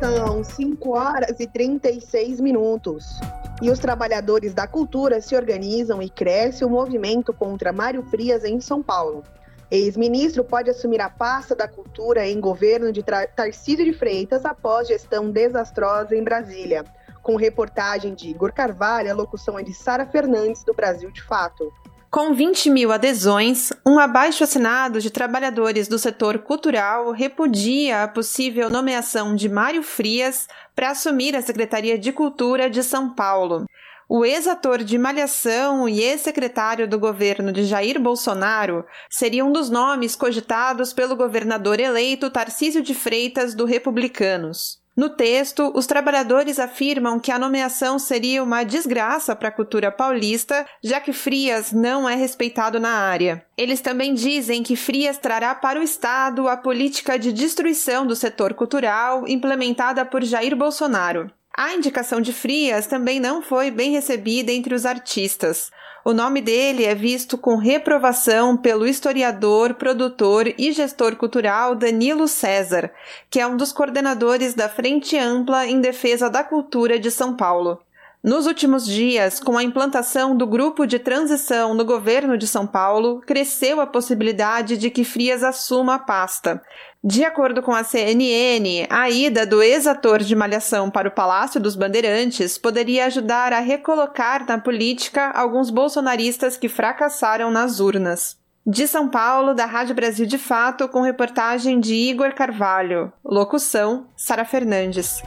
São 0.01 0.43
5 0.43 0.97
horas 0.97 1.39
e 1.41 1.47
36 1.47 2.41
minutos. 2.41 3.21
E 3.61 3.71
os 3.71 3.79
trabalhadores 3.79 4.55
da 4.55 4.67
cultura 4.67 5.21
se 5.21 5.37
organizam 5.37 6.01
e 6.01 6.09
cresce 6.09 6.65
o 6.65 6.71
movimento 6.71 7.35
contra 7.35 7.71
Mário 7.71 8.03
Frias 8.05 8.43
em 8.43 8.63
São 8.63 8.83
Paulo. 8.83 9.23
Ex-ministro 9.71 10.43
pode 10.43 10.71
assumir 10.71 11.03
a 11.03 11.11
pasta 11.11 11.55
da 11.55 11.69
cultura 11.69 12.27
em 12.27 12.41
governo 12.41 12.91
de 12.91 13.03
Tarcísio 13.03 13.85
de 13.85 13.93
Freitas 13.93 14.47
após 14.47 14.89
gestão 14.89 15.31
desastrosa 15.31 16.17
em 16.17 16.25
Brasília. 16.25 16.83
Com 17.23 17.37
reportagem 17.37 18.15
de 18.15 18.31
Igor 18.31 18.55
Carvalho, 18.55 19.11
a 19.11 19.15
locução 19.15 19.59
é 19.59 19.63
de 19.63 19.75
Sara 19.75 20.07
Fernandes, 20.07 20.65
do 20.65 20.73
Brasil 20.73 21.11
de 21.11 21.23
Fato. 21.23 21.71
Com 22.11 22.35
20 22.35 22.71
mil 22.71 22.91
adesões, 22.91 23.73
um 23.87 23.97
abaixo 23.97 24.43
assinado 24.43 25.01
de 25.01 25.13
trabalhadores 25.13 25.87
do 25.87 25.97
setor 25.97 26.41
cultural 26.41 27.13
repudia 27.13 28.03
a 28.03 28.09
possível 28.09 28.69
nomeação 28.69 29.37
de 29.37 29.49
Mário 29.49 29.81
Frias 29.81 30.49
para 30.75 30.91
assumir 30.91 31.37
a 31.37 31.41
Secretaria 31.41 31.97
de 31.97 32.11
Cultura 32.11 32.69
de 32.69 32.83
São 32.83 33.15
Paulo. 33.15 33.65
O 34.09 34.25
ex-ator 34.25 34.83
de 34.83 34.99
Malhação 34.99 35.89
e 35.89 36.01
ex-secretário 36.01 36.89
do 36.89 36.99
governo 36.99 37.53
de 37.53 37.65
Jair 37.65 38.01
Bolsonaro 38.01 38.85
seria 39.09 39.45
um 39.45 39.53
dos 39.53 39.71
nomes 39.71 40.17
cogitados 40.17 40.93
pelo 40.93 41.15
governador 41.15 41.79
eleito 41.79 42.29
Tarcísio 42.29 42.83
de 42.83 42.93
Freitas 42.93 43.55
do 43.55 43.65
Republicanos. 43.65 44.80
No 44.97 45.09
texto, 45.09 45.73
os 45.75 45.87
trabalhadores 45.87 46.59
afirmam 46.59 47.19
que 47.19 47.31
a 47.31 47.39
nomeação 47.39 47.99
seria 47.99 48.43
uma 48.43 48.65
desgraça 48.65 49.35
para 49.37 49.49
a 49.49 49.53
cultura 49.53 49.91
paulista, 49.91 50.67
já 50.83 51.01
que 51.01 51.13
Frias 51.13 51.73
não 51.73 52.09
é 52.09 52.15
respeitado 52.15 52.81
na 52.81 52.91
área. 52.91 53.45
Eles 53.57 53.81
também 53.81 54.15
dizem 54.15 54.63
que 54.63 54.77
Frias 54.77 55.17
trará 55.17 55.55
para 55.55 55.79
o 55.79 55.83
Estado 55.83 56.49
a 56.49 56.57
política 56.57 57.19
de 57.19 57.33
destruição 57.33 58.07
do 58.07 58.17
setor 58.17 58.53
cultural 58.53 59.27
implementada 59.29 60.05
por 60.05 60.23
Jair 60.25 60.57
Bolsonaro. 60.57 61.31
A 61.63 61.75
indicação 61.75 62.23
de 62.23 62.33
Frias 62.33 62.87
também 62.87 63.21
não 63.21 63.43
foi 63.43 63.71
bem 63.71 63.91
recebida 63.91 64.51
entre 64.51 64.75
os 64.75 64.87
artistas. 64.87 65.71
O 66.03 66.15
nome 66.15 66.41
dele 66.41 66.87
é 66.87 66.95
visto 66.95 67.37
com 67.37 67.57
reprovação 67.57 68.57
pelo 68.57 68.87
historiador, 68.87 69.75
produtor 69.75 70.55
e 70.57 70.73
gestor 70.73 71.17
cultural 71.17 71.75
Danilo 71.75 72.27
César, 72.27 72.91
que 73.29 73.39
é 73.39 73.47
um 73.47 73.59
dos 73.59 73.73
coordenadores 73.73 74.55
da 74.55 74.71
Frente 74.71 75.19
Ampla 75.19 75.67
em 75.67 75.83
Defesa 75.83 76.31
da 76.31 76.43
Cultura 76.43 76.99
de 76.99 77.11
São 77.11 77.37
Paulo. 77.37 77.79
Nos 78.23 78.47
últimos 78.47 78.85
dias, 78.87 79.41
com 79.41 79.57
a 79.57 79.63
implantação 79.63 80.37
do 80.37 80.47
grupo 80.47 80.87
de 80.87 80.99
transição 80.99 81.73
no 81.73 81.87
governo 81.87 82.37
de 82.37 82.47
São 82.47 82.67
Paulo, 82.67 83.23
cresceu 83.27 83.81
a 83.81 83.87
possibilidade 83.87 84.77
de 84.77 84.91
que 84.91 85.05
Frias 85.05 85.43
assuma 85.43 85.95
a 85.95 85.99
pasta. 85.99 86.63
De 87.03 87.25
acordo 87.25 87.63
com 87.63 87.73
a 87.73 87.83
CNN, 87.83 88.87
a 88.91 89.09
ida 89.09 89.47
do 89.47 89.63
ex-ator 89.63 90.19
de 90.19 90.37
Malhação 90.37 90.91
para 90.91 91.09
o 91.09 91.11
Palácio 91.11 91.59
dos 91.59 91.75
Bandeirantes 91.75 92.59
poderia 92.59 93.07
ajudar 93.07 93.55
a 93.55 93.59
recolocar 93.59 94.45
na 94.47 94.59
política 94.59 95.31
alguns 95.31 95.71
bolsonaristas 95.71 96.59
que 96.59 96.69
fracassaram 96.69 97.51
nas 97.51 97.81
urnas. 97.81 98.37
De 98.67 98.87
São 98.87 99.09
Paulo, 99.09 99.55
da 99.55 99.65
Rádio 99.65 99.95
Brasil 99.95 100.27
de 100.27 100.37
Fato, 100.37 100.91
com 100.91 101.01
reportagem 101.01 101.81
de 101.81 101.95
Igor 101.95 102.35
Carvalho. 102.35 103.11
Locução: 103.25 104.09
Sara 104.15 104.45
Fernandes. 104.45 105.23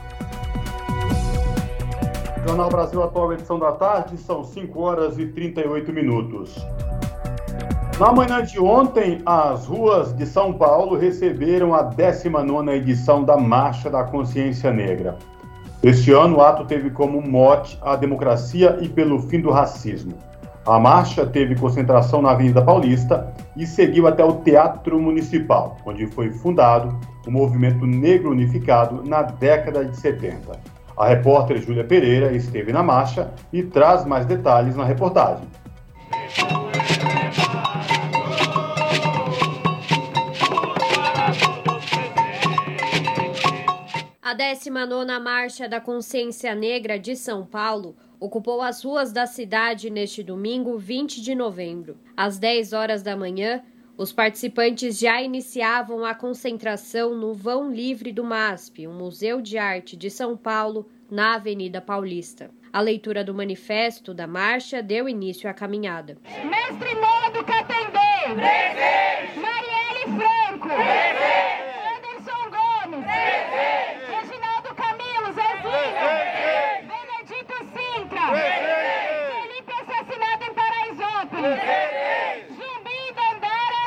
Jornal 2.46 2.68
Brasil 2.68 3.02
Atual, 3.02 3.32
edição 3.32 3.58
da 3.58 3.72
tarde, 3.72 4.16
são 4.18 4.44
5 4.44 4.80
horas 4.80 5.18
e 5.18 5.26
38 5.26 5.92
minutos. 5.92 6.54
Na 7.98 8.12
manhã 8.12 8.42
de 8.42 8.58
ontem, 8.58 9.22
as 9.24 9.66
ruas 9.66 10.12
de 10.16 10.26
São 10.26 10.52
Paulo 10.52 10.98
receberam 10.98 11.72
a 11.72 11.82
19 11.82 12.72
edição 12.72 13.22
da 13.22 13.36
Marcha 13.36 13.88
da 13.88 14.02
Consciência 14.02 14.72
Negra. 14.72 15.16
Este 15.80 16.10
ano, 16.10 16.38
o 16.38 16.40
ato 16.42 16.64
teve 16.64 16.90
como 16.90 17.22
mote 17.22 17.78
a 17.80 17.94
democracia 17.94 18.78
e 18.80 18.88
pelo 18.88 19.20
fim 19.20 19.40
do 19.40 19.50
racismo. 19.52 20.14
A 20.66 20.80
marcha 20.80 21.24
teve 21.24 21.54
concentração 21.54 22.20
na 22.20 22.32
Avenida 22.32 22.60
Paulista 22.62 23.32
e 23.56 23.64
seguiu 23.64 24.08
até 24.08 24.24
o 24.24 24.40
Teatro 24.40 24.98
Municipal, 24.98 25.76
onde 25.86 26.08
foi 26.08 26.32
fundado 26.32 26.98
o 27.24 27.30
Movimento 27.30 27.86
Negro 27.86 28.32
Unificado 28.32 29.04
na 29.08 29.22
década 29.22 29.84
de 29.84 29.96
70. 29.96 30.58
A 30.96 31.06
repórter 31.06 31.62
Júlia 31.62 31.84
Pereira 31.84 32.32
esteve 32.32 32.72
na 32.72 32.82
marcha 32.82 33.30
e 33.52 33.62
traz 33.62 34.04
mais 34.04 34.26
detalhes 34.26 34.74
na 34.74 34.84
reportagem. 34.84 35.46
A 44.34 44.36
19ª 44.36 45.20
Marcha 45.20 45.68
da 45.68 45.80
Consciência 45.80 46.56
Negra 46.56 46.98
de 46.98 47.14
São 47.14 47.46
Paulo 47.46 47.94
ocupou 48.18 48.60
as 48.62 48.82
ruas 48.82 49.12
da 49.12 49.26
cidade 49.26 49.88
neste 49.88 50.24
domingo, 50.24 50.76
20 50.76 51.22
de 51.22 51.36
novembro. 51.36 51.96
Às 52.16 52.36
10 52.36 52.72
horas 52.72 53.00
da 53.00 53.16
manhã, 53.16 53.62
os 53.96 54.12
participantes 54.12 54.98
já 54.98 55.22
iniciavam 55.22 56.04
a 56.04 56.16
concentração 56.16 57.14
no 57.14 57.32
Vão 57.32 57.72
Livre 57.72 58.10
do 58.10 58.24
MASP, 58.24 58.88
um 58.88 58.94
museu 58.94 59.40
de 59.40 59.56
arte 59.56 59.96
de 59.96 60.10
São 60.10 60.36
Paulo, 60.36 60.90
na 61.08 61.36
Avenida 61.36 61.80
Paulista. 61.80 62.50
A 62.72 62.80
leitura 62.80 63.22
do 63.22 63.32
manifesto 63.32 64.12
da 64.12 64.26
marcha 64.26 64.82
deu 64.82 65.08
início 65.08 65.48
à 65.48 65.54
caminhada. 65.54 66.18
Mestre 66.24 66.92
Modo 66.96 67.44
Catendê! 67.44 68.34
Presente! 68.34 69.38
Marielle 69.38 70.18
Franco! 70.18 70.66
Presente! 70.66 71.54
Anderson 71.86 72.50
Gomes! 72.50 73.04
Presente! 73.04 73.44
Felipe 78.24 79.72
assassinado 79.72 80.44
em 80.44 80.54
Paraisópolis. 80.54 81.60
Zumbi 82.56 83.12
Dandara. 83.14 83.84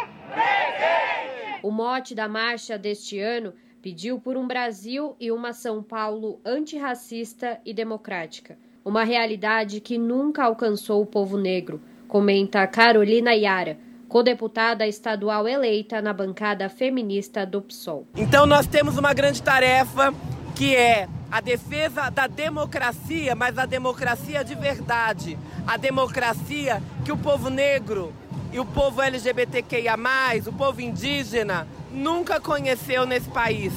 O 1.64 1.72
mote 1.72 2.14
da 2.14 2.28
marcha 2.28 2.78
deste 2.78 3.20
ano 3.20 3.54
pediu 3.82 4.20
por 4.20 4.38
um 4.38 4.48
Brasil 4.48 5.16
e 5.20 5.32
uma 5.32 5.54
São 5.54 5.82
Paulo 5.82 6.40
antirracista 6.46 7.60
e 7.66 7.74
democrática. 7.74 8.58
Uma 8.84 9.04
realidade 9.04 9.80
que 9.80 9.98
nunca 9.98 10.44
alcançou 10.44 11.02
o 11.02 11.06
povo 11.06 11.38
negro, 11.38 11.82
comenta 12.08 12.66
Carolina 12.68 13.34
Yara, 13.34 13.78
co-deputada 14.08 14.88
estadual 14.88 15.48
eleita 15.48 16.02
na 16.02 16.14
bancada 16.14 16.70
feminista 16.70 17.46
do 17.46 17.62
PSOL. 17.62 18.08
Então 18.16 18.46
nós 18.46 18.66
temos 18.66 18.98
uma 18.98 19.14
grande 19.14 19.42
tarefa 19.42 20.14
que 20.56 20.76
é 20.76 21.08
a 21.30 21.42
defesa 21.42 22.10
da 22.10 22.26
democracia, 22.26 23.36
mas 23.36 23.58
a 23.58 23.66
democracia 23.66 24.44
de 24.44 24.56
verdade, 24.56 25.38
a 25.68 25.78
democracia 25.78 26.82
que 27.04 27.12
o 27.12 27.18
povo 27.18 27.50
negro 27.50 28.14
e 28.58 28.60
o 28.60 28.66
povo 28.66 29.04
LGBTQIA, 29.04 29.94
o 30.48 30.52
povo 30.52 30.82
indígena, 30.82 31.68
nunca 31.92 32.42
conheceu 32.42 33.06
nesse 33.06 33.30
país. 33.30 33.72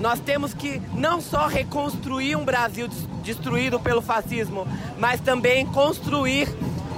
Nós 0.00 0.18
temos 0.18 0.52
que 0.52 0.82
não 0.94 1.20
só 1.20 1.46
reconstruir 1.46 2.34
um 2.34 2.44
Brasil 2.44 2.88
destruído 3.22 3.78
pelo 3.78 4.02
fascismo, 4.02 4.66
mas 4.98 5.20
também 5.20 5.64
construir 5.66 6.48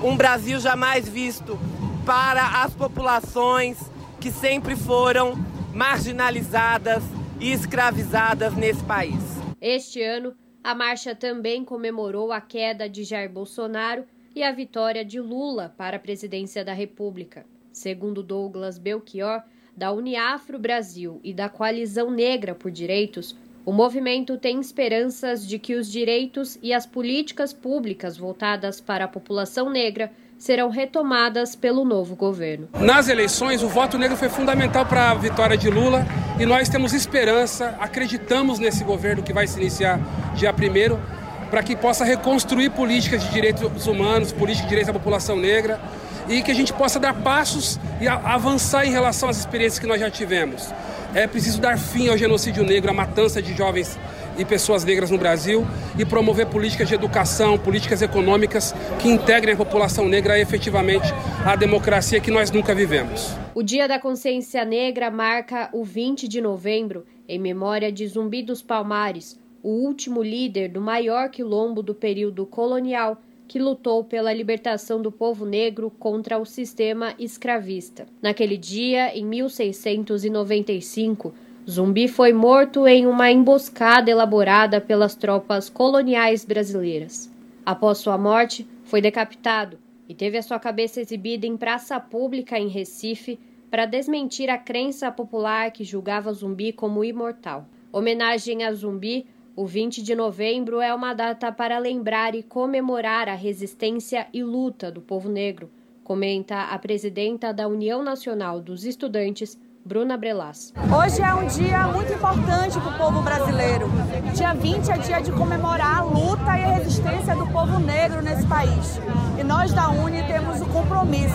um 0.02 0.16
Brasil 0.16 0.58
jamais 0.58 1.06
visto 1.06 1.58
para 2.06 2.62
as 2.62 2.72
populações 2.72 3.76
que 4.18 4.30
sempre 4.30 4.74
foram 4.74 5.34
marginalizadas 5.74 7.02
e 7.38 7.52
escravizadas 7.52 8.54
nesse 8.54 8.82
país. 8.84 9.20
Este 9.60 10.02
ano, 10.02 10.34
a 10.64 10.74
marcha 10.74 11.14
também 11.14 11.62
comemorou 11.62 12.32
a 12.32 12.40
queda 12.40 12.88
de 12.88 13.04
Jair 13.04 13.30
Bolsonaro 13.30 14.06
e 14.38 14.42
a 14.44 14.52
vitória 14.52 15.04
de 15.04 15.18
Lula 15.18 15.74
para 15.76 15.96
a 15.96 16.00
presidência 16.00 16.64
da 16.64 16.72
República. 16.72 17.44
Segundo 17.72 18.22
Douglas 18.22 18.78
Belchior, 18.78 19.42
da 19.76 19.90
Uniafro 19.90 20.60
Brasil 20.60 21.20
e 21.24 21.34
da 21.34 21.48
Coalizão 21.48 22.08
Negra 22.08 22.54
por 22.54 22.70
Direitos, 22.70 23.36
o 23.66 23.72
movimento 23.72 24.38
tem 24.38 24.60
esperanças 24.60 25.44
de 25.44 25.58
que 25.58 25.74
os 25.74 25.90
direitos 25.90 26.56
e 26.62 26.72
as 26.72 26.86
políticas 26.86 27.52
públicas 27.52 28.16
voltadas 28.16 28.80
para 28.80 29.06
a 29.06 29.08
população 29.08 29.68
negra 29.70 30.12
serão 30.38 30.70
retomadas 30.70 31.56
pelo 31.56 31.84
novo 31.84 32.14
governo. 32.14 32.68
Nas 32.78 33.08
eleições, 33.08 33.64
o 33.64 33.68
voto 33.68 33.98
negro 33.98 34.16
foi 34.16 34.28
fundamental 34.28 34.86
para 34.86 35.10
a 35.10 35.14
vitória 35.14 35.56
de 35.56 35.68
Lula 35.68 36.06
e 36.38 36.46
nós 36.46 36.68
temos 36.68 36.92
esperança, 36.92 37.76
acreditamos 37.80 38.60
nesse 38.60 38.84
governo 38.84 39.20
que 39.20 39.32
vai 39.32 39.48
se 39.48 39.58
iniciar 39.58 39.98
dia 40.36 40.52
1 40.52 41.27
para 41.50 41.62
que 41.62 41.74
possa 41.74 42.04
reconstruir 42.04 42.70
políticas 42.70 43.22
de 43.22 43.30
direitos 43.30 43.86
humanos, 43.86 44.32
políticas 44.32 44.64
de 44.64 44.68
direitos 44.68 44.92
da 44.92 44.98
população 44.98 45.36
negra 45.36 45.80
e 46.28 46.42
que 46.42 46.50
a 46.50 46.54
gente 46.54 46.72
possa 46.72 47.00
dar 47.00 47.14
passos 47.14 47.78
e 48.00 48.06
avançar 48.06 48.86
em 48.86 48.90
relação 48.90 49.28
às 49.28 49.38
experiências 49.38 49.78
que 49.78 49.86
nós 49.86 50.00
já 50.00 50.10
tivemos. 50.10 50.72
É 51.14 51.26
preciso 51.26 51.60
dar 51.60 51.78
fim 51.78 52.08
ao 52.08 52.18
genocídio 52.18 52.62
negro, 52.64 52.90
à 52.90 52.94
matança 52.94 53.40
de 53.40 53.54
jovens 53.54 53.98
e 54.36 54.44
pessoas 54.44 54.84
negras 54.84 55.10
no 55.10 55.18
Brasil 55.18 55.66
e 55.98 56.04
promover 56.04 56.46
políticas 56.46 56.86
de 56.86 56.94
educação, 56.94 57.58
políticas 57.58 58.02
econômicas 58.02 58.74
que 59.00 59.08
integrem 59.08 59.54
a 59.54 59.56
população 59.56 60.06
negra 60.06 60.38
efetivamente 60.38 61.08
à 61.44 61.56
democracia 61.56 62.20
que 62.20 62.30
nós 62.30 62.50
nunca 62.50 62.74
vivemos. 62.74 63.34
O 63.54 63.62
Dia 63.62 63.88
da 63.88 63.98
Consciência 63.98 64.64
Negra 64.64 65.10
marca 65.10 65.68
o 65.72 65.82
20 65.82 66.28
de 66.28 66.40
novembro 66.40 67.04
em 67.26 67.38
memória 67.38 67.90
de 67.90 68.06
Zumbi 68.06 68.42
dos 68.42 68.62
Palmares, 68.62 69.38
o 69.68 69.70
último 69.70 70.22
líder 70.22 70.70
do 70.70 70.80
maior 70.80 71.28
quilombo 71.28 71.82
do 71.82 71.94
período 71.94 72.46
colonial 72.46 73.20
que 73.46 73.58
lutou 73.58 74.02
pela 74.02 74.32
libertação 74.32 75.02
do 75.02 75.12
povo 75.12 75.44
negro 75.44 75.90
contra 75.90 76.38
o 76.38 76.46
sistema 76.46 77.14
escravista. 77.18 78.06
Naquele 78.22 78.56
dia, 78.56 79.14
em 79.14 79.26
1695, 79.26 81.34
Zumbi 81.68 82.08
foi 82.08 82.32
morto 82.32 82.86
em 82.86 83.06
uma 83.06 83.30
emboscada 83.30 84.10
elaborada 84.10 84.80
pelas 84.80 85.14
tropas 85.14 85.68
coloniais 85.68 86.46
brasileiras. 86.46 87.30
Após 87.66 87.98
sua 87.98 88.16
morte, 88.16 88.66
foi 88.84 89.02
decapitado 89.02 89.78
e 90.08 90.14
teve 90.14 90.38
a 90.38 90.42
sua 90.42 90.58
cabeça 90.58 90.98
exibida 90.98 91.46
em 91.46 91.58
praça 91.58 92.00
pública 92.00 92.58
em 92.58 92.68
Recife 92.68 93.38
para 93.70 93.84
desmentir 93.84 94.48
a 94.48 94.56
crença 94.56 95.12
popular 95.12 95.70
que 95.72 95.84
julgava 95.84 96.32
Zumbi 96.32 96.72
como 96.72 97.04
imortal. 97.04 97.66
Homenagem 97.92 98.64
a 98.64 98.72
Zumbi, 98.72 99.26
o 99.58 99.66
20 99.66 100.04
de 100.04 100.14
novembro 100.14 100.80
é 100.80 100.94
uma 100.94 101.12
data 101.12 101.50
para 101.50 101.80
lembrar 101.80 102.32
e 102.32 102.44
comemorar 102.44 103.28
a 103.28 103.34
resistência 103.34 104.28
e 104.32 104.40
luta 104.40 104.88
do 104.88 105.00
povo 105.00 105.28
negro, 105.28 105.68
comenta 106.04 106.66
a 106.66 106.78
presidenta 106.78 107.52
da 107.52 107.66
União 107.66 108.00
Nacional 108.00 108.60
dos 108.60 108.84
Estudantes, 108.84 109.58
Bruna 109.88 110.18
Brelas. 110.18 110.70
Hoje 110.94 111.22
é 111.22 111.32
um 111.32 111.46
dia 111.46 111.86
muito 111.86 112.12
importante 112.12 112.78
para 112.78 112.90
o 112.90 112.98
povo 112.98 113.22
brasileiro. 113.22 113.88
Dia 114.34 114.52
20 114.52 114.90
é 114.90 114.98
dia 114.98 115.20
de 115.22 115.32
comemorar 115.32 116.00
a 116.00 116.02
luta 116.02 116.58
e 116.58 116.62
a 116.62 116.74
resistência 116.74 117.34
do 117.34 117.46
povo 117.46 117.78
negro 117.78 118.20
nesse 118.20 118.46
país. 118.46 119.00
E 119.40 119.42
nós 119.42 119.72
da 119.72 119.88
Uni 119.88 120.22
temos 120.24 120.60
o 120.60 120.66
compromisso 120.66 121.34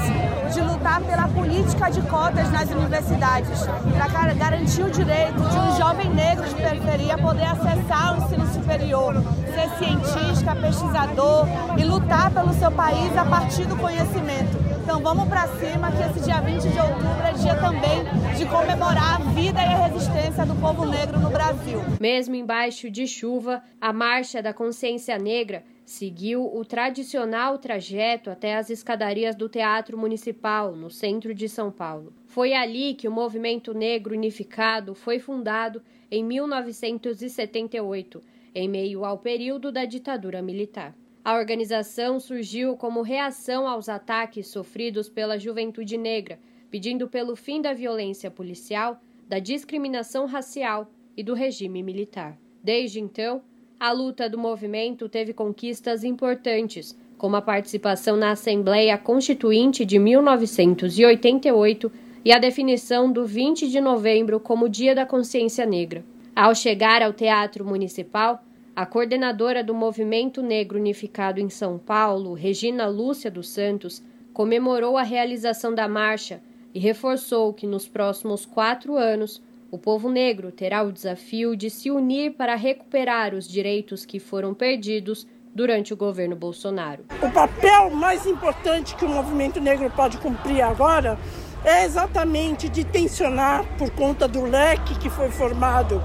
de 0.53 0.61
lutar 0.61 1.01
pela 1.01 1.27
política 1.29 1.89
de 1.89 2.03
cotas 2.03 2.51
nas 2.51 2.69
universidades, 2.69 3.65
para 3.97 4.33
garantir 4.35 4.83
o 4.83 4.91
direito 4.91 5.41
de 5.41 5.57
um 5.57 5.75
jovem 5.75 6.13
negro 6.13 6.47
de 6.47 6.53
periferia 6.53 7.17
poder 7.17 7.45
acessar 7.45 8.13
o 8.13 8.23
ensino 8.23 8.45
superior, 8.53 9.15
ser 9.51 9.67
cientista, 9.83 10.55
pesquisador 10.55 11.47
e 11.75 11.83
lutar 11.83 12.29
pelo 12.29 12.53
seu 12.53 12.69
país 12.69 13.17
a 13.17 13.25
partir 13.25 13.65
do 13.65 13.75
conhecimento. 13.75 14.61
Então 14.83 15.01
vamos 15.01 15.29
para 15.29 15.47
cima 15.47 15.91
que 15.91 16.03
esse 16.03 16.19
dia 16.25 16.41
20 16.41 16.61
de 16.61 16.77
outubro 16.77 17.23
é 17.23 17.31
dia 17.31 17.55
também 17.55 18.03
de 18.35 18.42
comemorar 18.45 19.21
a 19.21 19.23
vida 19.31 19.59
e 19.59 19.65
a 19.65 19.87
resistência 19.87 20.45
do 20.45 20.55
povo 20.55 20.85
negro 20.85 21.19
no 21.19 21.29
Brasil. 21.29 21.79
Mesmo 21.99 22.35
embaixo 22.35 22.89
de 22.89 23.07
chuva, 23.07 23.63
a 23.79 23.93
Marcha 23.93 24.41
da 24.41 24.53
Consciência 24.53 25.17
Negra 25.17 25.63
seguiu 25.85 26.45
o 26.53 26.65
tradicional 26.65 27.57
trajeto 27.57 28.29
até 28.29 28.55
as 28.55 28.69
escadarias 28.69 29.35
do 29.35 29.47
Teatro 29.47 29.97
Municipal, 29.97 30.75
no 30.75 30.89
centro 30.89 31.33
de 31.33 31.47
São 31.47 31.71
Paulo. 31.71 32.13
Foi 32.25 32.53
ali 32.53 32.93
que 32.93 33.07
o 33.07 33.11
Movimento 33.11 33.73
Negro 33.73 34.13
Unificado 34.13 34.93
foi 34.93 35.19
fundado 35.19 35.81
em 36.11 36.23
1978, 36.23 38.21
em 38.53 38.67
meio 38.67 39.05
ao 39.05 39.17
período 39.17 39.71
da 39.71 39.85
ditadura 39.85 40.41
militar. 40.41 40.93
A 41.23 41.35
organização 41.35 42.19
surgiu 42.19 42.75
como 42.75 43.01
reação 43.01 43.65
aos 43.65 43.87
ataques 43.87 44.47
sofridos 44.47 45.07
pela 45.07 45.39
juventude 45.39 45.97
negra, 45.97 46.37
pedindo 46.73 47.07
pelo 47.07 47.35
fim 47.35 47.61
da 47.61 47.71
violência 47.71 48.31
policial, 48.31 48.99
da 49.29 49.37
discriminação 49.37 50.25
racial 50.25 50.89
e 51.15 51.21
do 51.21 51.35
regime 51.35 51.83
militar. 51.83 52.35
Desde 52.63 52.99
então, 52.99 53.43
a 53.79 53.91
luta 53.91 54.27
do 54.27 54.39
movimento 54.39 55.07
teve 55.07 55.33
conquistas 55.33 56.03
importantes, 56.03 56.97
como 57.15 57.35
a 57.35 57.43
participação 57.43 58.17
na 58.17 58.31
Assembleia 58.31 58.97
Constituinte 58.97 59.85
de 59.85 59.99
1988 59.99 61.91
e 62.25 62.31
a 62.31 62.39
definição 62.39 63.11
do 63.11 63.23
20 63.23 63.69
de 63.69 63.79
novembro 63.79 64.39
como 64.39 64.67
Dia 64.67 64.95
da 64.95 65.05
Consciência 65.05 65.67
Negra. 65.67 66.03
Ao 66.35 66.55
chegar 66.55 67.03
ao 67.03 67.13
Teatro 67.13 67.63
Municipal, 67.63 68.43
A 68.75 68.87
coordenadora 68.87 69.63
do 69.63 69.75
Movimento 69.75 70.41
Negro 70.41 70.79
Unificado 70.79 71.39
em 71.39 71.49
São 71.49 71.77
Paulo, 71.77 72.33
Regina 72.33 72.87
Lúcia 72.87 73.29
dos 73.29 73.47
Santos, 73.49 74.01
comemorou 74.33 74.97
a 74.97 75.03
realização 75.03 75.75
da 75.75 75.87
marcha 75.87 76.41
e 76.73 76.79
reforçou 76.79 77.53
que 77.53 77.67
nos 77.67 77.87
próximos 77.87 78.45
quatro 78.45 78.95
anos 78.95 79.41
o 79.71 79.77
povo 79.77 80.09
negro 80.09 80.51
terá 80.51 80.83
o 80.83 80.91
desafio 80.91 81.55
de 81.55 81.69
se 81.69 81.89
unir 81.89 82.33
para 82.33 82.55
recuperar 82.55 83.33
os 83.33 83.47
direitos 83.47 84.05
que 84.05 84.19
foram 84.19 84.53
perdidos 84.53 85.27
durante 85.53 85.93
o 85.93 85.97
governo 85.97 86.35
Bolsonaro. 86.35 87.05
O 87.21 87.31
papel 87.31 87.89
mais 87.91 88.25
importante 88.25 88.95
que 88.95 89.05
o 89.05 89.09
movimento 89.09 89.59
negro 89.59 89.89
pode 89.95 90.17
cumprir 90.17 90.61
agora 90.61 91.17
é 91.63 91.85
exatamente 91.85 92.67
de 92.67 92.83
tensionar, 92.83 93.65
por 93.77 93.89
conta 93.91 94.27
do 94.27 94.43
leque 94.43 94.97
que 94.99 95.09
foi 95.09 95.29
formado 95.29 96.01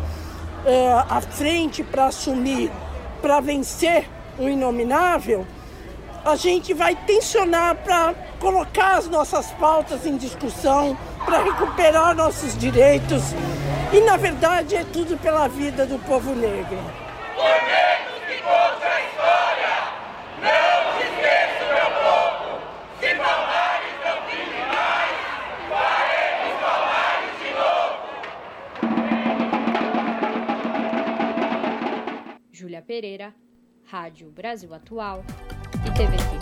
é, 0.65 1.21
frente 1.33 1.83
para 1.83 2.07
assumir, 2.07 2.71
para 3.21 3.41
vencer 3.41 4.09
o 4.39 4.49
inominável, 4.49 5.47
a 6.25 6.37
gente 6.37 6.75
vai 6.75 6.95
tensionar 6.95 7.77
para 7.77 8.15
colocar 8.39 8.97
as 8.97 9.09
nossas 9.09 9.51
pautas 9.53 10.07
em 10.07 10.17
discussão, 10.17 10.97
para 11.25 11.43
recuperar 11.43 12.15
nossos 12.15 12.57
direitos. 12.57 13.23
E, 13.93 14.01
na 14.01 14.17
verdade, 14.17 14.77
é 14.77 14.85
tudo 14.85 15.17
pela 15.19 15.49
vida 15.49 15.87
do 15.87 15.99
povo 16.01 16.35
negro. 16.35 16.79
Por 17.35 17.45
que 18.27 18.43
contra 18.43 18.95
a 18.95 19.01
história, 19.07 19.69
não 20.43 20.93
se 20.99 21.05
esqueça, 21.07 21.65
meu 21.75 21.91
povo, 22.03 22.61
se 23.01 23.15
não 23.15 23.39
mais, 23.47 23.83
faremos 26.51 27.35
de 27.43 27.51
novo. 27.55 27.97
Júlia 32.53 32.83
Pereira, 32.83 33.35
Rádio 33.91 34.31
Brasil 34.31 34.75
Atual 34.75 35.25
e 35.87 35.91
TVT. 35.91 36.39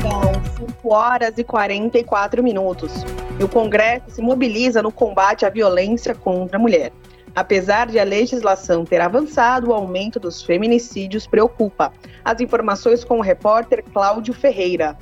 São 0.00 0.66
5 0.66 0.92
horas 0.92 1.38
e 1.38 1.44
44 1.44 2.42
minutos. 2.42 2.92
E 3.38 3.44
o 3.44 3.48
Congresso 3.48 4.10
se 4.10 4.22
mobiliza 4.22 4.82
no 4.82 4.92
combate 4.92 5.44
à 5.44 5.50
violência 5.50 6.14
contra 6.14 6.56
a 6.56 6.60
mulher. 6.60 6.92
Apesar 7.34 7.88
de 7.88 7.98
a 7.98 8.04
legislação 8.04 8.84
ter 8.84 9.00
avançado, 9.00 9.70
o 9.70 9.72
aumento 9.72 10.20
dos 10.20 10.42
feminicídios 10.42 11.26
preocupa. 11.26 11.92
As 12.24 12.40
informações 12.40 13.02
com 13.02 13.18
o 13.18 13.22
repórter 13.22 13.82
Cláudio 13.92 14.32
Ferreira. 14.32 14.96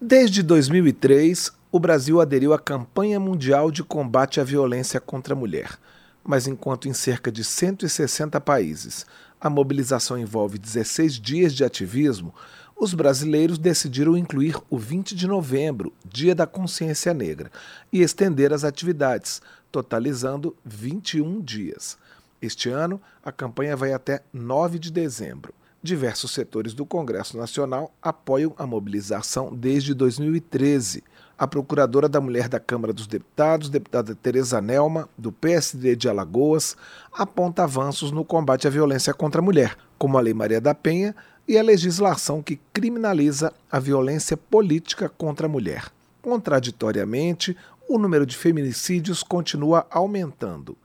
Desde 0.00 0.42
2003, 0.42 1.50
o 1.72 1.80
Brasil 1.80 2.20
aderiu 2.20 2.52
à 2.52 2.58
campanha 2.58 3.18
mundial 3.18 3.70
de 3.70 3.82
combate 3.82 4.38
à 4.40 4.44
violência 4.44 5.00
contra 5.00 5.32
a 5.32 5.36
mulher. 5.36 5.78
Mas 6.22 6.46
enquanto 6.46 6.88
em 6.88 6.92
cerca 6.92 7.32
de 7.32 7.42
160 7.42 8.38
países 8.40 9.06
a 9.40 9.48
mobilização 9.48 10.18
envolve 10.18 10.58
16 10.58 11.14
dias 11.14 11.54
de 11.54 11.64
ativismo, 11.64 12.34
os 12.76 12.94
brasileiros 12.94 13.58
decidiram 13.58 14.16
incluir 14.16 14.56
o 14.70 14.78
20 14.78 15.14
de 15.14 15.26
novembro, 15.26 15.92
Dia 16.04 16.34
da 16.34 16.46
Consciência 16.46 17.12
Negra, 17.12 17.50
e 17.92 18.02
estender 18.02 18.52
as 18.52 18.62
atividades, 18.62 19.42
totalizando 19.72 20.56
21 20.64 21.40
dias. 21.40 21.98
Este 22.40 22.68
ano, 22.68 23.00
a 23.24 23.32
campanha 23.32 23.76
vai 23.76 23.92
até 23.92 24.22
9 24.32 24.78
de 24.78 24.92
dezembro. 24.92 25.52
Diversos 25.82 26.30
setores 26.30 26.72
do 26.72 26.86
Congresso 26.86 27.36
Nacional 27.36 27.92
apoiam 28.00 28.54
a 28.56 28.66
mobilização 28.66 29.54
desde 29.54 29.92
2013. 29.92 31.02
A 31.38 31.46
procuradora 31.46 32.08
da 32.08 32.20
Mulher 32.20 32.48
da 32.48 32.58
Câmara 32.58 32.92
dos 32.92 33.06
Deputados, 33.06 33.70
deputada 33.70 34.12
Tereza 34.12 34.60
Nelma, 34.60 35.08
do 35.16 35.30
PSD 35.30 35.94
de 35.94 36.08
Alagoas, 36.08 36.76
aponta 37.12 37.62
avanços 37.62 38.10
no 38.10 38.24
combate 38.24 38.66
à 38.66 38.70
violência 38.70 39.14
contra 39.14 39.40
a 39.40 39.44
mulher, 39.44 39.76
como 39.96 40.18
a 40.18 40.20
Lei 40.20 40.34
Maria 40.34 40.60
da 40.60 40.74
Penha 40.74 41.14
e 41.46 41.56
a 41.56 41.62
legislação 41.62 42.42
que 42.42 42.58
criminaliza 42.72 43.52
a 43.70 43.78
violência 43.78 44.36
política 44.36 45.08
contra 45.08 45.46
a 45.46 45.48
mulher. 45.48 45.92
Contraditoriamente, 46.20 47.56
o 47.88 47.98
número 47.98 48.26
de 48.26 48.36
feminicídios 48.36 49.22
continua 49.22 49.86
aumentando. 49.92 50.76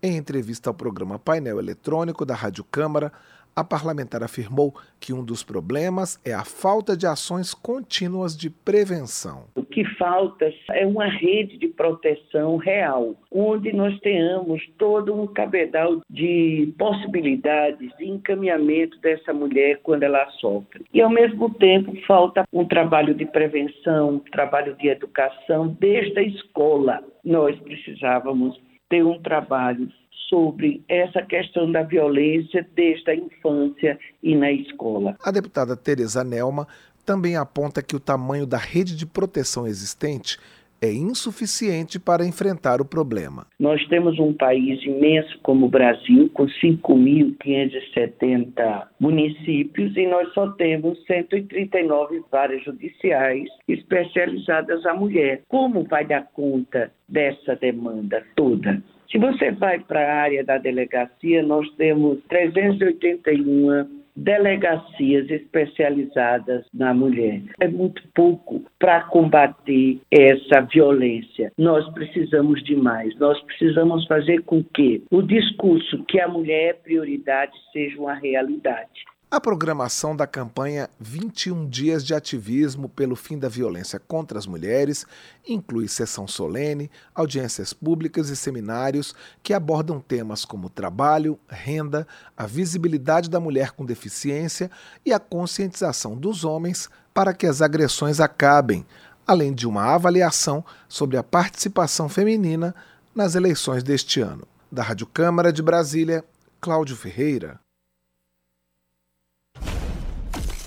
Em 0.00 0.16
entrevista 0.16 0.70
ao 0.70 0.74
programa 0.74 1.18
Painel 1.18 1.58
Eletrônico 1.58 2.24
da 2.24 2.34
Rádio 2.36 2.62
Câmara, 2.62 3.12
a 3.56 3.64
parlamentar 3.64 4.22
afirmou 4.22 4.74
que 5.00 5.14
um 5.14 5.24
dos 5.24 5.42
problemas 5.42 6.20
é 6.22 6.34
a 6.34 6.44
falta 6.44 6.94
de 6.94 7.06
ações 7.06 7.54
contínuas 7.54 8.36
de 8.36 8.50
prevenção. 8.50 9.44
O 9.54 9.64
que 9.64 9.82
falta 9.96 10.52
é 10.72 10.86
uma 10.86 11.06
rede 11.06 11.56
de 11.56 11.68
proteção 11.68 12.58
real, 12.58 13.14
onde 13.32 13.72
nós 13.72 13.98
tenhamos 14.00 14.62
todo 14.76 15.14
um 15.14 15.26
cabedal 15.26 16.02
de 16.10 16.74
possibilidades 16.78 17.90
de 17.96 18.06
encaminhamento 18.06 18.98
dessa 19.00 19.32
mulher 19.32 19.80
quando 19.82 20.02
ela 20.02 20.28
sofre. 20.32 20.84
E, 20.92 21.00
ao 21.00 21.08
mesmo 21.08 21.48
tempo, 21.54 21.94
falta 22.06 22.44
um 22.52 22.66
trabalho 22.66 23.14
de 23.14 23.24
prevenção, 23.24 24.16
um 24.16 24.18
trabalho 24.18 24.76
de 24.76 24.88
educação 24.88 25.74
desde 25.80 26.18
a 26.18 26.22
escola. 26.22 27.02
Nós 27.24 27.58
precisávamos 27.60 28.60
ter 28.88 29.02
um 29.02 29.18
trabalho 29.20 29.88
sobre 30.28 30.82
essa 30.88 31.22
questão 31.22 31.70
da 31.70 31.82
violência 31.82 32.66
desde 32.74 33.10
a 33.10 33.14
infância 33.14 33.98
e 34.22 34.34
na 34.34 34.50
escola. 34.52 35.16
A 35.24 35.30
deputada 35.30 35.76
Tereza 35.76 36.24
Nelma 36.24 36.66
também 37.04 37.36
aponta 37.36 37.82
que 37.82 37.94
o 37.94 38.00
tamanho 38.00 38.46
da 38.46 38.58
rede 38.58 38.96
de 38.96 39.06
proteção 39.06 39.66
existente 39.66 40.38
é 40.82 40.92
insuficiente 40.92 41.98
para 41.98 42.26
enfrentar 42.26 42.82
o 42.82 42.84
problema. 42.84 43.46
Nós 43.58 43.82
temos 43.88 44.18
um 44.18 44.34
país 44.34 44.84
imenso 44.84 45.38
como 45.42 45.64
o 45.66 45.70
Brasil, 45.70 46.28
com 46.34 46.46
5.570 46.46 48.86
municípios, 49.00 49.96
e 49.96 50.06
nós 50.06 50.30
só 50.34 50.50
temos 50.52 51.02
139 51.06 52.22
varas 52.30 52.62
judiciais 52.64 53.48
especializadas 53.66 54.84
à 54.84 54.92
mulher. 54.94 55.40
Como 55.48 55.84
vai 55.84 56.04
dar 56.04 56.26
conta 56.32 56.92
dessa 57.08 57.56
demanda 57.56 58.22
toda? 58.34 58.82
Se 59.10 59.18
você 59.18 59.50
vai 59.52 59.78
para 59.78 60.00
a 60.00 60.22
área 60.22 60.44
da 60.44 60.58
delegacia, 60.58 61.42
nós 61.42 61.68
temos 61.76 62.18
381 62.28 64.04
delegacias 64.16 65.30
especializadas 65.30 66.64
na 66.72 66.94
mulher. 66.94 67.42
É 67.60 67.68
muito 67.68 68.02
pouco 68.14 68.64
para 68.78 69.02
combater 69.02 70.00
essa 70.10 70.62
violência. 70.62 71.52
Nós 71.58 71.86
precisamos 71.92 72.62
de 72.64 72.74
mais. 72.74 73.16
Nós 73.18 73.40
precisamos 73.42 74.06
fazer 74.06 74.42
com 74.42 74.64
que 74.64 75.04
o 75.10 75.20
discurso 75.20 76.02
que 76.04 76.18
a 76.18 76.28
mulher 76.28 76.70
é 76.70 76.72
prioridade 76.72 77.52
seja 77.72 78.00
uma 78.00 78.14
realidade. 78.14 79.04
A 79.28 79.40
programação 79.40 80.14
da 80.14 80.24
campanha 80.24 80.88
21 81.00 81.68
Dias 81.68 82.04
de 82.04 82.14
Ativismo 82.14 82.88
pelo 82.88 83.16
Fim 83.16 83.36
da 83.36 83.48
Violência 83.48 83.98
contra 83.98 84.38
as 84.38 84.46
Mulheres 84.46 85.04
inclui 85.46 85.88
sessão 85.88 86.28
solene, 86.28 86.88
audiências 87.12 87.72
públicas 87.72 88.28
e 88.28 88.36
seminários 88.36 89.16
que 89.42 89.52
abordam 89.52 90.00
temas 90.00 90.44
como 90.44 90.70
trabalho, 90.70 91.36
renda, 91.48 92.06
a 92.36 92.46
visibilidade 92.46 93.28
da 93.28 93.40
mulher 93.40 93.72
com 93.72 93.84
deficiência 93.84 94.70
e 95.04 95.12
a 95.12 95.18
conscientização 95.18 96.16
dos 96.16 96.44
homens 96.44 96.88
para 97.12 97.34
que 97.34 97.48
as 97.48 97.60
agressões 97.60 98.20
acabem, 98.20 98.86
além 99.26 99.52
de 99.52 99.66
uma 99.66 99.92
avaliação 99.92 100.64
sobre 100.88 101.16
a 101.16 101.24
participação 101.24 102.08
feminina 102.08 102.72
nas 103.12 103.34
eleições 103.34 103.82
deste 103.82 104.20
ano. 104.20 104.46
Da 104.70 104.84
Rádio 104.84 105.08
Câmara 105.08 105.52
de 105.52 105.62
Brasília, 105.62 106.24
Cláudio 106.60 106.94
Ferreira. 106.94 107.65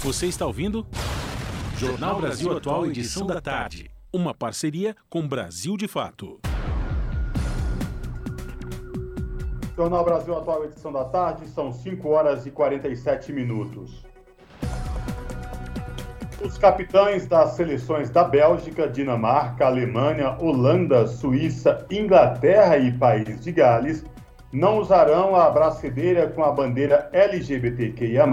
Você 0.02 0.28
está 0.28 0.46
ouvindo? 0.46 0.88
Jornal 1.76 2.22
Brasil 2.22 2.56
Atual, 2.56 2.86
edição 2.86 3.28
da 3.28 3.42
tarde. 3.42 3.92
Uma 4.14 4.34
parceria 4.34 4.96
com 5.10 5.28
Brasil 5.28 5.76
de 5.76 5.90
Fato. 5.90 6.40
Jornal 9.76 10.06
Brasil 10.06 10.38
Atual, 10.38 10.64
edição 10.64 10.94
da 10.94 11.04
tarde, 11.04 11.50
são 11.50 11.74
5 11.74 12.08
horas 12.08 12.46
e 12.46 12.52
47 12.52 13.34
minutos. 13.34 14.06
Os 16.42 16.58
capitães 16.58 17.28
das 17.28 17.56
seleções 17.58 18.10
da 18.10 18.24
Bélgica, 18.24 18.88
Dinamarca, 18.88 19.66
Alemanha, 19.66 20.38
Holanda, 20.40 21.08
Suíça, 21.08 21.86
Inglaterra 21.92 22.78
e 22.78 22.98
País 22.98 23.42
de 23.42 23.52
Gales 23.52 24.06
não 24.50 24.80
usarão 24.80 25.36
a 25.36 25.50
bracedeira 25.50 26.28
com 26.30 26.42
a 26.42 26.52
bandeira 26.54 27.10
LGBTQIA+, 27.12 28.26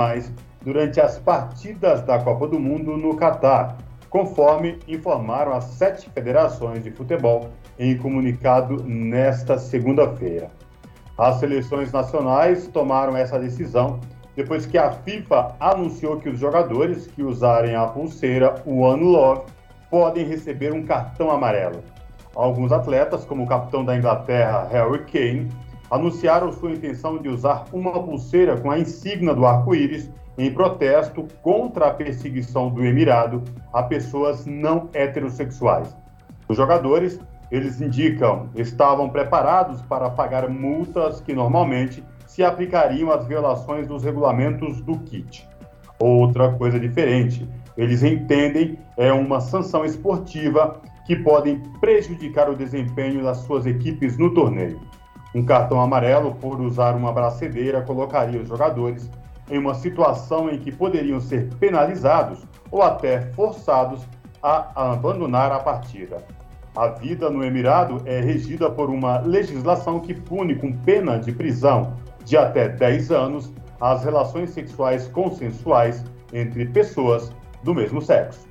durante 0.67 1.01
as 1.01 1.17
partidas 1.17 2.03
da 2.03 2.19
Copa 2.19 2.49
do 2.49 2.59
Mundo 2.59 2.97
no 2.97 3.15
Catar, 3.15 3.77
conforme 4.11 4.81
informaram 4.89 5.53
as 5.53 5.63
sete 5.63 6.11
federações 6.11 6.83
de 6.83 6.91
futebol 6.91 7.51
em 7.79 7.97
comunicado 7.97 8.83
nesta 8.83 9.59
segunda-feira. 9.59 10.51
As 11.17 11.37
seleções 11.37 11.93
nacionais 11.93 12.67
tomaram 12.67 13.17
essa 13.17 13.39
decisão 13.39 14.01
depois 14.35 14.67
que 14.67 14.77
a 14.77 14.91
FIFA 14.91 15.55
anunciou 15.61 16.17
que 16.17 16.29
os 16.29 16.41
jogadores 16.41 17.07
que 17.07 17.23
usarem 17.23 17.77
a 17.77 17.87
pulseira 17.87 18.61
One 18.67 19.05
Love 19.05 19.43
podem 19.89 20.27
receber 20.27 20.73
um 20.73 20.85
cartão 20.85 21.31
amarelo. 21.31 21.81
Alguns 22.35 22.73
atletas, 22.73 23.25
como 23.25 23.45
o 23.45 23.47
capitão 23.47 23.85
da 23.85 23.97
Inglaterra, 23.97 24.69
Harry 24.73 25.05
Kane, 25.05 25.49
anunciaram 25.93 26.51
sua 26.51 26.73
intenção 26.73 27.19
de 27.19 27.29
usar 27.29 27.67
uma 27.73 27.93
pulseira 28.03 28.57
com 28.57 28.69
a 28.69 28.81
insígnia 28.81 29.33
do 29.33 29.47
arco-íris 29.47 30.11
em 30.39 30.53
protesto 30.53 31.27
contra 31.43 31.89
a 31.89 31.95
perseguição 31.95 32.69
do 32.69 32.85
Emirado 32.85 33.43
a 33.73 33.83
pessoas 33.83 34.45
não 34.45 34.89
heterossexuais. 34.93 35.97
Os 36.49 36.57
jogadores, 36.57 37.19
eles 37.51 37.81
indicam, 37.81 38.49
estavam 38.55 39.09
preparados 39.09 39.81
para 39.83 40.11
pagar 40.11 40.49
multas 40.49 41.21
que 41.21 41.33
normalmente 41.33 42.05
se 42.27 42.45
aplicariam 42.45 43.11
às 43.11 43.27
violações 43.27 43.87
dos 43.87 44.05
regulamentos 44.05 44.81
do 44.83 44.99
kit. 44.99 45.49
Outra 45.99 46.53
coisa 46.53 46.79
diferente, 46.79 47.49
eles 47.77 48.03
entendem 48.03 48.79
é 48.97 49.13
uma 49.13 49.41
sanção 49.41 49.85
esportiva 49.85 50.81
que 51.07 51.17
podem 51.17 51.61
prejudicar 51.81 52.51
o 52.51 52.57
desempenho 52.57 53.23
das 53.23 53.39
suas 53.39 53.65
equipes 53.65 54.19
no 54.19 54.35
torneio. 54.35 54.81
Um 55.35 55.45
cartão 55.45 55.81
amarelo 55.81 56.35
por 56.35 56.61
usar 56.61 56.97
uma 56.97 57.13
bracedeira 57.13 57.83
colocaria 57.83 58.41
os 58.41 58.49
jogadores 58.49 59.11
em 59.51 59.59
uma 59.59 59.75
situação 59.75 60.51
em 60.51 60.59
que 60.59 60.73
poderiam 60.73 61.21
ser 61.21 61.49
penalizados 61.55 62.45
ou 62.71 62.83
até 62.83 63.23
forçados 63.33 64.07
a 64.43 64.93
abandonar 64.93 65.53
a 65.53 65.59
partida. 65.59 66.25
A 66.77 66.89
vida 66.89 67.31
no 67.31 67.43
Emirado 67.43 68.03
é 68.05 68.21
regida 68.21 68.71
por 68.71 68.91
uma 68.91 69.21
legislação 69.21 69.99
que 69.99 70.13
pune 70.13 70.57
com 70.57 70.73
pena 70.73 71.19
de 71.19 71.33
prisão 71.33 71.97
de 72.25 72.37
até 72.37 72.69
10 72.69 73.11
anos 73.11 73.53
as 73.81 74.05
relações 74.05 74.51
sexuais 74.51 75.09
consensuais 75.09 76.05
entre 76.33 76.67
pessoas 76.67 77.33
do 77.63 77.75
mesmo 77.75 78.03
sexo. 78.03 78.47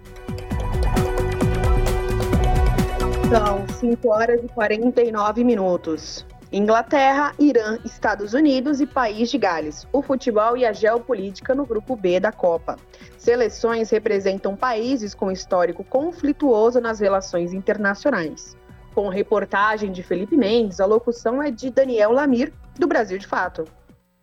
São 3.30 3.68
5 3.68 4.08
horas 4.10 4.44
e 4.44 4.48
49 4.48 5.44
minutos. 5.44 6.26
Inglaterra, 6.52 7.34
Irã, 7.40 7.80
Estados 7.84 8.34
Unidos 8.34 8.80
e 8.80 8.86
País 8.86 9.32
de 9.32 9.38
Gales. 9.38 9.88
O 9.92 10.02
futebol 10.02 10.56
e 10.56 10.66
a 10.66 10.72
geopolítica 10.72 11.56
no 11.56 11.66
grupo 11.66 11.96
B 11.96 12.20
da 12.20 12.32
Copa. 12.32 12.78
Seleções 13.18 13.90
representam 13.90 14.56
países 14.56 15.16
com 15.16 15.32
histórico 15.32 15.84
conflituoso 15.84 16.80
nas 16.80 17.00
relações 17.00 17.54
internacionais. 17.54 18.56
Com 18.94 19.10
reportagem 19.10 19.92
de 19.92 20.04
Felipe 20.04 20.38
Mendes, 20.38 20.80
a 20.80 20.86
locução 20.86 21.42
é 21.42 21.52
de 21.52 21.70
Daniel 21.70 22.12
Lamir, 22.12 22.54
do 22.80 22.88
Brasil 22.88 23.18
de 23.18 23.28
Fato. 23.28 23.66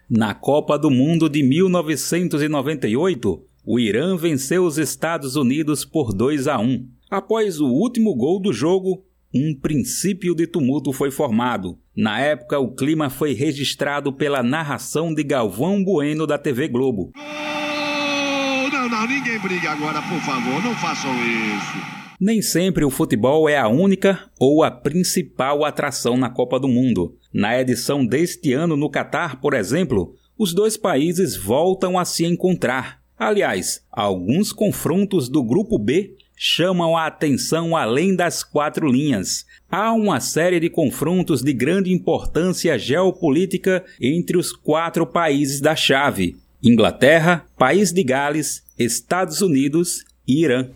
Na 0.09 0.35
Copa 0.35 0.79
do 0.79 0.91
Mundo 0.91 1.29
de 1.29 1.43
1998, 1.43 3.45
o 3.65 3.79
Irã 3.79 4.17
venceu 4.17 4.65
os 4.65 4.79
Estados 4.79 5.37
Unidos 5.37 5.85
por 5.85 6.13
2 6.13 6.49
a 6.49 6.59
1. 6.59 6.87
Após 7.11 7.61
o 7.61 7.67
último 7.67 8.15
gol 8.15 8.41
do 8.41 8.53
jogo, 8.53 9.05
um 9.35 9.55
princípio 9.55 10.35
de 10.35 10.47
tumulto 10.47 10.93
foi 10.93 11.11
formado. 11.11 11.79
Na 11.97 12.21
época, 12.21 12.59
o 12.59 12.75
clima 12.75 13.09
foi 13.09 13.33
registrado 13.33 14.13
pela 14.13 14.43
narração 14.43 15.15
de 15.15 15.23
Galvão 15.23 15.83
Bueno 15.83 16.27
da 16.27 16.39
TV 16.39 16.69
Globo. 16.69 17.13
Oh, 17.17 18.69
não, 18.71 18.89
não, 18.89 19.07
ninguém 19.07 19.39
briga 19.39 19.71
agora, 19.71 20.03
por 20.03 20.21
favor, 20.21 20.63
não 20.63 20.75
façam 20.75 21.13
isso. 21.15 22.03
Nem 22.21 22.41
sempre 22.41 22.85
o 22.85 22.91
futebol 22.91 23.49
é 23.49 23.59
a 23.59 23.69
única 23.69 24.31
ou 24.39 24.63
a 24.63 24.71
principal 24.71 25.65
atração 25.65 26.17
na 26.17 26.31
Copa 26.31 26.61
do 26.61 26.69
Mundo. 26.69 27.17
Na 27.33 27.59
edição 27.61 28.07
deste 28.07 28.53
ano 28.53 28.77
no 28.77 28.91
Catar, 28.91 29.41
por 29.41 29.55
exemplo, 29.55 30.15
os 30.39 30.55
dois 30.55 30.77
países 30.77 31.37
voltam 31.37 31.99
a 31.99 32.05
se 32.05 32.25
encontrar. 32.25 33.01
Aliás, 33.19 33.85
alguns 33.91 34.53
confrontos 34.53 35.29
do 35.29 35.43
Grupo 35.43 35.79
B 35.79 36.15
chamam 36.45 36.97
a 36.97 37.07
atenção 37.07 37.77
além 37.77 38.17
das 38.17 38.43
quatro 38.43 38.91
linhas. 38.91 39.47
Há 39.71 39.93
uma 39.93 40.19
série 40.19 40.59
de 40.59 40.69
confrontos 40.69 41.41
de 41.41 41.53
grande 41.53 41.93
importância 41.93 42.77
geopolítica 42.77 43.85
entre 44.01 44.37
os 44.37 44.51
quatro 44.51 45.07
países 45.07 45.61
da 45.61 45.77
chave: 45.77 46.37
Inglaterra, 46.61 47.47
País 47.57 47.93
de 47.93 48.03
Gales, 48.03 48.65
Estados 48.77 49.41
Unidos 49.41 50.05
e 50.27 50.43
Irã. 50.43 50.69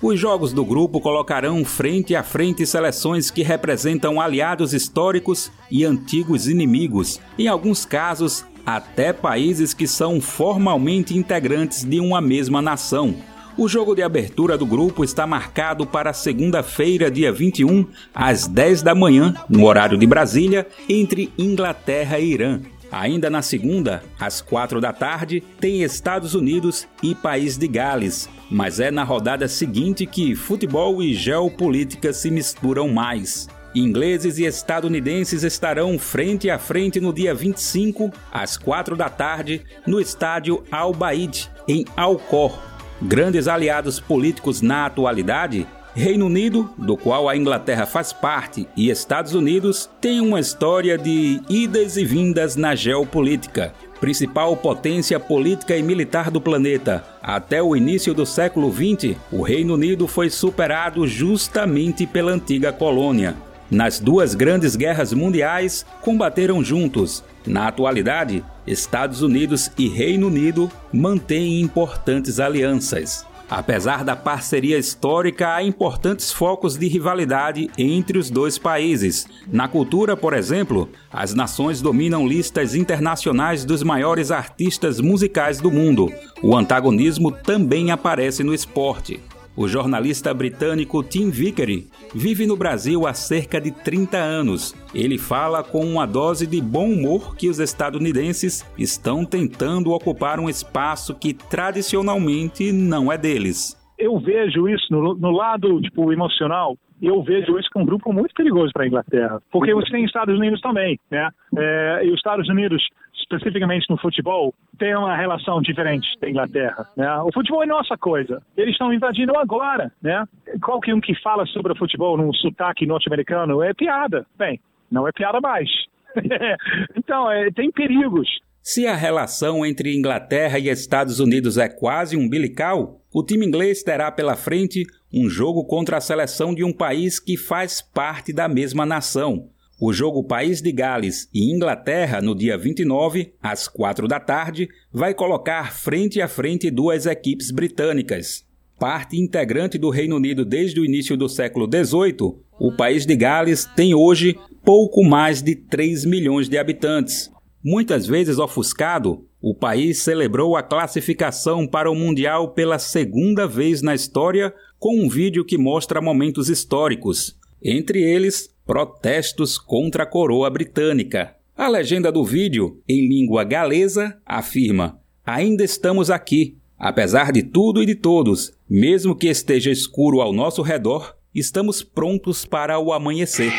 Os 0.00 0.18
jogos 0.18 0.52
do 0.52 0.64
grupo 0.64 1.00
colocarão 1.00 1.64
frente 1.64 2.14
a 2.14 2.22
frente 2.22 2.64
seleções 2.64 3.32
que 3.32 3.42
representam 3.42 4.20
aliados 4.20 4.72
históricos 4.72 5.50
e 5.68 5.84
antigos 5.84 6.46
inimigos, 6.46 7.20
em 7.36 7.48
alguns 7.48 7.84
casos, 7.84 8.46
até 8.64 9.12
países 9.12 9.74
que 9.74 9.88
são 9.88 10.20
formalmente 10.20 11.18
integrantes 11.18 11.82
de 11.82 11.98
uma 11.98 12.20
mesma 12.20 12.62
nação. 12.62 13.16
O 13.56 13.68
jogo 13.68 13.94
de 13.94 14.02
abertura 14.02 14.56
do 14.56 14.64
grupo 14.64 15.04
está 15.04 15.26
marcado 15.26 15.84
para 15.84 16.12
segunda-feira, 16.12 17.10
dia 17.10 17.32
21, 17.32 17.86
às 18.14 18.46
10 18.46 18.82
da 18.82 18.94
manhã, 18.94 19.34
no 19.48 19.66
horário 19.66 19.98
de 19.98 20.06
Brasília, 20.06 20.66
entre 20.88 21.32
Inglaterra 21.36 22.18
e 22.18 22.32
Irã. 22.32 22.60
Ainda 22.92 23.28
na 23.28 23.42
segunda, 23.42 24.02
às 24.18 24.40
4 24.40 24.80
da 24.80 24.92
tarde, 24.92 25.42
tem 25.60 25.82
Estados 25.82 26.34
Unidos 26.34 26.88
e 27.02 27.14
País 27.14 27.56
de 27.58 27.68
Gales. 27.68 28.28
Mas 28.50 28.80
é 28.80 28.90
na 28.90 29.04
rodada 29.04 29.46
seguinte 29.46 30.06
que 30.06 30.34
futebol 30.34 31.02
e 31.02 31.12
geopolítica 31.12 32.12
se 32.12 32.30
misturam 32.30 32.88
mais. 32.88 33.48
Ingleses 33.74 34.38
e 34.38 34.44
estadunidenses 34.44 35.44
estarão 35.44 35.98
frente 35.98 36.50
a 36.50 36.58
frente 36.58 37.00
no 37.00 37.12
dia 37.12 37.32
25, 37.32 38.10
às 38.32 38.56
4 38.56 38.96
da 38.96 39.08
tarde, 39.08 39.62
no 39.86 40.00
estádio 40.00 40.64
Al 40.72 40.92
Baid, 40.92 41.48
em 41.68 41.84
Alcor, 41.96 42.58
Grandes 43.02 43.48
aliados 43.48 43.98
políticos 43.98 44.60
na 44.60 44.84
atualidade, 44.84 45.66
Reino 45.94 46.26
Unido, 46.26 46.70
do 46.76 46.96
qual 46.96 47.28
a 47.28 47.36
Inglaterra 47.36 47.86
faz 47.86 48.12
parte, 48.12 48.68
e 48.76 48.90
Estados 48.90 49.34
Unidos 49.34 49.88
têm 50.00 50.20
uma 50.20 50.38
história 50.38 50.98
de 50.98 51.40
idas 51.48 51.96
e 51.96 52.04
vindas 52.04 52.56
na 52.56 52.74
geopolítica. 52.74 53.72
Principal 54.00 54.56
potência 54.56 55.18
política 55.18 55.76
e 55.76 55.82
militar 55.82 56.30
do 56.30 56.40
planeta, 56.40 57.04
até 57.22 57.62
o 57.62 57.74
início 57.74 58.12
do 58.14 58.26
século 58.26 58.70
XX, 58.72 59.16
o 59.32 59.42
Reino 59.42 59.74
Unido 59.74 60.06
foi 60.06 60.28
superado 60.30 61.06
justamente 61.06 62.06
pela 62.06 62.32
antiga 62.32 62.72
colônia. 62.72 63.34
Nas 63.70 64.00
duas 64.00 64.34
grandes 64.34 64.74
guerras 64.74 65.12
mundiais, 65.12 65.86
combateram 66.02 66.62
juntos, 66.64 67.22
na 67.46 67.68
atualidade, 67.68 68.44
Estados 68.66 69.22
Unidos 69.22 69.70
e 69.78 69.88
Reino 69.88 70.26
Unido 70.26 70.70
mantêm 70.92 71.60
importantes 71.60 72.40
alianças. 72.40 73.24
Apesar 73.48 74.04
da 74.04 74.14
parceria 74.14 74.78
histórica, 74.78 75.54
há 75.54 75.62
importantes 75.62 76.30
focos 76.30 76.76
de 76.76 76.86
rivalidade 76.86 77.68
entre 77.76 78.16
os 78.16 78.30
dois 78.30 78.56
países. 78.58 79.26
Na 79.50 79.66
cultura, 79.66 80.16
por 80.16 80.34
exemplo, 80.34 80.88
as 81.12 81.34
nações 81.34 81.82
dominam 81.82 82.28
listas 82.28 82.76
internacionais 82.76 83.64
dos 83.64 83.82
maiores 83.82 84.30
artistas 84.30 85.00
musicais 85.00 85.60
do 85.60 85.70
mundo. 85.70 86.12
O 86.40 86.56
antagonismo 86.56 87.32
também 87.32 87.90
aparece 87.90 88.44
no 88.44 88.54
esporte. 88.54 89.20
O 89.56 89.66
jornalista 89.66 90.32
britânico 90.32 91.02
Tim 91.02 91.28
Vickery 91.28 91.88
vive 92.14 92.46
no 92.46 92.56
Brasil 92.56 93.06
há 93.06 93.12
cerca 93.12 93.60
de 93.60 93.72
30 93.72 94.16
anos. 94.16 94.74
Ele 94.94 95.18
fala 95.18 95.62
com 95.64 95.84
uma 95.84 96.06
dose 96.06 96.46
de 96.46 96.60
bom 96.62 96.88
humor 96.90 97.36
que 97.36 97.48
os 97.48 97.58
estadunidenses 97.58 98.64
estão 98.78 99.24
tentando 99.24 99.90
ocupar 99.90 100.38
um 100.38 100.48
espaço 100.48 101.18
que 101.18 101.34
tradicionalmente 101.34 102.72
não 102.72 103.10
é 103.10 103.18
deles. 103.18 103.76
Eu 103.98 104.18
vejo 104.18 104.68
isso 104.68 104.86
no, 104.90 105.14
no 105.14 105.30
lado 105.30 105.80
tipo 105.82 106.12
emocional 106.12 106.76
e 107.00 107.06
eu 107.06 107.22
vejo 107.22 107.58
isso 107.58 107.68
como 107.72 107.84
um 107.84 107.88
grupo 107.88 108.12
muito 108.12 108.34
perigoso 108.34 108.72
para 108.72 108.84
a 108.84 108.86
Inglaterra, 108.86 109.40
porque 109.50 109.74
você 109.74 109.90
tem 109.90 110.04
Estados 110.04 110.36
Unidos 110.36 110.60
também, 110.60 110.98
né? 111.10 111.30
É, 111.56 112.00
e 112.04 112.10
os 112.10 112.16
Estados 112.16 112.48
Unidos, 112.48 112.86
especificamente 113.30 113.86
no 113.88 113.96
futebol, 113.96 114.52
tem 114.78 114.94
uma 114.94 115.16
relação 115.16 115.62
diferente 115.62 116.08
da 116.20 116.28
Inglaterra, 116.28 116.86
né? 116.96 117.16
O 117.18 117.32
futebol 117.32 117.62
é 117.62 117.66
nossa 117.66 117.96
coisa. 117.96 118.42
Eles 118.56 118.72
estão 118.72 118.92
invadindo 118.92 119.36
agora, 119.38 119.92
né? 120.02 120.24
Qualquer 120.62 120.94
um 120.94 121.00
que 121.00 121.14
fala 121.22 121.46
sobre 121.46 121.72
o 121.72 121.76
futebol 121.76 122.16
num 122.16 122.32
sotaque 122.32 122.86
norte-americano 122.86 123.62
é 123.62 123.72
piada. 123.72 124.26
Bem, 124.36 124.60
não 124.90 125.06
é 125.06 125.12
piada 125.12 125.40
mais. 125.40 125.68
então, 126.96 127.30
é, 127.30 127.50
tem 127.50 127.70
perigos. 127.70 128.28
Se 128.62 128.86
a 128.86 128.94
relação 128.94 129.64
entre 129.64 129.96
Inglaterra 129.96 130.58
e 130.58 130.68
Estados 130.68 131.18
Unidos 131.18 131.56
é 131.56 131.68
quase 131.68 132.16
umbilical, 132.16 133.00
o 133.12 133.24
time 133.24 133.46
inglês 133.46 133.82
terá 133.82 134.12
pela 134.12 134.36
frente 134.36 134.84
um 135.12 135.28
jogo 135.28 135.64
contra 135.64 135.96
a 135.96 136.00
seleção 136.00 136.54
de 136.54 136.62
um 136.62 136.72
país 136.72 137.18
que 137.18 137.36
faz 137.36 137.80
parte 137.80 138.32
da 138.32 138.48
mesma 138.48 138.84
nação. 138.84 139.48
O 139.82 139.94
jogo 139.94 140.22
País 140.22 140.60
de 140.60 140.70
Gales 140.72 141.26
e 141.32 141.50
Inglaterra, 141.50 142.20
no 142.20 142.34
dia 142.34 142.58
29, 142.58 143.32
às 143.42 143.66
4 143.66 144.06
da 144.06 144.20
tarde, 144.20 144.68
vai 144.92 145.14
colocar 145.14 145.72
frente 145.72 146.20
a 146.20 146.28
frente 146.28 146.70
duas 146.70 147.06
equipes 147.06 147.50
britânicas. 147.50 148.44
Parte 148.78 149.18
integrante 149.18 149.78
do 149.78 149.88
Reino 149.88 150.16
Unido 150.16 150.44
desde 150.44 150.78
o 150.80 150.84
início 150.84 151.16
do 151.16 151.30
século 151.30 151.66
XVIII, 151.66 152.36
o 152.58 152.76
País 152.76 153.06
de 153.06 153.16
Gales 153.16 153.64
tem 153.74 153.94
hoje 153.94 154.38
pouco 154.62 155.02
mais 155.02 155.40
de 155.40 155.54
3 155.54 156.04
milhões 156.04 156.46
de 156.46 156.58
habitantes. 156.58 157.30
Muitas 157.64 158.06
vezes 158.06 158.38
ofuscado, 158.38 159.24
o 159.40 159.54
país 159.54 160.02
celebrou 160.02 160.56
a 160.56 160.62
classificação 160.62 161.66
para 161.66 161.90
o 161.90 161.94
Mundial 161.94 162.50
pela 162.50 162.78
segunda 162.78 163.46
vez 163.46 163.80
na 163.80 163.94
história 163.94 164.52
com 164.78 165.02
um 165.02 165.08
vídeo 165.08 165.42
que 165.42 165.56
mostra 165.56 166.02
momentos 166.02 166.50
históricos, 166.50 167.34
entre 167.62 168.02
eles 168.02 168.49
protestos 168.70 169.58
contra 169.58 170.04
a 170.04 170.06
coroa 170.06 170.48
britânica. 170.48 171.34
A 171.56 171.66
legenda 171.66 172.12
do 172.12 172.24
vídeo, 172.24 172.80
em 172.88 173.08
língua 173.08 173.42
galesa, 173.42 174.16
afirma: 174.24 175.00
Ainda 175.26 175.64
estamos 175.64 176.08
aqui. 176.08 176.56
Apesar 176.78 177.32
de 177.32 177.42
tudo 177.42 177.82
e 177.82 177.86
de 177.86 177.96
todos, 177.96 178.52
mesmo 178.68 179.16
que 179.16 179.26
esteja 179.26 179.72
escuro 179.72 180.20
ao 180.20 180.32
nosso 180.32 180.62
redor, 180.62 181.16
estamos 181.34 181.82
prontos 181.82 182.44
para 182.44 182.78
o 182.78 182.92
amanhecer. 182.92 183.52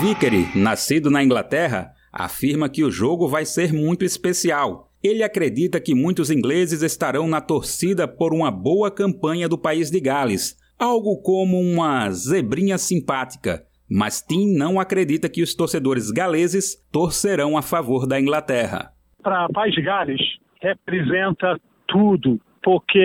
Vickery, 0.00 0.46
nascido 0.54 1.10
na 1.10 1.24
Inglaterra, 1.24 1.92
afirma 2.12 2.68
que 2.68 2.84
o 2.84 2.90
jogo 2.90 3.26
vai 3.26 3.44
ser 3.44 3.72
muito 3.72 4.04
especial. 4.04 4.92
Ele 5.02 5.24
acredita 5.24 5.80
que 5.80 5.92
muitos 5.92 6.30
ingleses 6.30 6.82
estarão 6.82 7.26
na 7.26 7.40
torcida 7.40 8.06
por 8.06 8.32
uma 8.32 8.48
boa 8.48 8.92
campanha 8.92 9.48
do 9.48 9.58
país 9.58 9.90
de 9.90 9.98
Gales, 10.00 10.56
algo 10.78 11.20
como 11.20 11.58
uma 11.58 12.08
zebrinha 12.12 12.78
simpática. 12.78 13.64
Mas 13.90 14.22
Tim 14.22 14.56
não 14.56 14.78
acredita 14.78 15.28
que 15.28 15.42
os 15.42 15.52
torcedores 15.52 16.12
galeses 16.12 16.76
torcerão 16.92 17.58
a 17.58 17.62
favor 17.62 18.06
da 18.06 18.20
Inglaterra. 18.20 18.92
Para 19.20 19.46
o 19.46 19.52
país 19.52 19.74
de 19.74 19.82
Gales, 19.82 20.20
representa 20.62 21.58
tudo, 21.88 22.40
porque 22.62 23.00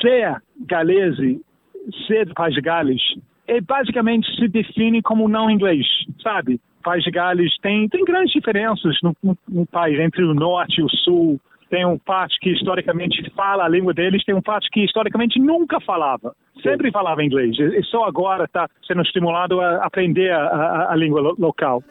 ser 0.00 0.42
galese, 0.66 1.40
ser 2.08 2.26
do 2.26 2.34
país 2.34 2.52
de 2.52 2.60
Gales, 2.60 3.02
é, 3.46 3.60
basicamente 3.60 4.26
se 4.36 4.48
define 4.48 5.02
como 5.02 5.28
não 5.28 5.50
inglês, 5.50 5.86
sabe? 6.22 6.60
País 6.82 7.02
de 7.02 7.10
Gales 7.10 7.52
tem, 7.62 7.88
tem 7.88 8.04
grandes 8.04 8.32
diferenças 8.32 8.96
no, 9.02 9.16
no, 9.22 9.36
no 9.48 9.66
país, 9.66 9.98
entre 9.98 10.22
o 10.22 10.34
norte 10.34 10.80
e 10.80 10.84
o 10.84 10.88
sul. 10.88 11.40
Tem 11.70 11.84
um 11.84 11.98
parte 11.98 12.38
que 12.40 12.50
historicamente 12.50 13.28
fala 13.34 13.64
a 13.64 13.68
língua 13.68 13.92
deles, 13.94 14.24
tem 14.24 14.34
um 14.34 14.42
parte 14.42 14.68
que 14.70 14.84
historicamente 14.84 15.40
nunca 15.40 15.80
falava. 15.80 16.34
Sempre 16.62 16.92
falava 16.92 17.24
inglês. 17.24 17.58
E 17.58 17.82
só 17.84 18.04
agora 18.04 18.44
está 18.44 18.68
sendo 18.86 19.02
estimulado 19.02 19.60
a 19.60 19.84
aprender 19.84 20.30
a, 20.30 20.38
a, 20.38 20.92
a 20.92 20.96
língua 20.96 21.20
lo, 21.20 21.34
local. 21.38 21.82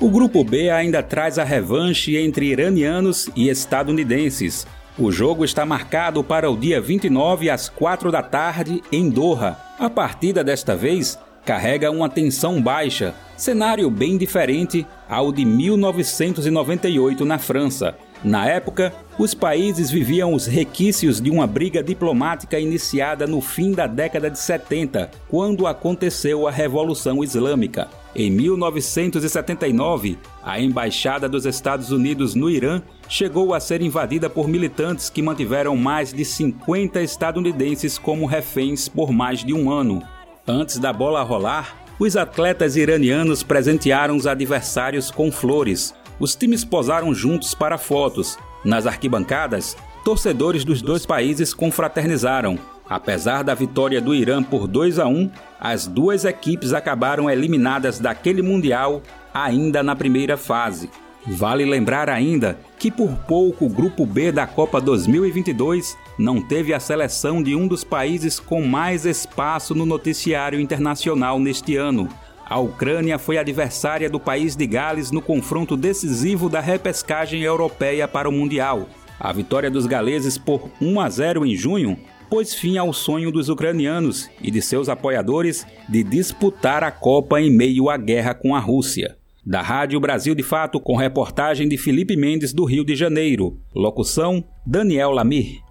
O 0.00 0.10
grupo 0.10 0.42
B 0.42 0.70
ainda 0.70 1.02
traz 1.02 1.38
a 1.38 1.44
revanche 1.44 2.16
entre 2.16 2.46
iranianos 2.46 3.30
e 3.36 3.48
estadunidenses. 3.48 4.66
O 5.00 5.12
jogo 5.12 5.44
está 5.44 5.64
marcado 5.64 6.24
para 6.24 6.50
o 6.50 6.56
dia 6.56 6.80
29 6.80 7.48
às 7.48 7.68
4 7.68 8.10
da 8.10 8.20
tarde 8.20 8.82
em 8.90 9.08
Doha. 9.08 9.56
A 9.78 9.88
partida 9.88 10.42
desta 10.42 10.74
vez 10.74 11.16
carrega 11.44 11.88
uma 11.88 12.08
tensão 12.08 12.60
baixa, 12.60 13.14
cenário 13.36 13.88
bem 13.92 14.18
diferente 14.18 14.84
ao 15.08 15.30
de 15.30 15.44
1998 15.44 17.24
na 17.24 17.38
França. 17.38 17.94
Na 18.24 18.48
época, 18.48 18.92
os 19.16 19.34
países 19.34 19.88
viviam 19.88 20.34
os 20.34 20.46
requisitos 20.46 21.20
de 21.20 21.30
uma 21.30 21.46
briga 21.46 21.80
diplomática 21.80 22.58
iniciada 22.58 23.24
no 23.24 23.40
fim 23.40 23.70
da 23.70 23.86
década 23.86 24.28
de 24.28 24.40
70, 24.40 25.12
quando 25.28 25.68
aconteceu 25.68 26.48
a 26.48 26.50
Revolução 26.50 27.22
Islâmica. 27.22 27.86
Em 28.18 28.32
1979, 28.32 30.18
a 30.42 30.60
embaixada 30.60 31.28
dos 31.28 31.46
Estados 31.46 31.92
Unidos 31.92 32.34
no 32.34 32.50
Irã 32.50 32.82
chegou 33.08 33.54
a 33.54 33.60
ser 33.60 33.80
invadida 33.80 34.28
por 34.28 34.48
militantes 34.48 35.08
que 35.08 35.22
mantiveram 35.22 35.76
mais 35.76 36.12
de 36.12 36.24
50 36.24 37.00
estadunidenses 37.00 37.96
como 37.96 38.26
reféns 38.26 38.88
por 38.88 39.12
mais 39.12 39.44
de 39.44 39.54
um 39.54 39.70
ano. 39.70 40.02
Antes 40.44 40.80
da 40.80 40.92
bola 40.92 41.22
rolar, 41.22 41.76
os 41.96 42.16
atletas 42.16 42.74
iranianos 42.74 43.44
presentearam 43.44 44.16
os 44.16 44.26
adversários 44.26 45.12
com 45.12 45.30
flores. 45.30 45.94
Os 46.18 46.34
times 46.34 46.64
posaram 46.64 47.14
juntos 47.14 47.54
para 47.54 47.78
fotos. 47.78 48.36
Nas 48.64 48.84
arquibancadas, 48.84 49.76
torcedores 50.04 50.64
dos 50.64 50.82
dois 50.82 51.06
países 51.06 51.54
confraternizaram. 51.54 52.58
Apesar 52.88 53.42
da 53.44 53.54
vitória 53.54 54.00
do 54.00 54.14
Irã 54.14 54.42
por 54.42 54.66
2 54.66 54.98
a 54.98 55.06
1, 55.06 55.30
as 55.60 55.86
duas 55.86 56.24
equipes 56.24 56.72
acabaram 56.72 57.28
eliminadas 57.28 57.98
daquele 57.98 58.40
Mundial 58.40 59.02
ainda 59.32 59.82
na 59.82 59.94
primeira 59.94 60.36
fase. 60.36 60.88
Vale 61.26 61.66
lembrar 61.66 62.08
ainda 62.08 62.58
que 62.78 62.90
por 62.90 63.10
pouco 63.26 63.66
o 63.66 63.68
Grupo 63.68 64.06
B 64.06 64.32
da 64.32 64.46
Copa 64.46 64.80
2022 64.80 65.98
não 66.18 66.40
teve 66.40 66.72
a 66.72 66.80
seleção 66.80 67.42
de 67.42 67.54
um 67.54 67.66
dos 67.66 67.84
países 67.84 68.40
com 68.40 68.62
mais 68.62 69.04
espaço 69.04 69.74
no 69.74 69.84
noticiário 69.84 70.58
internacional 70.58 71.38
neste 71.38 71.76
ano. 71.76 72.08
A 72.48 72.58
Ucrânia 72.58 73.18
foi 73.18 73.36
adversária 73.36 74.08
do 74.08 74.18
país 74.18 74.56
de 74.56 74.66
Gales 74.66 75.10
no 75.10 75.20
confronto 75.20 75.76
decisivo 75.76 76.48
da 76.48 76.60
repescagem 76.60 77.42
europeia 77.42 78.08
para 78.08 78.28
o 78.28 78.32
Mundial. 78.32 78.88
A 79.20 79.30
vitória 79.30 79.70
dos 79.70 79.84
galeses 79.84 80.38
por 80.38 80.70
1 80.80 81.00
a 81.00 81.10
0 81.10 81.44
em 81.44 81.54
junho 81.54 81.98
pôs 82.28 82.54
fim 82.54 82.76
ao 82.76 82.92
sonho 82.92 83.32
dos 83.32 83.48
ucranianos 83.48 84.28
e 84.40 84.50
de 84.50 84.60
seus 84.60 84.88
apoiadores 84.88 85.66
de 85.88 86.02
disputar 86.02 86.84
a 86.84 86.90
Copa 86.90 87.40
em 87.40 87.50
meio 87.50 87.88
à 87.88 87.96
guerra 87.96 88.34
com 88.34 88.54
a 88.54 88.60
Rússia. 88.60 89.16
Da 89.44 89.62
Rádio 89.62 89.98
Brasil 89.98 90.34
de 90.34 90.42
Fato, 90.42 90.78
com 90.78 90.94
reportagem 90.94 91.68
de 91.68 91.78
Felipe 91.78 92.16
Mendes, 92.16 92.52
do 92.52 92.64
Rio 92.64 92.84
de 92.84 92.94
Janeiro. 92.94 93.58
Locução: 93.74 94.44
Daniel 94.66 95.10
Lamir. 95.10 95.62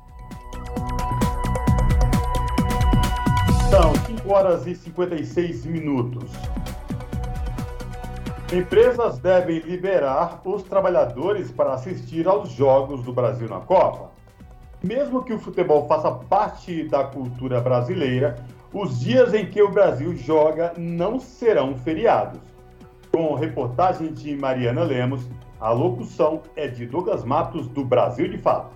São 3.69 3.93
5 4.07 4.33
horas 4.33 4.65
e 4.65 4.73
56 4.73 5.65
minutos. 5.67 6.31
Empresas 8.51 9.19
devem 9.19 9.59
liberar 9.59 10.41
os 10.43 10.63
trabalhadores 10.63 11.51
para 11.51 11.73
assistir 11.73 12.27
aos 12.27 12.49
Jogos 12.49 13.03
do 13.03 13.13
Brasil 13.13 13.47
na 13.47 13.59
Copa. 13.59 14.16
Mesmo 14.87 15.21
que 15.21 15.33
o 15.33 15.39
futebol 15.39 15.85
faça 15.85 16.09
parte 16.09 16.83
da 16.83 17.03
cultura 17.03 17.59
brasileira, 17.59 18.37
os 18.73 19.01
dias 19.01 19.33
em 19.33 19.45
que 19.45 19.61
o 19.61 19.69
Brasil 19.69 20.15
joga 20.15 20.73
não 20.77 21.19
serão 21.19 21.75
feriados. 21.75 22.39
Com 23.11 23.35
reportagem 23.35 24.13
de 24.13 24.33
Mariana 24.37 24.83
Lemos, 24.83 25.27
a 25.59 25.71
locução 25.71 26.41
é 26.55 26.69
de 26.69 26.85
Douglas 26.85 27.25
Matos, 27.25 27.67
do 27.67 27.83
Brasil 27.83 28.29
de 28.29 28.37
Fato. 28.37 28.73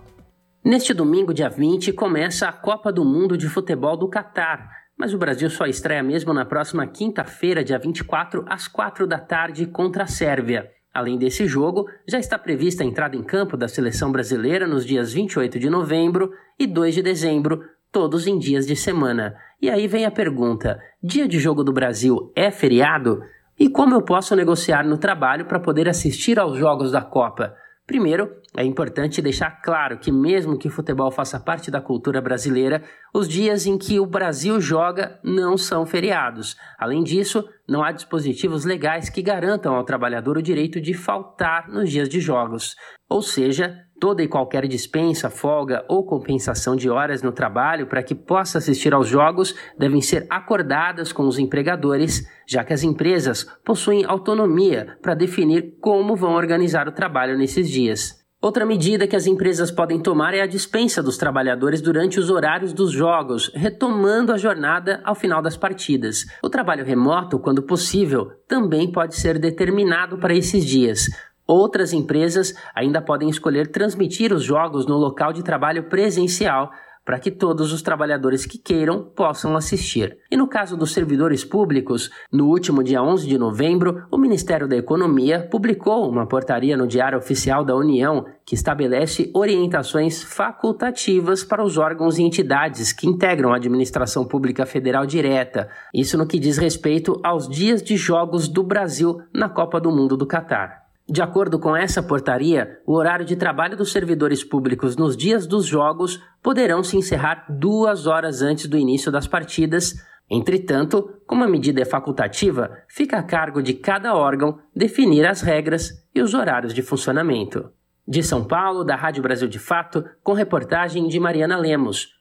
Neste 0.65 0.93
domingo, 0.93 1.33
dia 1.33 1.49
20, 1.49 1.93
começa 1.93 2.45
a 2.45 2.51
Copa 2.51 2.91
do 2.91 3.05
Mundo 3.05 3.37
de 3.37 3.47
Futebol 3.47 3.95
do 3.95 4.09
Catar, 4.09 4.69
mas 4.99 5.13
o 5.13 5.17
Brasil 5.17 5.49
só 5.49 5.65
estreia 5.65 6.03
mesmo 6.03 6.33
na 6.33 6.43
próxima 6.43 6.85
quinta-feira, 6.85 7.63
dia 7.63 7.79
24, 7.79 8.43
às 8.49 8.67
4 8.67 9.07
da 9.07 9.17
tarde, 9.17 9.65
contra 9.65 10.03
a 10.03 10.07
Sérvia. 10.07 10.69
Além 10.93 11.17
desse 11.17 11.47
jogo, 11.47 11.87
já 12.05 12.19
está 12.19 12.37
prevista 12.37 12.83
a 12.83 12.85
entrada 12.85 13.15
em 13.15 13.23
campo 13.23 13.55
da 13.55 13.67
seleção 13.67 14.11
brasileira 14.11 14.67
nos 14.67 14.85
dias 14.85 15.13
28 15.13 15.57
de 15.57 15.69
novembro 15.69 16.33
e 16.59 16.67
2 16.67 16.95
de 16.95 17.01
dezembro, 17.01 17.63
todos 17.91 18.27
em 18.27 18.37
dias 18.37 18.67
de 18.67 18.75
semana. 18.75 19.35
E 19.61 19.69
aí 19.69 19.87
vem 19.87 20.05
a 20.05 20.11
pergunta: 20.11 20.81
dia 21.01 21.27
de 21.27 21.39
jogo 21.39 21.63
do 21.63 21.71
Brasil 21.71 22.31
é 22.35 22.51
feriado? 22.51 23.23
E 23.57 23.69
como 23.69 23.95
eu 23.95 24.01
posso 24.01 24.35
negociar 24.35 24.83
no 24.83 24.97
trabalho 24.97 25.45
para 25.45 25.59
poder 25.59 25.87
assistir 25.87 26.39
aos 26.39 26.57
jogos 26.57 26.91
da 26.91 27.01
Copa? 27.01 27.55
Primeiro, 27.91 28.37
é 28.55 28.63
importante 28.63 29.21
deixar 29.21 29.61
claro 29.61 29.99
que, 29.99 30.13
mesmo 30.13 30.57
que 30.57 30.69
o 30.69 30.71
futebol 30.71 31.11
faça 31.11 31.37
parte 31.37 31.69
da 31.69 31.81
cultura 31.81 32.21
brasileira, 32.21 32.81
os 33.13 33.27
dias 33.27 33.65
em 33.65 33.77
que 33.77 33.99
o 33.99 34.05
Brasil 34.05 34.61
joga 34.61 35.19
não 35.21 35.57
são 35.57 35.85
feriados. 35.85 36.55
Além 36.79 37.03
disso, 37.03 37.43
não 37.67 37.83
há 37.83 37.91
dispositivos 37.91 38.63
legais 38.63 39.09
que 39.09 39.21
garantam 39.21 39.75
ao 39.75 39.83
trabalhador 39.83 40.37
o 40.37 40.41
direito 40.41 40.79
de 40.79 40.93
faltar 40.93 41.67
nos 41.67 41.91
dias 41.91 42.07
de 42.07 42.21
jogos. 42.21 42.77
Ou 43.09 43.21
seja, 43.21 43.77
toda 44.01 44.23
e 44.23 44.27
qualquer 44.27 44.67
dispensa, 44.67 45.29
folga 45.29 45.85
ou 45.87 46.03
compensação 46.03 46.75
de 46.75 46.89
horas 46.89 47.21
no 47.21 47.31
trabalho 47.31 47.85
para 47.85 48.01
que 48.01 48.15
possa 48.15 48.57
assistir 48.57 48.95
aos 48.95 49.07
jogos 49.07 49.55
devem 49.77 50.01
ser 50.01 50.25
acordadas 50.27 51.13
com 51.13 51.27
os 51.27 51.37
empregadores, 51.37 52.27
já 52.47 52.63
que 52.63 52.73
as 52.73 52.81
empresas 52.81 53.43
possuem 53.63 54.03
autonomia 54.03 54.97
para 55.03 55.13
definir 55.13 55.77
como 55.79 56.15
vão 56.15 56.33
organizar 56.33 56.87
o 56.87 56.91
trabalho 56.91 57.37
nesses 57.37 57.69
dias. 57.69 58.19
Outra 58.41 58.65
medida 58.65 59.05
que 59.05 59.15
as 59.15 59.27
empresas 59.27 59.69
podem 59.69 59.99
tomar 59.99 60.33
é 60.33 60.41
a 60.41 60.47
dispensa 60.47 61.03
dos 61.03 61.15
trabalhadores 61.15 61.79
durante 61.79 62.19
os 62.19 62.31
horários 62.31 62.73
dos 62.73 62.91
jogos, 62.91 63.51
retomando 63.53 64.33
a 64.33 64.37
jornada 64.37 64.99
ao 65.03 65.13
final 65.13 65.43
das 65.43 65.55
partidas. 65.55 66.25
O 66.43 66.49
trabalho 66.49 66.83
remoto, 66.83 67.37
quando 67.37 67.61
possível, 67.61 68.31
também 68.47 68.91
pode 68.91 69.15
ser 69.15 69.37
determinado 69.37 70.17
para 70.17 70.33
esses 70.33 70.65
dias. 70.65 71.05
Outras 71.51 71.91
empresas 71.91 72.55
ainda 72.73 73.01
podem 73.01 73.29
escolher 73.29 73.67
transmitir 73.67 74.31
os 74.31 74.41
jogos 74.41 74.85
no 74.87 74.95
local 74.95 75.33
de 75.33 75.43
trabalho 75.43 75.89
presencial, 75.89 76.71
para 77.03 77.19
que 77.19 77.29
todos 77.29 77.73
os 77.73 77.81
trabalhadores 77.81 78.45
que 78.45 78.57
queiram 78.57 79.03
possam 79.03 79.57
assistir. 79.57 80.17
E 80.31 80.37
no 80.37 80.47
caso 80.47 80.77
dos 80.77 80.93
servidores 80.93 81.43
públicos, 81.43 82.09
no 82.31 82.47
último 82.47 82.81
dia 82.81 83.03
11 83.03 83.27
de 83.27 83.37
novembro, 83.37 84.05
o 84.09 84.17
Ministério 84.17 84.65
da 84.65 84.77
Economia 84.77 85.45
publicou 85.51 86.09
uma 86.09 86.25
portaria 86.25 86.77
no 86.77 86.87
Diário 86.87 87.17
Oficial 87.17 87.65
da 87.65 87.75
União 87.75 88.25
que 88.45 88.55
estabelece 88.55 89.29
orientações 89.33 90.23
facultativas 90.23 91.43
para 91.43 91.65
os 91.65 91.77
órgãos 91.77 92.17
e 92.17 92.23
entidades 92.23 92.93
que 92.93 93.07
integram 93.07 93.51
a 93.51 93.57
administração 93.57 94.23
pública 94.23 94.65
federal 94.65 95.05
direta. 95.05 95.67
Isso 95.93 96.17
no 96.17 96.25
que 96.25 96.39
diz 96.39 96.57
respeito 96.57 97.19
aos 97.21 97.49
dias 97.49 97.83
de 97.83 97.97
jogos 97.97 98.47
do 98.47 98.63
Brasil 98.63 99.21
na 99.33 99.49
Copa 99.49 99.81
do 99.81 99.91
Mundo 99.91 100.15
do 100.15 100.25
Catar. 100.25 100.80
De 101.11 101.21
acordo 101.21 101.59
com 101.59 101.75
essa 101.75 102.01
portaria, 102.01 102.79
o 102.87 102.93
horário 102.93 103.25
de 103.25 103.35
trabalho 103.35 103.75
dos 103.75 103.91
servidores 103.91 104.45
públicos 104.45 104.95
nos 104.95 105.17
dias 105.17 105.45
dos 105.45 105.65
jogos 105.65 106.23
poderão 106.41 106.81
se 106.85 106.95
encerrar 106.95 107.45
duas 107.49 108.07
horas 108.07 108.41
antes 108.41 108.65
do 108.65 108.77
início 108.77 109.11
das 109.11 109.27
partidas. 109.27 109.95
Entretanto, 110.29 111.19
como 111.27 111.43
a 111.43 111.49
medida 111.49 111.81
é 111.81 111.85
facultativa, 111.85 112.77
fica 112.87 113.17
a 113.17 113.23
cargo 113.23 113.61
de 113.61 113.73
cada 113.73 114.15
órgão 114.15 114.59
definir 114.73 115.27
as 115.27 115.41
regras 115.41 115.91
e 116.15 116.21
os 116.21 116.33
horários 116.33 116.73
de 116.73 116.81
funcionamento. 116.81 117.69
De 118.07 118.23
São 118.23 118.45
Paulo, 118.45 118.85
da 118.85 118.95
Rádio 118.95 119.21
Brasil 119.21 119.49
de 119.49 119.59
Fato, 119.59 120.05
com 120.23 120.31
reportagem 120.31 121.09
de 121.09 121.19
Mariana 121.19 121.57
Lemos. 121.57 122.20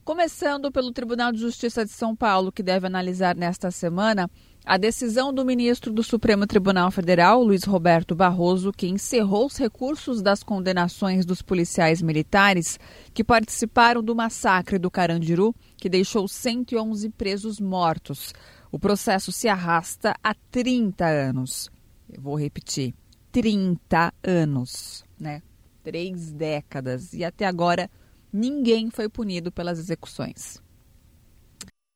Começando 0.03 0.73
pelo 0.73 0.91
Tribunal 0.91 1.31
de 1.33 1.41
Justiça 1.41 1.85
de 1.85 1.93
São 1.93 2.17
Paulo, 2.17 2.51
que 2.51 2.63
deve 2.63 2.87
analisar 2.87 3.37
nesta 3.37 3.71
semana 3.71 4.27
a 4.69 4.77
decisão 4.77 5.33
do 5.33 5.47
ministro 5.47 5.91
do 5.91 6.03
Supremo 6.03 6.47
Tribunal 6.47 6.91
Federal, 6.91 7.43
Luiz 7.43 7.65
Roberto 7.65 8.15
Barroso, 8.15 8.71
que 8.71 8.87
encerrou 8.87 9.47
os 9.47 9.57
recursos 9.57 10.21
das 10.21 10.43
condenações 10.43 11.25
dos 11.25 11.41
policiais 11.41 12.03
militares 12.03 12.79
que 13.15 13.25
participaram 13.25 14.03
do 14.03 14.15
massacre 14.15 14.79
do 14.79 14.91
Carandiru, 14.91 15.55
que 15.79 15.89
deixou 15.89 16.29
111 16.29 17.09
presos 17.09 17.59
mortos. 17.59 18.35
O 18.71 18.79
processo 18.79 19.33
se 19.33 19.49
arrasta 19.49 20.15
há 20.23 20.35
30 20.51 21.03
anos. 21.03 21.71
Eu 22.07 22.21
vou 22.21 22.39
repetir: 22.39 22.95
30 23.33 24.13
anos, 24.23 25.03
né? 25.19 25.41
Três 25.83 26.31
décadas. 26.31 27.15
E 27.15 27.25
até 27.25 27.47
agora 27.47 27.91
ninguém 28.31 28.91
foi 28.91 29.09
punido 29.09 29.51
pelas 29.51 29.79
execuções. 29.79 30.61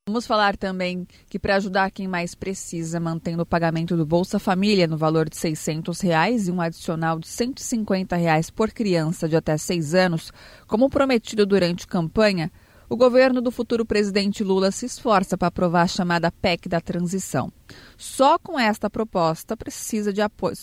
Vamos 0.08 0.26
falar 0.26 0.56
também 0.56 1.06
que 1.30 1.38
para 1.38 1.54
ajudar 1.54 1.92
quem 1.92 2.08
mais 2.08 2.34
precisa, 2.34 2.98
mantendo 2.98 3.44
o 3.44 3.46
pagamento 3.46 3.96
do 3.96 4.04
Bolsa 4.04 4.40
Família 4.40 4.88
no 4.88 4.96
valor 4.96 5.30
de 5.30 5.36
600 5.36 6.00
reais 6.00 6.48
e 6.48 6.50
um 6.50 6.60
adicional 6.60 7.20
de 7.20 7.28
150 7.28 8.16
reais 8.16 8.50
por 8.50 8.72
criança 8.72 9.28
de 9.28 9.36
até 9.36 9.56
6 9.56 9.94
anos, 9.94 10.32
como 10.66 10.90
prometido 10.90 11.46
durante 11.46 11.86
campanha, 11.86 12.50
o 12.90 12.96
governo 12.96 13.40
do 13.40 13.52
futuro 13.52 13.86
presidente 13.86 14.42
Lula 14.42 14.72
se 14.72 14.86
esforça 14.86 15.38
para 15.38 15.46
aprovar 15.46 15.82
a 15.82 15.86
chamada 15.86 16.32
PEC 16.32 16.68
da 16.68 16.80
transição. 16.80 17.52
Só 17.96 18.40
com 18.40 18.58
esta 18.58 18.90
proposta 18.90 19.56
precisa 19.56 20.12
de 20.12 20.20
apoio, 20.20 20.56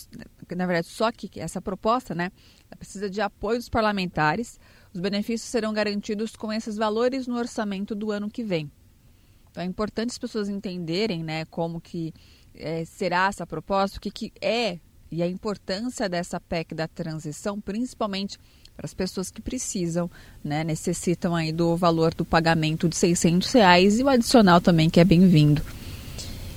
na 0.54 0.66
verdade, 0.66 0.88
só 0.88 1.10
que 1.10 1.40
essa 1.40 1.62
proposta, 1.62 2.14
né, 2.14 2.30
precisa 2.78 3.08
de 3.08 3.22
apoio 3.22 3.56
dos 3.56 3.70
parlamentares. 3.70 4.60
Os 4.92 5.00
benefícios 5.00 5.50
serão 5.50 5.72
garantidos 5.72 6.36
com 6.36 6.52
esses 6.52 6.76
valores 6.76 7.26
no 7.26 7.38
orçamento 7.38 7.94
do 7.94 8.10
ano 8.10 8.28
que 8.28 8.44
vem. 8.44 8.70
Então 9.50 9.62
é 9.62 9.66
importante 9.66 10.10
as 10.10 10.18
pessoas 10.18 10.48
entenderem 10.48 11.22
né, 11.22 11.44
como 11.46 11.80
que 11.80 12.12
é, 12.54 12.84
será 12.84 13.28
essa 13.28 13.46
proposta, 13.46 13.98
o 13.98 14.00
que, 14.00 14.10
que 14.10 14.32
é 14.40 14.78
e 15.10 15.22
a 15.22 15.26
importância 15.26 16.08
dessa 16.08 16.38
PEC 16.38 16.74
da 16.74 16.86
transição, 16.86 17.60
principalmente 17.60 18.38
para 18.76 18.86
as 18.86 18.94
pessoas 18.94 19.30
que 19.30 19.42
precisam, 19.42 20.08
né, 20.42 20.62
necessitam 20.62 21.34
aí 21.34 21.52
do 21.52 21.76
valor 21.76 22.14
do 22.14 22.24
pagamento 22.24 22.88
de 22.88 22.96
600 22.96 23.52
reais 23.52 23.98
e 23.98 24.04
o 24.04 24.08
adicional 24.08 24.60
também 24.60 24.88
que 24.88 25.00
é 25.00 25.04
bem-vindo. 25.04 25.62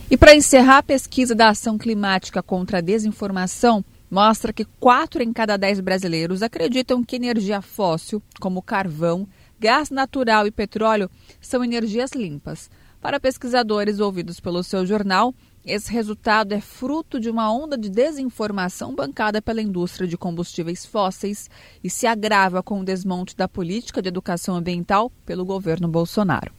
E 0.10 0.16
para 0.16 0.36
encerrar, 0.36 0.78
a 0.78 0.84
pesquisa 0.84 1.34
da 1.34 1.50
Ação 1.50 1.78
Climática 1.78 2.44
contra 2.44 2.78
a 2.78 2.82
Desinformação 2.82 3.84
mostra 4.10 4.54
que 4.54 4.64
4 4.80 5.24
em 5.24 5.34
cada 5.34 5.58
10 5.58 5.80
brasileiros 5.80 6.44
acreditam 6.44 7.04
que 7.04 7.16
energia 7.16 7.62
fóssil, 7.62 8.22
como 8.40 8.62
carvão, 8.62 9.28
gás 9.60 9.90
natural 9.90 10.46
e 10.46 10.52
petróleo, 10.52 11.10
são 11.42 11.64
energias 11.64 12.12
limpas. 12.12 12.70
Para 13.04 13.20
pesquisadores 13.20 14.00
ouvidos 14.00 14.40
pelo 14.40 14.64
seu 14.64 14.86
jornal, 14.86 15.36
esse 15.66 15.92
resultado 15.92 16.54
é 16.54 16.62
fruto 16.62 17.20
de 17.20 17.30
uma 17.30 17.54
onda 17.54 17.78
de 17.78 17.90
desinformação 17.90 18.96
bancada 18.96 19.42
pela 19.42 19.62
indústria 19.62 20.08
de 20.08 20.18
combustíveis 20.18 20.86
fósseis 20.86 21.50
e 21.84 21.90
se 21.90 22.08
agrava 22.08 22.64
com 22.64 22.80
o 22.80 22.86
desmonte 22.86 23.36
da 23.36 23.46
política 23.46 24.02
de 24.02 24.08
educação 24.08 24.56
ambiental 24.56 25.12
pelo 25.26 25.44
governo 25.44 25.90
Bolsonaro. 25.90 26.54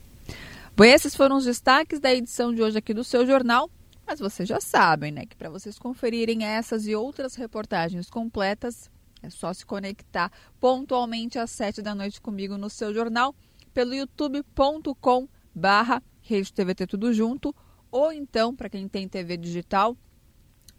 Bom, 0.77 0.85
esses 0.85 1.17
foram 1.17 1.39
os 1.39 1.47
destaques 1.47 1.99
da 1.99 2.13
edição 2.13 2.53
de 2.53 2.63
hoje 2.63 2.77
aqui 2.77 2.93
do 2.93 3.05
seu 3.05 3.27
jornal. 3.27 3.71
Mas 4.07 4.21
vocês 4.21 4.47
já 4.47 4.61
sabem, 4.61 5.11
né, 5.11 5.25
que 5.25 5.37
para 5.37 5.49
vocês 5.49 5.79
conferirem 5.79 6.45
essas 6.45 6.87
e 6.87 6.95
outras 6.95 7.37
reportagens 7.37 8.11
completas, 8.11 8.91
é 9.23 9.31
só 9.31 9.51
se 9.55 9.65
conectar 9.65 10.31
pontualmente 10.61 11.39
às 11.39 11.51
sete 11.51 11.81
da 11.81 11.95
noite 11.95 12.21
comigo 12.21 12.59
no 12.59 12.69
seu 12.69 12.93
jornal 12.93 13.35
pelo 13.73 13.95
youtube.com 13.95 15.27
barra 15.55 16.03
Rede 16.25 16.53
TVT 16.53 16.87
Tudo 16.87 17.12
Junto, 17.12 17.55
ou 17.91 18.11
então, 18.11 18.57
para 18.57 18.68
quem 18.68 18.89
tem 18.89 19.07
TV 19.07 19.37
digital, 19.37 19.97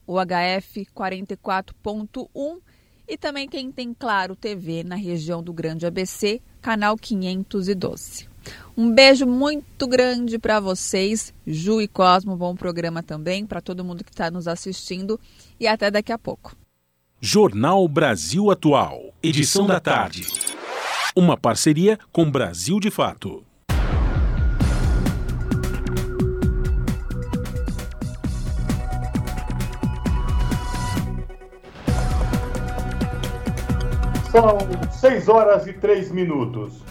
o 0.06 0.16
HF 0.20 0.88
44.1 0.94 2.60
e 3.08 3.18
também 3.18 3.48
quem 3.48 3.72
tem 3.72 3.94
Claro 3.94 4.36
TV 4.36 4.84
na 4.84 4.96
região 4.96 5.42
do 5.44 5.54
Grande 5.54 5.86
ABC, 5.86 6.42
canal 6.62 6.98
512. 6.98 8.28
Um 8.76 8.92
beijo 8.92 9.26
muito 9.26 9.88
grande 9.88 10.38
para 10.38 10.60
vocês, 10.60 11.34
Ju 11.46 11.82
e 11.82 11.88
Cosmo, 11.88 12.36
bom 12.36 12.56
programa 12.56 13.02
também 13.02 13.46
para 13.46 13.62
todo 13.62 13.86
mundo 13.86 14.04
que 14.04 14.12
está 14.12 14.30
nos 14.30 14.48
assistindo 14.48 15.20
e 15.60 15.68
até 15.68 15.90
daqui 15.90 16.12
a 16.12 16.18
pouco. 16.18 16.56
Jornal 17.22 17.88
Brasil 17.88 18.52
Atual, 18.52 19.14
edição 19.22 19.66
da 19.66 19.80
tarde. 19.80 20.28
Uma 21.16 21.38
parceria 21.38 21.98
com 22.12 22.30
Brasil 22.30 22.80
de 22.80 22.92
Fato. 22.92 23.44
São 34.36 34.58
6 34.92 35.30
horas 35.30 35.66
e 35.66 35.72
3 35.72 36.12
minutos. 36.12 36.84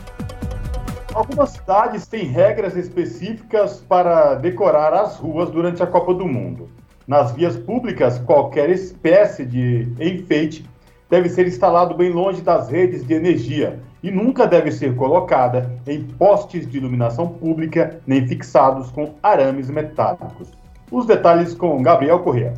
Algumas 1.12 1.50
cidades 1.50 2.06
têm 2.06 2.24
regras 2.24 2.74
específicas 2.74 3.84
para 3.86 4.36
decorar 4.36 4.94
as 4.94 5.18
ruas 5.18 5.50
durante 5.50 5.82
a 5.82 5.86
Copa 5.86 6.14
do 6.14 6.26
Mundo. 6.26 6.70
Nas 7.06 7.32
vias 7.32 7.54
públicas, 7.54 8.18
qualquer 8.18 8.70
espécie 8.70 9.44
de 9.44 9.86
enfeite 10.00 10.64
deve 11.10 11.28
ser 11.28 11.46
instalado 11.46 11.94
bem 11.94 12.08
longe 12.08 12.40
das 12.40 12.70
redes 12.70 13.06
de 13.06 13.12
energia 13.12 13.78
e 14.02 14.10
nunca 14.10 14.46
deve 14.46 14.72
ser 14.72 14.96
colocada 14.96 15.70
em 15.86 16.02
postes 16.02 16.66
de 16.66 16.78
iluminação 16.78 17.28
pública 17.28 18.00
nem 18.06 18.26
fixados 18.26 18.90
com 18.90 19.16
arames 19.22 19.68
metálicos. 19.68 20.50
Os 20.90 21.04
detalhes 21.04 21.52
com 21.52 21.82
Gabriel 21.82 22.20
Correa 22.20 22.54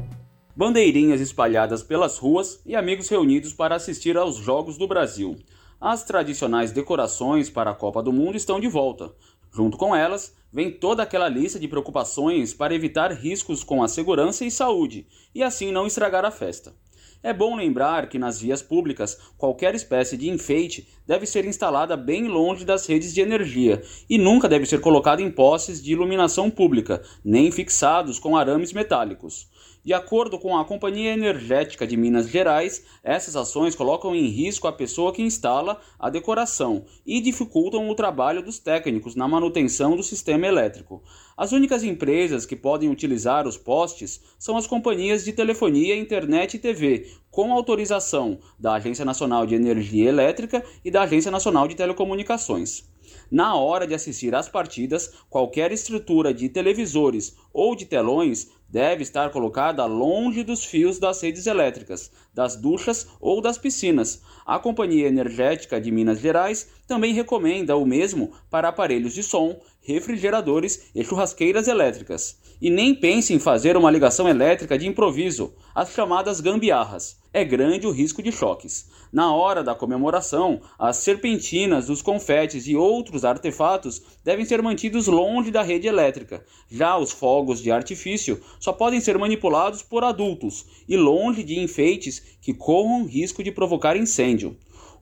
bandeirinhas 0.56 1.20
espalhadas 1.20 1.82
pelas 1.82 2.16
ruas 2.16 2.62
e 2.64 2.74
amigos 2.74 3.10
reunidos 3.10 3.52
para 3.52 3.74
assistir 3.74 4.16
aos 4.16 4.36
Jogos 4.36 4.78
do 4.78 4.88
Brasil. 4.88 5.36
As 5.78 6.02
tradicionais 6.02 6.72
decorações 6.72 7.50
para 7.50 7.72
a 7.72 7.74
Copa 7.74 8.02
do 8.02 8.10
Mundo 8.10 8.38
estão 8.38 8.58
de 8.58 8.66
volta. 8.66 9.12
Junto 9.54 9.76
com 9.76 9.94
elas, 9.94 10.34
vem 10.50 10.70
toda 10.70 11.02
aquela 11.02 11.28
lista 11.28 11.60
de 11.60 11.68
preocupações 11.68 12.54
para 12.54 12.74
evitar 12.74 13.12
riscos 13.12 13.62
com 13.62 13.82
a 13.82 13.88
segurança 13.88 14.46
e 14.46 14.50
saúde, 14.50 15.06
e 15.34 15.42
assim 15.42 15.70
não 15.70 15.86
estragar 15.86 16.24
a 16.24 16.30
festa. 16.30 16.74
É 17.22 17.34
bom 17.34 17.54
lembrar 17.54 18.08
que 18.08 18.18
nas 18.18 18.40
vias 18.40 18.62
públicas, 18.62 19.18
qualquer 19.36 19.74
espécie 19.74 20.16
de 20.16 20.30
enfeite 20.30 20.88
deve 21.06 21.26
ser 21.26 21.44
instalada 21.44 21.96
bem 21.96 22.28
longe 22.28 22.64
das 22.64 22.86
redes 22.86 23.12
de 23.12 23.20
energia 23.20 23.82
e 24.08 24.16
nunca 24.16 24.48
deve 24.48 24.64
ser 24.64 24.80
colocada 24.80 25.20
em 25.20 25.30
postes 25.30 25.82
de 25.82 25.92
iluminação 25.92 26.50
pública, 26.50 27.02
nem 27.22 27.50
fixados 27.50 28.18
com 28.18 28.36
arames 28.36 28.72
metálicos. 28.72 29.50
De 29.86 29.94
acordo 29.94 30.36
com 30.36 30.58
a 30.58 30.64
Companhia 30.64 31.12
Energética 31.12 31.86
de 31.86 31.96
Minas 31.96 32.28
Gerais, 32.28 32.82
essas 33.04 33.36
ações 33.36 33.76
colocam 33.76 34.16
em 34.16 34.26
risco 34.26 34.66
a 34.66 34.72
pessoa 34.72 35.12
que 35.12 35.22
instala 35.22 35.80
a 35.96 36.10
decoração 36.10 36.84
e 37.06 37.20
dificultam 37.20 37.88
o 37.88 37.94
trabalho 37.94 38.42
dos 38.42 38.58
técnicos 38.58 39.14
na 39.14 39.28
manutenção 39.28 39.94
do 39.94 40.02
sistema 40.02 40.44
elétrico. 40.44 41.04
As 41.36 41.52
únicas 41.52 41.84
empresas 41.84 42.44
que 42.44 42.56
podem 42.56 42.90
utilizar 42.90 43.46
os 43.46 43.56
postes 43.56 44.20
são 44.36 44.56
as 44.56 44.66
companhias 44.66 45.24
de 45.24 45.32
telefonia, 45.32 45.96
internet 45.96 46.54
e 46.54 46.58
TV, 46.58 47.08
com 47.30 47.52
autorização 47.52 48.40
da 48.58 48.72
Agência 48.72 49.04
Nacional 49.04 49.46
de 49.46 49.54
Energia 49.54 50.08
Elétrica 50.08 50.64
e 50.84 50.90
da 50.90 51.02
Agência 51.02 51.30
Nacional 51.30 51.68
de 51.68 51.76
Telecomunicações. 51.76 52.90
Na 53.30 53.54
hora 53.54 53.86
de 53.86 53.94
assistir 53.94 54.34
às 54.34 54.48
partidas, 54.48 55.12
qualquer 55.30 55.70
estrutura 55.70 56.34
de 56.34 56.48
televisores 56.48 57.36
ou 57.52 57.76
de 57.76 57.84
telões 57.86 58.50
deve 58.68 59.02
estar 59.02 59.30
colocada 59.30 59.84
longe 59.86 60.42
dos 60.42 60.64
fios 60.64 60.98
das 60.98 61.20
redes 61.22 61.46
elétricas, 61.46 62.10
das 62.34 62.56
duchas 62.56 63.06
ou 63.20 63.40
das 63.40 63.58
piscinas. 63.58 64.22
A 64.44 64.58
Companhia 64.58 65.08
Energética 65.08 65.80
de 65.80 65.90
Minas 65.90 66.20
Gerais 66.20 66.68
também 66.86 67.14
recomenda 67.14 67.76
o 67.76 67.86
mesmo 67.86 68.32
para 68.50 68.68
aparelhos 68.68 69.14
de 69.14 69.22
som, 69.22 69.60
refrigeradores 69.86 70.90
e 70.94 71.04
churrasqueiras 71.04 71.68
elétricas. 71.68 72.36
E 72.60 72.68
nem 72.68 72.94
pense 72.94 73.32
em 73.32 73.38
fazer 73.38 73.76
uma 73.76 73.90
ligação 73.90 74.28
elétrica 74.28 74.76
de 74.76 74.86
improviso, 74.86 75.54
as 75.74 75.92
chamadas 75.92 76.40
gambiarras. 76.40 77.18
É 77.32 77.44
grande 77.44 77.86
o 77.86 77.90
risco 77.90 78.22
de 78.22 78.32
choques. 78.32 78.88
Na 79.12 79.32
hora 79.32 79.62
da 79.62 79.74
comemoração, 79.74 80.60
as 80.78 80.96
serpentinas, 80.96 81.88
os 81.88 82.02
confetes 82.02 82.66
e 82.66 82.74
outros 82.74 83.24
artefatos 83.24 84.02
devem 84.24 84.44
ser 84.44 84.60
mantidos 84.62 85.06
longe 85.06 85.50
da 85.50 85.62
rede 85.62 85.86
elétrica. 85.86 86.44
Já 86.68 86.98
os 86.98 87.12
fogos 87.12 87.62
de 87.62 87.70
artifício 87.70 88.40
só 88.58 88.72
podem 88.72 89.00
ser 89.00 89.18
manipulados 89.18 89.82
por 89.82 90.02
adultos 90.02 90.64
e 90.88 90.96
longe 90.96 91.44
de 91.44 91.60
enfeites 91.60 92.38
que 92.40 92.54
corram 92.54 93.04
risco 93.04 93.44
de 93.44 93.52
provocar 93.52 93.96
incêndio. 93.96 94.56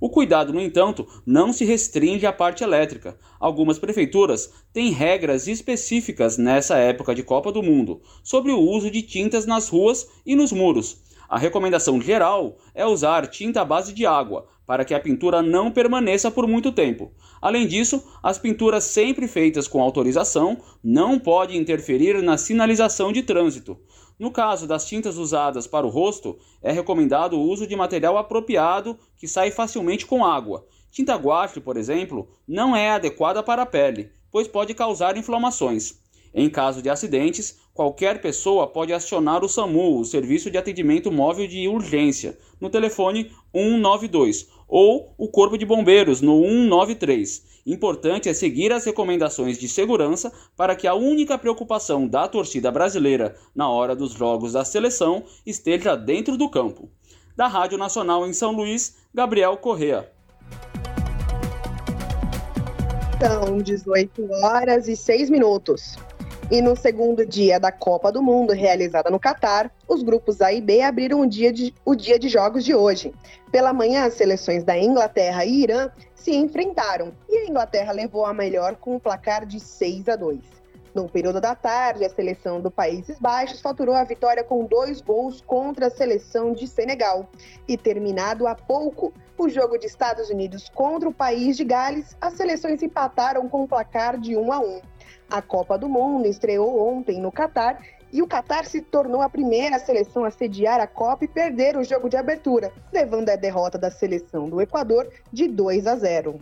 O 0.05 0.11
cuidado, 0.11 0.52
no 0.52 0.61
entanto, 0.61 1.09
não 1.24 1.50
se 1.50 1.64
restringe 1.64 2.26
à 2.26 2.32
parte 2.32 2.62
elétrica. 2.62 3.18
Algumas 3.40 3.78
prefeituras 3.78 4.52
têm 4.70 4.90
regras 4.90 5.48
específicas 5.48 6.36
nessa 6.36 6.76
época 6.76 7.14
de 7.14 7.22
Copa 7.22 7.50
do 7.50 7.62
Mundo 7.62 8.02
sobre 8.22 8.52
o 8.52 8.61
uso 8.61 8.90
de 8.90 9.00
tintas 9.00 9.46
nas 9.46 9.70
ruas 9.70 10.07
e 10.26 10.36
nos 10.36 10.52
muros. 10.52 10.98
A 11.26 11.38
recomendação 11.38 12.02
geral 12.02 12.59
é 12.74 12.84
usar 12.84 13.26
tinta 13.28 13.62
à 13.62 13.64
base 13.64 13.94
de 13.94 14.05
água 14.05 14.46
para 14.66 14.84
que 14.84 14.92
a 14.92 15.00
pintura 15.00 15.40
não 15.40 15.70
permaneça 15.70 16.30
por 16.30 16.46
muito 16.46 16.70
tempo. 16.70 17.11
Além 17.40 17.66
disso, 17.66 18.05
as 18.22 18.38
pinturas 18.38 18.84
sempre 18.84 19.26
feitas 19.26 19.66
com 19.66 19.80
autorização 19.80 20.59
não 20.82 21.18
podem 21.18 21.57
interferir 21.57 22.20
na 22.22 22.36
sinalização 22.36 23.11
de 23.11 23.22
trânsito. 23.22 23.78
No 24.19 24.31
caso 24.31 24.67
das 24.67 24.87
tintas 24.87 25.17
usadas 25.17 25.67
para 25.67 25.87
o 25.87 25.91
rosto, 25.91 26.39
é 26.62 26.71
recomendado 26.71 27.37
o 27.37 27.43
uso 27.43 27.67
de 27.67 27.75
material 27.75 28.17
apropriado 28.17 28.97
que 29.17 29.27
sai 29.27 29.51
facilmente 29.51 30.07
com 30.07 30.25
água. 30.25 30.67
Tinta 30.91 31.17
guache, 31.17 31.61
por 31.61 31.77
exemplo, 31.77 32.29
não 32.47 32.77
é 32.77 32.91
adequada 32.91 33.43
para 33.43 33.62
a 33.62 33.67
pele, 33.67 34.11
pois 34.31 34.47
pode 34.47 34.73
causar 34.73 35.17
inflamações. 35.17 35.99
Em 36.33 36.49
caso 36.49 36.81
de 36.81 36.89
acidentes, 36.89 37.59
qualquer 37.73 38.21
pessoa 38.21 38.69
pode 38.69 38.93
acionar 38.93 39.45
o 39.45 39.49
SAMU, 39.49 39.99
o 39.99 40.05
Serviço 40.05 40.51
de 40.51 40.59
Atendimento 40.59 41.11
Móvel 41.11 41.49
de 41.49 41.67
Urgência, 41.69 42.39
no 42.61 42.71
telefone 42.71 43.33
192 43.53 44.49
ou 44.69 45.15
o 45.19 45.29
Corpo 45.29 45.59
de 45.59 45.67
Bombeiros 45.67 46.21
no 46.21 46.41
193. 46.43 47.53
Importante 47.67 48.29
é 48.29 48.35
seguir 48.35 48.73
as 48.73 48.85
recomendações 48.85 49.59
de 49.59 49.69
segurança 49.69 50.31
para 50.55 50.77
que 50.77 50.87
a 50.87 50.95
única 50.95 51.39
preocupação 51.39 52.07
da 52.07 52.29
torcida 52.29 52.71
brasileira 52.71 53.35
na 53.55 53.71
hora 53.71 53.97
dos 53.97 54.12
jogos 54.12 54.53
da 54.53 54.65
seleção 54.65 55.25
esteja 55.47 55.97
dentro 55.97 56.37
do 56.37 56.51
campo. 56.51 56.91
Da 57.35 57.47
Rádio 57.47 57.79
Nacional 57.79 58.27
em 58.27 58.35
São 58.35 58.53
Luís, 58.53 58.97
Gabriel 59.15 59.57
Correa. 59.57 60.11
São 63.19 63.57
18 63.59 64.31
horas 64.45 64.87
e 64.87 64.95
6 64.95 65.31
minutos. 65.31 65.97
E 66.55 66.62
no 66.62 66.76
segundo 66.76 67.26
dia 67.26 67.59
da 67.59 67.72
Copa 67.72 68.12
do 68.12 68.22
Mundo, 68.22 68.52
realizada 68.52 69.11
no 69.11 69.18
Catar, 69.18 69.72
os 69.88 70.05
grupos 70.05 70.40
A 70.40 70.52
e 70.52 70.61
B 70.61 70.82
abriram 70.82 71.20
o 71.20 71.26
dia, 71.26 71.52
de, 71.52 71.74
o 71.84 71.96
dia 71.96 72.16
de 72.16 72.28
jogos 72.28 72.64
de 72.64 72.72
hoje. 72.72 73.12
Pela 73.50 73.72
manhã, 73.72 74.05
as 74.05 74.14
seleções 74.14 74.62
da 74.62 74.78
Inglaterra 74.78 75.44
e 75.44 75.64
Irã 75.64 75.90
se 76.14 76.32
enfrentaram 76.32 77.12
e 77.28 77.38
a 77.38 77.46
Inglaterra 77.46 77.90
levou 77.90 78.24
a 78.24 78.32
melhor 78.32 78.76
com 78.76 78.94
um 78.94 79.00
placar 79.00 79.44
de 79.44 79.59
6 79.59 80.09
a 80.09 80.14
2. 80.14 80.38
No 80.94 81.09
período 81.09 81.40
da 81.40 81.57
tarde, 81.57 82.05
a 82.05 82.09
seleção 82.09 82.61
do 82.61 82.70
Países 82.70 83.18
Baixos 83.18 83.61
faturou 83.61 83.96
a 83.96 84.05
vitória 84.05 84.44
com 84.44 84.64
dois 84.64 85.00
gols 85.00 85.40
contra 85.40 85.88
a 85.88 85.90
seleção 85.90 86.52
de 86.52 86.68
Senegal. 86.68 87.28
E 87.66 87.76
terminado 87.76 88.46
há 88.46 88.55
pouco 88.55 89.12
o 89.36 89.48
jogo 89.48 89.76
de 89.76 89.86
Estados 89.86 90.30
Unidos 90.30 90.70
contra 90.72 91.09
o 91.09 91.12
país 91.12 91.57
de 91.57 91.64
Gales, 91.64 92.16
as 92.20 92.34
seleções 92.34 92.80
empataram 92.80 93.48
com 93.48 93.64
um 93.64 93.66
placar 93.66 94.16
de 94.20 94.36
1 94.36 94.52
a 94.52 94.61
1. 94.61 94.80
A 95.31 95.43
Copa 95.43 95.77
do 95.77 95.89
Mundo 95.89 96.27
estreou 96.27 96.89
ontem 96.89 97.20
no 97.20 97.33
Catar 97.33 97.81
e 98.12 98.22
o 98.22 98.27
Catar 98.29 98.64
se 98.64 98.81
tornou 98.81 99.20
a 99.20 99.29
primeira 99.29 99.79
seleção 99.79 100.25
a 100.25 100.31
sediar 100.31 100.81
a 100.81 100.87
Copa 100.87 101.25
e 101.25 101.29
perder 101.29 101.77
o 101.77 101.83
jogo 101.83 102.09
de 102.09 102.16
abertura, 102.16 102.72
levando 102.93 103.31
a 103.31 103.37
derrota 103.37 103.77
da 103.77 103.91
seleção 103.91 104.49
do 104.49 104.61
Equador 104.61 105.09
de 105.33 105.49
2 105.49 105.87
a 105.87 105.97
0. 105.97 106.39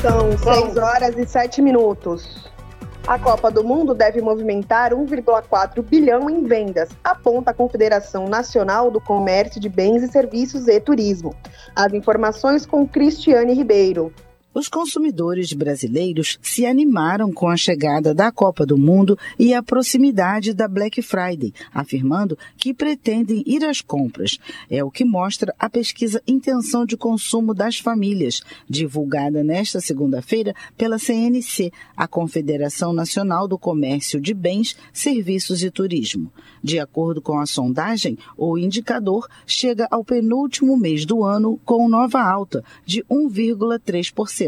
São 0.00 0.38
6 0.38 0.76
horas 0.76 1.18
e 1.18 1.26
7 1.26 1.60
minutos. 1.60 2.50
A 3.06 3.18
Copa 3.18 3.50
do 3.50 3.64
Mundo 3.64 3.94
deve 3.94 4.20
movimentar 4.20 4.92
1,4 4.92 5.82
bilhão 5.82 6.30
em 6.30 6.44
vendas, 6.44 6.90
aponta 7.02 7.50
a 7.50 7.54
Confederação 7.54 8.28
Nacional 8.28 8.90
do 8.90 9.00
Comércio 9.00 9.60
de 9.60 9.68
Bens 9.68 10.02
e 10.02 10.08
Serviços 10.08 10.68
e 10.68 10.78
Turismo. 10.78 11.34
As 11.74 11.92
informações 11.92 12.64
com 12.64 12.86
Cristiane 12.86 13.54
Ribeiro. 13.54 14.12
Os 14.52 14.66
consumidores 14.68 15.52
brasileiros 15.52 16.36
se 16.42 16.66
animaram 16.66 17.32
com 17.32 17.48
a 17.48 17.56
chegada 17.56 18.12
da 18.12 18.32
Copa 18.32 18.66
do 18.66 18.76
Mundo 18.76 19.16
e 19.38 19.54
a 19.54 19.62
proximidade 19.62 20.52
da 20.52 20.66
Black 20.66 21.00
Friday, 21.02 21.54
afirmando 21.72 22.36
que 22.56 22.74
pretendem 22.74 23.44
ir 23.46 23.64
às 23.64 23.80
compras. 23.80 24.38
É 24.68 24.82
o 24.82 24.90
que 24.90 25.04
mostra 25.04 25.54
a 25.56 25.70
pesquisa 25.70 26.20
Intenção 26.26 26.84
de 26.84 26.96
Consumo 26.96 27.54
das 27.54 27.78
Famílias, 27.78 28.42
divulgada 28.68 29.44
nesta 29.44 29.80
segunda-feira 29.80 30.52
pela 30.76 30.98
CNC, 30.98 31.70
a 31.96 32.08
Confederação 32.08 32.92
Nacional 32.92 33.46
do 33.46 33.56
Comércio 33.56 34.20
de 34.20 34.34
Bens, 34.34 34.76
Serviços 34.92 35.62
e 35.62 35.70
Turismo. 35.70 36.32
De 36.60 36.80
acordo 36.80 37.22
com 37.22 37.38
a 37.38 37.46
sondagem, 37.46 38.18
o 38.36 38.58
indicador 38.58 39.28
chega 39.46 39.86
ao 39.92 40.04
penúltimo 40.04 40.76
mês 40.76 41.06
do 41.06 41.22
ano 41.22 41.56
com 41.64 41.88
nova 41.88 42.20
alta 42.20 42.64
de 42.84 43.04
1,3% 43.04 44.39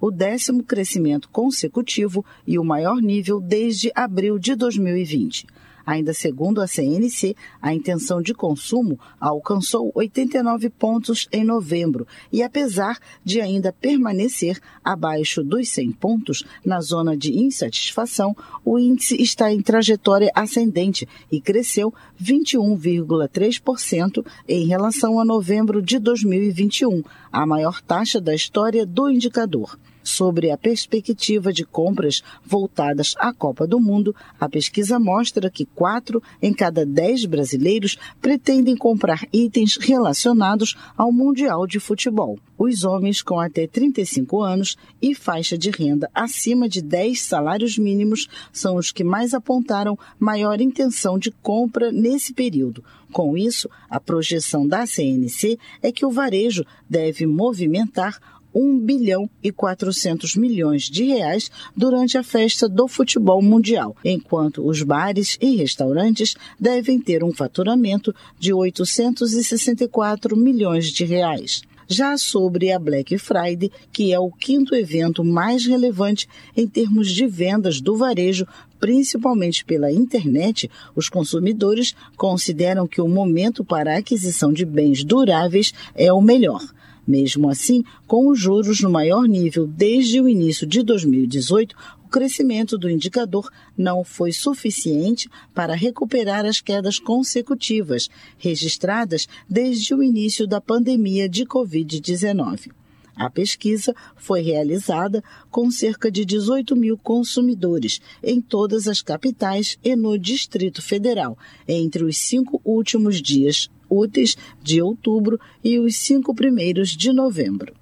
o 0.00 0.10
décimo 0.10 0.62
crescimento 0.62 1.28
consecutivo 1.28 2.24
e 2.46 2.58
o 2.58 2.64
maior 2.64 3.00
nível 3.00 3.40
desde 3.40 3.92
abril 3.94 4.38
de 4.38 4.54
2020. 4.54 5.46
Ainda 5.86 6.12
segundo 6.12 6.60
a 6.60 6.66
CNC, 6.66 7.36
a 7.62 7.72
intenção 7.72 8.20
de 8.20 8.34
consumo 8.34 8.98
alcançou 9.20 9.92
89 9.94 10.68
pontos 10.68 11.28
em 11.30 11.44
novembro 11.44 12.04
e, 12.32 12.42
apesar 12.42 12.98
de 13.24 13.40
ainda 13.40 13.72
permanecer 13.72 14.58
abaixo 14.84 15.44
dos 15.44 15.68
100 15.68 15.92
pontos 15.92 16.42
na 16.64 16.80
zona 16.80 17.16
de 17.16 17.38
insatisfação, 17.38 18.36
o 18.64 18.80
índice 18.80 19.22
está 19.22 19.52
em 19.52 19.62
trajetória 19.62 20.32
ascendente 20.34 21.06
e 21.30 21.40
cresceu 21.40 21.94
21,3% 22.20 24.26
em 24.48 24.66
relação 24.66 25.20
a 25.20 25.24
novembro 25.24 25.80
de 25.80 26.00
2021, 26.00 27.04
a 27.30 27.46
maior 27.46 27.80
taxa 27.80 28.20
da 28.20 28.34
história 28.34 28.84
do 28.84 29.08
indicador 29.08 29.78
sobre 30.06 30.50
a 30.50 30.56
perspectiva 30.56 31.52
de 31.52 31.64
compras 31.64 32.22
voltadas 32.44 33.14
à 33.18 33.32
Copa 33.32 33.66
do 33.66 33.80
Mundo, 33.80 34.14
a 34.38 34.48
pesquisa 34.48 34.98
mostra 34.98 35.50
que 35.50 35.66
quatro 35.66 36.22
em 36.40 36.54
cada 36.54 36.86
dez 36.86 37.24
brasileiros 37.24 37.98
pretendem 38.20 38.76
comprar 38.76 39.26
itens 39.32 39.76
relacionados 39.76 40.76
ao 40.96 41.10
Mundial 41.10 41.66
de 41.66 41.80
Futebol. 41.80 42.38
Os 42.56 42.84
homens 42.84 43.20
com 43.20 43.38
até 43.38 43.66
35 43.66 44.40
anos 44.40 44.76
e 45.02 45.14
faixa 45.14 45.58
de 45.58 45.70
renda 45.70 46.08
acima 46.14 46.68
de 46.68 46.80
10 46.80 47.20
salários 47.20 47.76
mínimos 47.76 48.28
são 48.50 48.76
os 48.76 48.90
que 48.90 49.04
mais 49.04 49.34
apontaram 49.34 49.98
maior 50.18 50.60
intenção 50.60 51.18
de 51.18 51.30
compra 51.30 51.92
nesse 51.92 52.32
período. 52.32 52.82
Com 53.12 53.36
isso, 53.36 53.68
a 53.88 54.00
projeção 54.00 54.66
da 54.66 54.86
CNC 54.86 55.58
é 55.82 55.92
que 55.92 56.04
o 56.04 56.10
varejo 56.10 56.64
deve 56.88 57.26
movimentar 57.26 58.18
1 58.58 58.78
bilhão 58.78 59.28
e 59.42 59.52
400 59.52 60.34
milhões 60.34 60.84
de 60.84 61.04
reais 61.04 61.50
durante 61.76 62.16
a 62.16 62.22
festa 62.22 62.66
do 62.66 62.88
futebol 62.88 63.42
mundial, 63.42 63.94
enquanto 64.02 64.66
os 64.66 64.82
bares 64.82 65.36
e 65.42 65.56
restaurantes 65.56 66.34
devem 66.58 66.98
ter 66.98 67.22
um 67.22 67.34
faturamento 67.34 68.14
de 68.38 68.54
864 68.54 70.34
milhões 70.34 70.86
de 70.86 71.04
reais. 71.04 71.60
Já 71.88 72.16
sobre 72.16 72.72
a 72.72 72.78
Black 72.78 73.16
Friday, 73.18 73.70
que 73.92 74.12
é 74.12 74.18
o 74.18 74.32
quinto 74.32 74.74
evento 74.74 75.22
mais 75.22 75.66
relevante 75.66 76.26
em 76.56 76.66
termos 76.66 77.10
de 77.10 77.26
vendas 77.26 77.80
do 77.80 77.94
varejo, 77.94 78.46
principalmente 78.80 79.64
pela 79.64 79.92
internet, 79.92 80.68
os 80.96 81.08
consumidores 81.08 81.94
consideram 82.16 82.88
que 82.88 83.00
o 83.00 83.06
momento 83.06 83.64
para 83.64 83.94
a 83.94 83.98
aquisição 83.98 84.52
de 84.52 84.64
bens 84.64 85.04
duráveis 85.04 85.72
é 85.94 86.12
o 86.12 86.20
melhor. 86.20 86.62
Mesmo 87.06 87.48
assim, 87.48 87.84
com 88.06 88.28
os 88.28 88.38
juros 88.38 88.80
no 88.80 88.90
maior 88.90 89.28
nível 89.28 89.66
desde 89.66 90.20
o 90.20 90.28
início 90.28 90.66
de 90.66 90.82
2018, 90.82 91.76
o 92.04 92.08
crescimento 92.08 92.76
do 92.76 92.90
indicador 92.90 93.50
não 93.76 94.02
foi 94.02 94.32
suficiente 94.32 95.28
para 95.54 95.74
recuperar 95.74 96.44
as 96.44 96.60
quedas 96.60 96.98
consecutivas 96.98 98.08
registradas 98.38 99.28
desde 99.48 99.94
o 99.94 100.02
início 100.02 100.46
da 100.46 100.60
pandemia 100.60 101.28
de 101.28 101.44
Covid-19. 101.44 102.70
A 103.16 103.30
pesquisa 103.30 103.94
foi 104.14 104.42
realizada 104.42 105.24
com 105.50 105.70
cerca 105.70 106.10
de 106.10 106.24
18 106.24 106.76
mil 106.76 106.98
consumidores 106.98 107.98
em 108.22 108.42
todas 108.42 108.86
as 108.86 109.00
capitais 109.00 109.78
e 109.82 109.96
no 109.96 110.18
Distrito 110.18 110.82
Federal, 110.82 111.38
entre 111.66 112.04
os 112.04 112.18
cinco 112.18 112.60
últimos 112.62 113.22
dias 113.22 113.70
úteis 113.88 114.36
de 114.62 114.80
outubro 114.82 115.38
e 115.62 115.78
os 115.78 115.96
cinco 115.96 116.34
primeiros 116.34 116.90
de 116.90 117.12
novembro. 117.12 117.74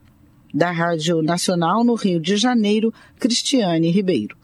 Da 0.52 0.70
Rádio 0.70 1.20
Nacional 1.22 1.82
no 1.82 1.94
Rio 1.94 2.20
de 2.20 2.36
Janeiro, 2.36 2.94
Cristiane 3.18 3.90
Ribeiro. 3.90 4.36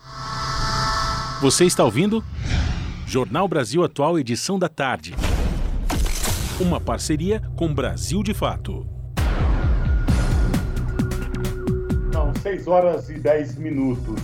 Você 1.41 1.65
está 1.65 1.85
ouvindo? 1.85 2.23
Jornal 3.07 3.49
Brasil 3.49 3.82
Atual, 3.82 4.19
edição 4.19 4.59
da 4.59 4.69
tarde. 4.69 5.15
Uma 6.61 6.81
parceria 6.81 7.41
com 7.57 7.73
Brasil 7.73 8.23
de 8.23 8.35
Fato. 8.35 8.87
São 12.12 12.32
6 12.43 12.66
horas 12.66 13.09
e 13.09 13.15
10 13.15 13.57
minutos. 13.57 14.20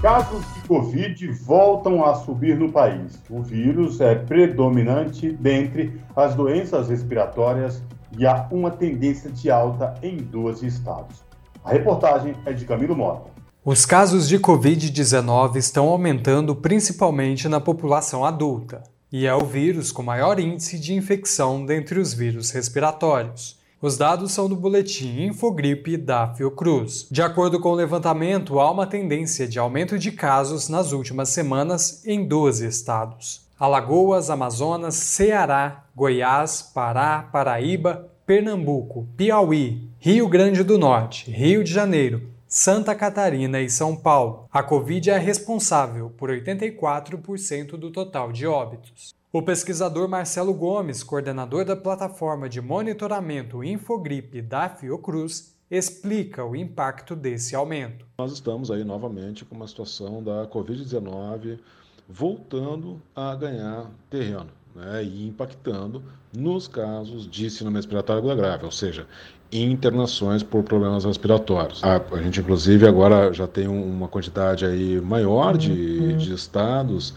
Casos 0.00 0.42
de 0.54 0.66
Covid 0.66 1.30
voltam 1.44 2.02
a 2.02 2.14
subir 2.14 2.58
no 2.58 2.72
país. 2.72 3.20
O 3.28 3.42
vírus 3.42 4.00
é 4.00 4.14
predominante 4.14 5.30
dentre 5.30 6.00
as 6.16 6.34
doenças 6.34 6.88
respiratórias 6.88 7.82
e 8.16 8.26
há 8.26 8.48
uma 8.50 8.70
tendência 8.70 9.30
de 9.30 9.50
alta 9.50 9.94
em 10.02 10.16
12 10.16 10.66
estados. 10.66 11.22
A 11.62 11.70
reportagem 11.70 12.34
é 12.46 12.52
de 12.54 12.64
Camilo 12.64 12.96
Mota. 12.96 13.30
Os 13.62 13.84
casos 13.84 14.26
de 14.26 14.38
Covid-19 14.38 15.56
estão 15.56 15.86
aumentando 15.90 16.56
principalmente 16.56 17.46
na 17.46 17.60
população 17.60 18.24
adulta, 18.24 18.82
e 19.12 19.26
é 19.26 19.34
o 19.34 19.44
vírus 19.44 19.92
com 19.92 20.02
maior 20.02 20.40
índice 20.40 20.78
de 20.78 20.94
infecção 20.94 21.66
dentre 21.66 22.00
os 22.00 22.14
vírus 22.14 22.50
respiratórios. 22.52 23.59
Os 23.82 23.96
dados 23.96 24.32
são 24.32 24.46
do 24.46 24.54
boletim 24.54 25.22
Infogripe 25.22 25.96
da 25.96 26.34
Fiocruz. 26.34 27.06
De 27.10 27.22
acordo 27.22 27.58
com 27.58 27.70
o 27.70 27.74
levantamento, 27.74 28.60
há 28.60 28.70
uma 28.70 28.86
tendência 28.86 29.48
de 29.48 29.58
aumento 29.58 29.98
de 29.98 30.12
casos 30.12 30.68
nas 30.68 30.92
últimas 30.92 31.30
semanas 31.30 32.06
em 32.06 32.28
12 32.28 32.66
estados. 32.66 33.40
Alagoas, 33.58 34.28
Amazonas, 34.28 34.96
Ceará, 34.96 35.86
Goiás, 35.96 36.60
Pará, 36.60 37.26
Paraíba, 37.32 38.06
Pernambuco, 38.26 39.08
Piauí, 39.16 39.88
Rio 39.98 40.28
Grande 40.28 40.62
do 40.62 40.76
Norte, 40.76 41.30
Rio 41.30 41.64
de 41.64 41.72
Janeiro, 41.72 42.28
Santa 42.46 42.94
Catarina 42.94 43.62
e 43.62 43.70
São 43.70 43.96
Paulo. 43.96 44.46
A 44.52 44.62
Covid 44.62 45.08
é 45.08 45.16
responsável 45.16 46.10
por 46.18 46.28
84% 46.28 47.78
do 47.78 47.90
total 47.90 48.30
de 48.30 48.46
óbitos. 48.46 49.14
O 49.32 49.40
pesquisador 49.40 50.08
Marcelo 50.08 50.52
Gomes, 50.52 51.04
coordenador 51.04 51.64
da 51.64 51.76
plataforma 51.76 52.48
de 52.48 52.60
monitoramento 52.60 53.62
Infogripe 53.62 54.42
da 54.42 54.68
Fiocruz, 54.68 55.54
explica 55.70 56.44
o 56.44 56.56
impacto 56.56 57.14
desse 57.14 57.54
aumento. 57.54 58.04
Nós 58.18 58.32
estamos 58.32 58.72
aí 58.72 58.82
novamente 58.82 59.44
com 59.44 59.54
uma 59.54 59.68
situação 59.68 60.20
da 60.20 60.48
Covid-19 60.48 61.60
voltando 62.08 63.00
a 63.14 63.32
ganhar 63.36 63.88
terreno 64.10 64.48
né, 64.74 65.04
e 65.04 65.28
impactando 65.28 66.02
nos 66.36 66.66
casos 66.66 67.30
de 67.30 67.48
síndrome 67.50 67.76
respiratória 67.76 68.34
grave, 68.34 68.64
ou 68.64 68.72
seja, 68.72 69.06
internações 69.52 70.42
por 70.42 70.64
problemas 70.64 71.04
respiratórios. 71.04 71.84
A, 71.84 71.98
a 71.98 72.20
gente, 72.20 72.40
inclusive, 72.40 72.84
agora 72.84 73.32
já 73.32 73.46
tem 73.46 73.68
uma 73.68 74.08
quantidade 74.08 74.66
aí 74.66 75.00
maior 75.00 75.56
de, 75.56 75.70
uhum. 75.70 76.16
de 76.16 76.34
estados 76.34 77.14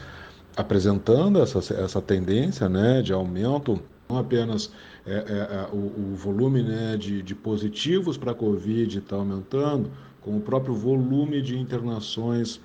apresentando 0.56 1.42
essa, 1.42 1.60
essa 1.74 2.02
tendência 2.02 2.70
né, 2.70 3.02
de 3.02 3.14
aumento, 3.14 3.80
não 4.10 4.18
apenas 4.18 4.72
é, 5.06 5.14
é, 5.14 5.16
é 5.18 5.68
o, 5.74 6.12
o, 6.12 6.16
volume 6.16 6.64
né, 6.64 6.98
de, 6.98 7.22
de 7.22 7.36
positivos 7.36 8.18
para 8.18 8.32
a 8.32 8.36
Covid 8.36 9.00
está 9.00 9.16
aumentando, 9.16 9.92
como 10.22 10.38
o 10.38 10.42
próprio 10.42 10.74
volume 10.74 11.42
de 11.42 11.58
internações 11.58 12.60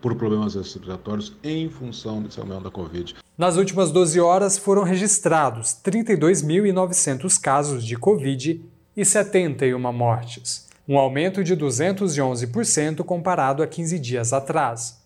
por 0.00 0.16
problemas 0.16 0.54
respiratórios 0.54 1.32
em 1.42 1.70
função 1.70 2.22
desse 2.22 2.38
aumento 2.38 2.64
da 2.64 2.70
Covid. 2.70 3.14
Nas 3.38 3.56
últimas 3.56 3.90
12 3.90 4.20
horas 4.20 4.58
foram 4.58 4.82
registrados 4.82 5.76
32.900 5.84 7.40
casos 7.40 7.84
de 7.84 7.96
Covid 7.96 8.60
e 8.96 9.04
71 9.04 9.78
mortes, 9.92 10.68
um 10.86 10.98
aumento 10.98 11.42
de 11.42 11.56
211% 11.56 13.04
comparado 13.04 13.62
a 13.62 13.66
15 13.66 13.98
dias 13.98 14.32
atrás. 14.32 15.01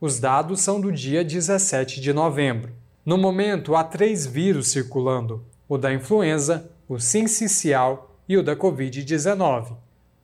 Os 0.00 0.20
dados 0.20 0.60
são 0.60 0.80
do 0.80 0.92
dia 0.92 1.24
17 1.24 2.00
de 2.00 2.12
novembro. 2.12 2.72
No 3.04 3.18
momento, 3.18 3.74
há 3.74 3.82
três 3.82 4.24
vírus 4.24 4.68
circulando: 4.68 5.44
o 5.68 5.76
da 5.76 5.92
influenza, 5.92 6.70
o 6.88 7.00
sincicial 7.00 8.16
e 8.28 8.36
o 8.36 8.42
da 8.42 8.54
Covid-19. 8.54 9.72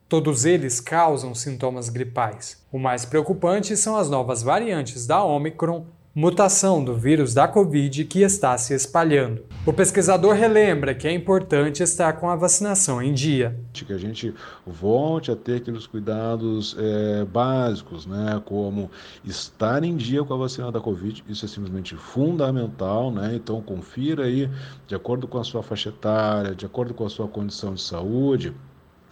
Todos 0.08 0.44
eles 0.44 0.78
causam 0.78 1.34
sintomas 1.34 1.88
gripais. 1.88 2.64
O 2.70 2.78
mais 2.78 3.04
preocupante 3.04 3.76
são 3.76 3.96
as 3.96 4.08
novas 4.08 4.44
variantes 4.44 5.08
da 5.08 5.24
Omicron 5.24 5.86
mutação 6.14 6.84
do 6.84 6.94
vírus 6.94 7.34
da 7.34 7.48
Covid 7.48 8.04
que 8.04 8.20
está 8.20 8.56
se 8.56 8.72
espalhando. 8.72 9.42
O 9.66 9.72
pesquisador 9.72 10.34
relembra 10.34 10.94
que 10.94 11.08
é 11.08 11.12
importante 11.12 11.82
estar 11.82 12.12
com 12.12 12.30
a 12.30 12.36
vacinação 12.36 13.02
em 13.02 13.12
dia. 13.12 13.58
Que 13.72 13.92
a 13.92 13.98
gente 13.98 14.32
volte 14.64 15.32
a 15.32 15.36
ter 15.36 15.56
aqueles 15.56 15.88
cuidados 15.88 16.76
é, 16.78 17.24
básicos, 17.24 18.06
né, 18.06 18.40
como 18.44 18.88
estar 19.24 19.82
em 19.82 19.96
dia 19.96 20.22
com 20.22 20.34
a 20.34 20.36
vacina 20.36 20.70
da 20.70 20.80
Covid, 20.80 21.24
isso 21.28 21.44
é 21.44 21.48
simplesmente 21.48 21.96
fundamental, 21.96 23.10
né? 23.10 23.34
Então 23.34 23.60
confira 23.60 24.24
aí, 24.24 24.48
de 24.86 24.94
acordo 24.94 25.26
com 25.26 25.38
a 25.38 25.44
sua 25.44 25.64
faixa 25.64 25.88
etária, 25.88 26.54
de 26.54 26.64
acordo 26.64 26.94
com 26.94 27.04
a 27.04 27.10
sua 27.10 27.26
condição 27.26 27.74
de 27.74 27.82
saúde, 27.82 28.54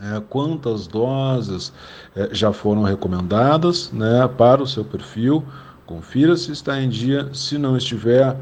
é, 0.00 0.20
quantas 0.28 0.86
doses 0.86 1.72
é, 2.14 2.28
já 2.32 2.52
foram 2.52 2.82
recomendadas 2.82 3.90
né, 3.92 4.28
para 4.36 4.62
o 4.62 4.66
seu 4.66 4.84
perfil 4.84 5.44
Confira 5.92 6.38
se 6.38 6.50
está 6.50 6.80
em 6.80 6.88
dia, 6.88 7.28
se 7.34 7.58
não 7.58 7.76
estiver, 7.76 8.34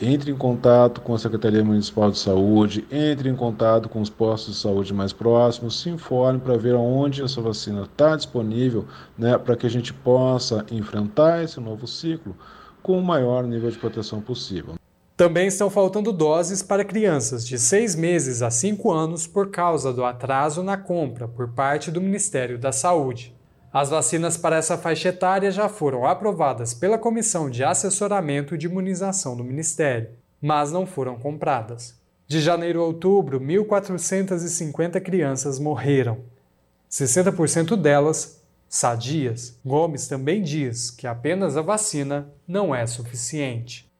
entre 0.00 0.30
em 0.30 0.36
contato 0.36 1.00
com 1.00 1.12
a 1.12 1.18
Secretaria 1.18 1.64
Municipal 1.64 2.12
de 2.12 2.18
Saúde, 2.18 2.86
entre 2.92 3.28
em 3.28 3.34
contato 3.34 3.88
com 3.88 4.00
os 4.00 4.08
postos 4.08 4.54
de 4.54 4.60
saúde 4.60 4.94
mais 4.94 5.12
próximos, 5.12 5.82
se 5.82 5.90
informe 5.90 6.38
para 6.38 6.56
ver 6.56 6.76
onde 6.76 7.20
essa 7.20 7.40
vacina 7.40 7.82
está 7.82 8.14
disponível, 8.14 8.86
né, 9.18 9.36
para 9.36 9.56
que 9.56 9.66
a 9.66 9.68
gente 9.68 9.92
possa 9.92 10.64
enfrentar 10.70 11.42
esse 11.42 11.58
novo 11.58 11.88
ciclo 11.88 12.36
com 12.80 12.96
o 12.96 13.02
maior 13.02 13.42
nível 13.48 13.68
de 13.68 13.78
proteção 13.78 14.20
possível. 14.20 14.74
Também 15.16 15.48
estão 15.48 15.68
faltando 15.68 16.12
doses 16.12 16.62
para 16.62 16.84
crianças 16.84 17.44
de 17.44 17.58
6 17.58 17.96
meses 17.96 18.42
a 18.42 18.50
5 18.50 18.92
anos 18.92 19.26
por 19.26 19.50
causa 19.50 19.92
do 19.92 20.04
atraso 20.04 20.62
na 20.62 20.76
compra 20.76 21.26
por 21.26 21.48
parte 21.48 21.90
do 21.90 22.00
Ministério 22.00 22.60
da 22.60 22.70
Saúde. 22.70 23.34
As 23.72 23.88
vacinas 23.88 24.36
para 24.36 24.56
essa 24.56 24.76
faixa 24.76 25.08
etária 25.08 25.50
já 25.50 25.66
foram 25.66 26.06
aprovadas 26.06 26.74
pela 26.74 26.98
Comissão 26.98 27.48
de 27.48 27.64
Assessoramento 27.64 28.58
de 28.58 28.66
Imunização 28.66 29.34
do 29.34 29.42
Ministério, 29.42 30.10
mas 30.42 30.70
não 30.70 30.84
foram 30.84 31.18
compradas. 31.18 31.98
De 32.26 32.38
janeiro 32.38 32.82
a 32.82 32.84
outubro, 32.84 33.40
1.450 33.40 35.00
crianças 35.00 35.58
morreram. 35.58 36.18
60% 36.90 37.74
delas 37.74 38.42
sadias. 38.68 39.58
Gomes 39.64 40.06
também 40.06 40.42
diz 40.42 40.90
que 40.90 41.06
apenas 41.06 41.56
a 41.56 41.62
vacina 41.62 42.28
não 42.46 42.74
é 42.74 42.86
suficiente. 42.86 43.90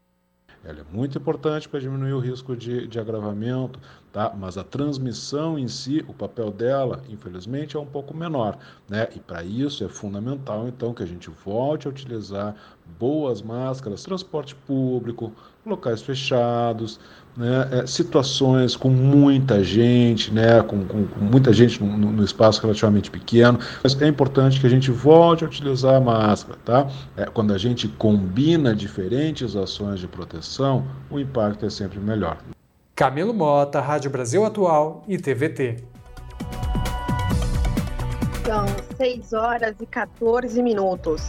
Ela 0.62 0.80
é 0.80 0.84
muito 0.94 1.16
importante 1.16 1.66
para 1.66 1.80
diminuir 1.80 2.12
o 2.12 2.20
risco 2.20 2.54
de, 2.54 2.86
de 2.86 3.00
agravamento, 3.00 3.80
tá? 4.12 4.32
mas 4.38 4.58
a 4.58 4.62
transmissão 4.62 5.58
em 5.58 5.66
si, 5.66 6.04
o 6.06 6.12
papel 6.12 6.50
dela, 6.50 7.02
infelizmente, 7.08 7.76
é 7.76 7.80
um 7.80 7.86
pouco 7.86 8.14
menor. 8.14 8.58
Né? 8.88 9.08
E 9.16 9.18
para 9.18 9.42
isso 9.42 9.82
é 9.84 9.88
fundamental, 9.88 10.68
então, 10.68 10.92
que 10.92 11.02
a 11.02 11.06
gente 11.06 11.30
volte 11.30 11.86
a 11.86 11.90
utilizar 11.90 12.54
boas 12.98 13.40
máscaras, 13.40 14.02
transporte 14.02 14.54
público, 14.54 15.32
locais 15.64 16.02
fechados, 16.02 17.00
né, 17.36 17.68
é, 17.70 17.86
situações 17.86 18.76
com 18.76 18.90
muita 18.90 19.62
gente, 19.64 20.32
né, 20.32 20.62
com, 20.62 20.84
com, 20.84 21.06
com 21.06 21.20
muita 21.24 21.52
gente 21.52 21.82
no, 21.82 21.96
no, 22.12 22.24
espaço 22.24 22.60
relativamente 22.60 23.10
pequeno. 23.10 23.58
Mas 23.82 24.00
é 24.00 24.06
importante 24.06 24.60
que 24.60 24.66
a 24.66 24.70
gente 24.70 24.90
volte 24.90 25.44
a 25.44 25.46
utilizar 25.46 25.94
a 25.94 26.00
máscara, 26.00 26.58
tá? 26.64 26.90
É, 27.16 27.24
quando 27.26 27.54
a 27.54 27.58
gente 27.58 27.88
combina 27.88 28.74
diferentes 28.74 29.56
ações 29.56 30.00
de 30.00 30.08
proteção, 30.08 30.84
o 31.10 31.18
impacto 31.18 31.64
é 31.64 31.70
sempre 31.70 31.98
melhor. 31.98 32.36
Camilo 32.94 33.32
Mota, 33.32 33.80
Rádio 33.80 34.10
Brasil 34.10 34.44
Atual 34.44 35.02
e 35.08 35.16
TVT. 35.16 35.82
São 38.44 38.66
6 38.98 39.32
horas 39.32 39.74
e 39.80 39.86
14 39.86 40.62
minutos. 40.62 41.22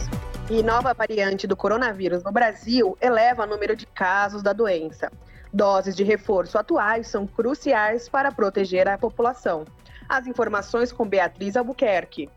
E 0.50 0.62
nova 0.62 0.92
variante 0.92 1.46
do 1.46 1.56
coronavírus 1.56 2.22
no 2.22 2.30
Brasil 2.30 2.98
eleva 3.00 3.44
o 3.44 3.46
número 3.46 3.74
de 3.74 3.86
casos 3.86 4.42
da 4.42 4.52
doença. 4.52 5.10
Doses 5.50 5.96
de 5.96 6.04
reforço 6.04 6.58
atuais 6.58 7.08
são 7.08 7.26
cruciais 7.26 8.10
para 8.10 8.30
proteger 8.30 8.86
a 8.86 8.98
população. 8.98 9.64
As 10.06 10.26
informações 10.26 10.92
com 10.92 11.08
Beatriz 11.08 11.56
Albuquerque. 11.56 12.28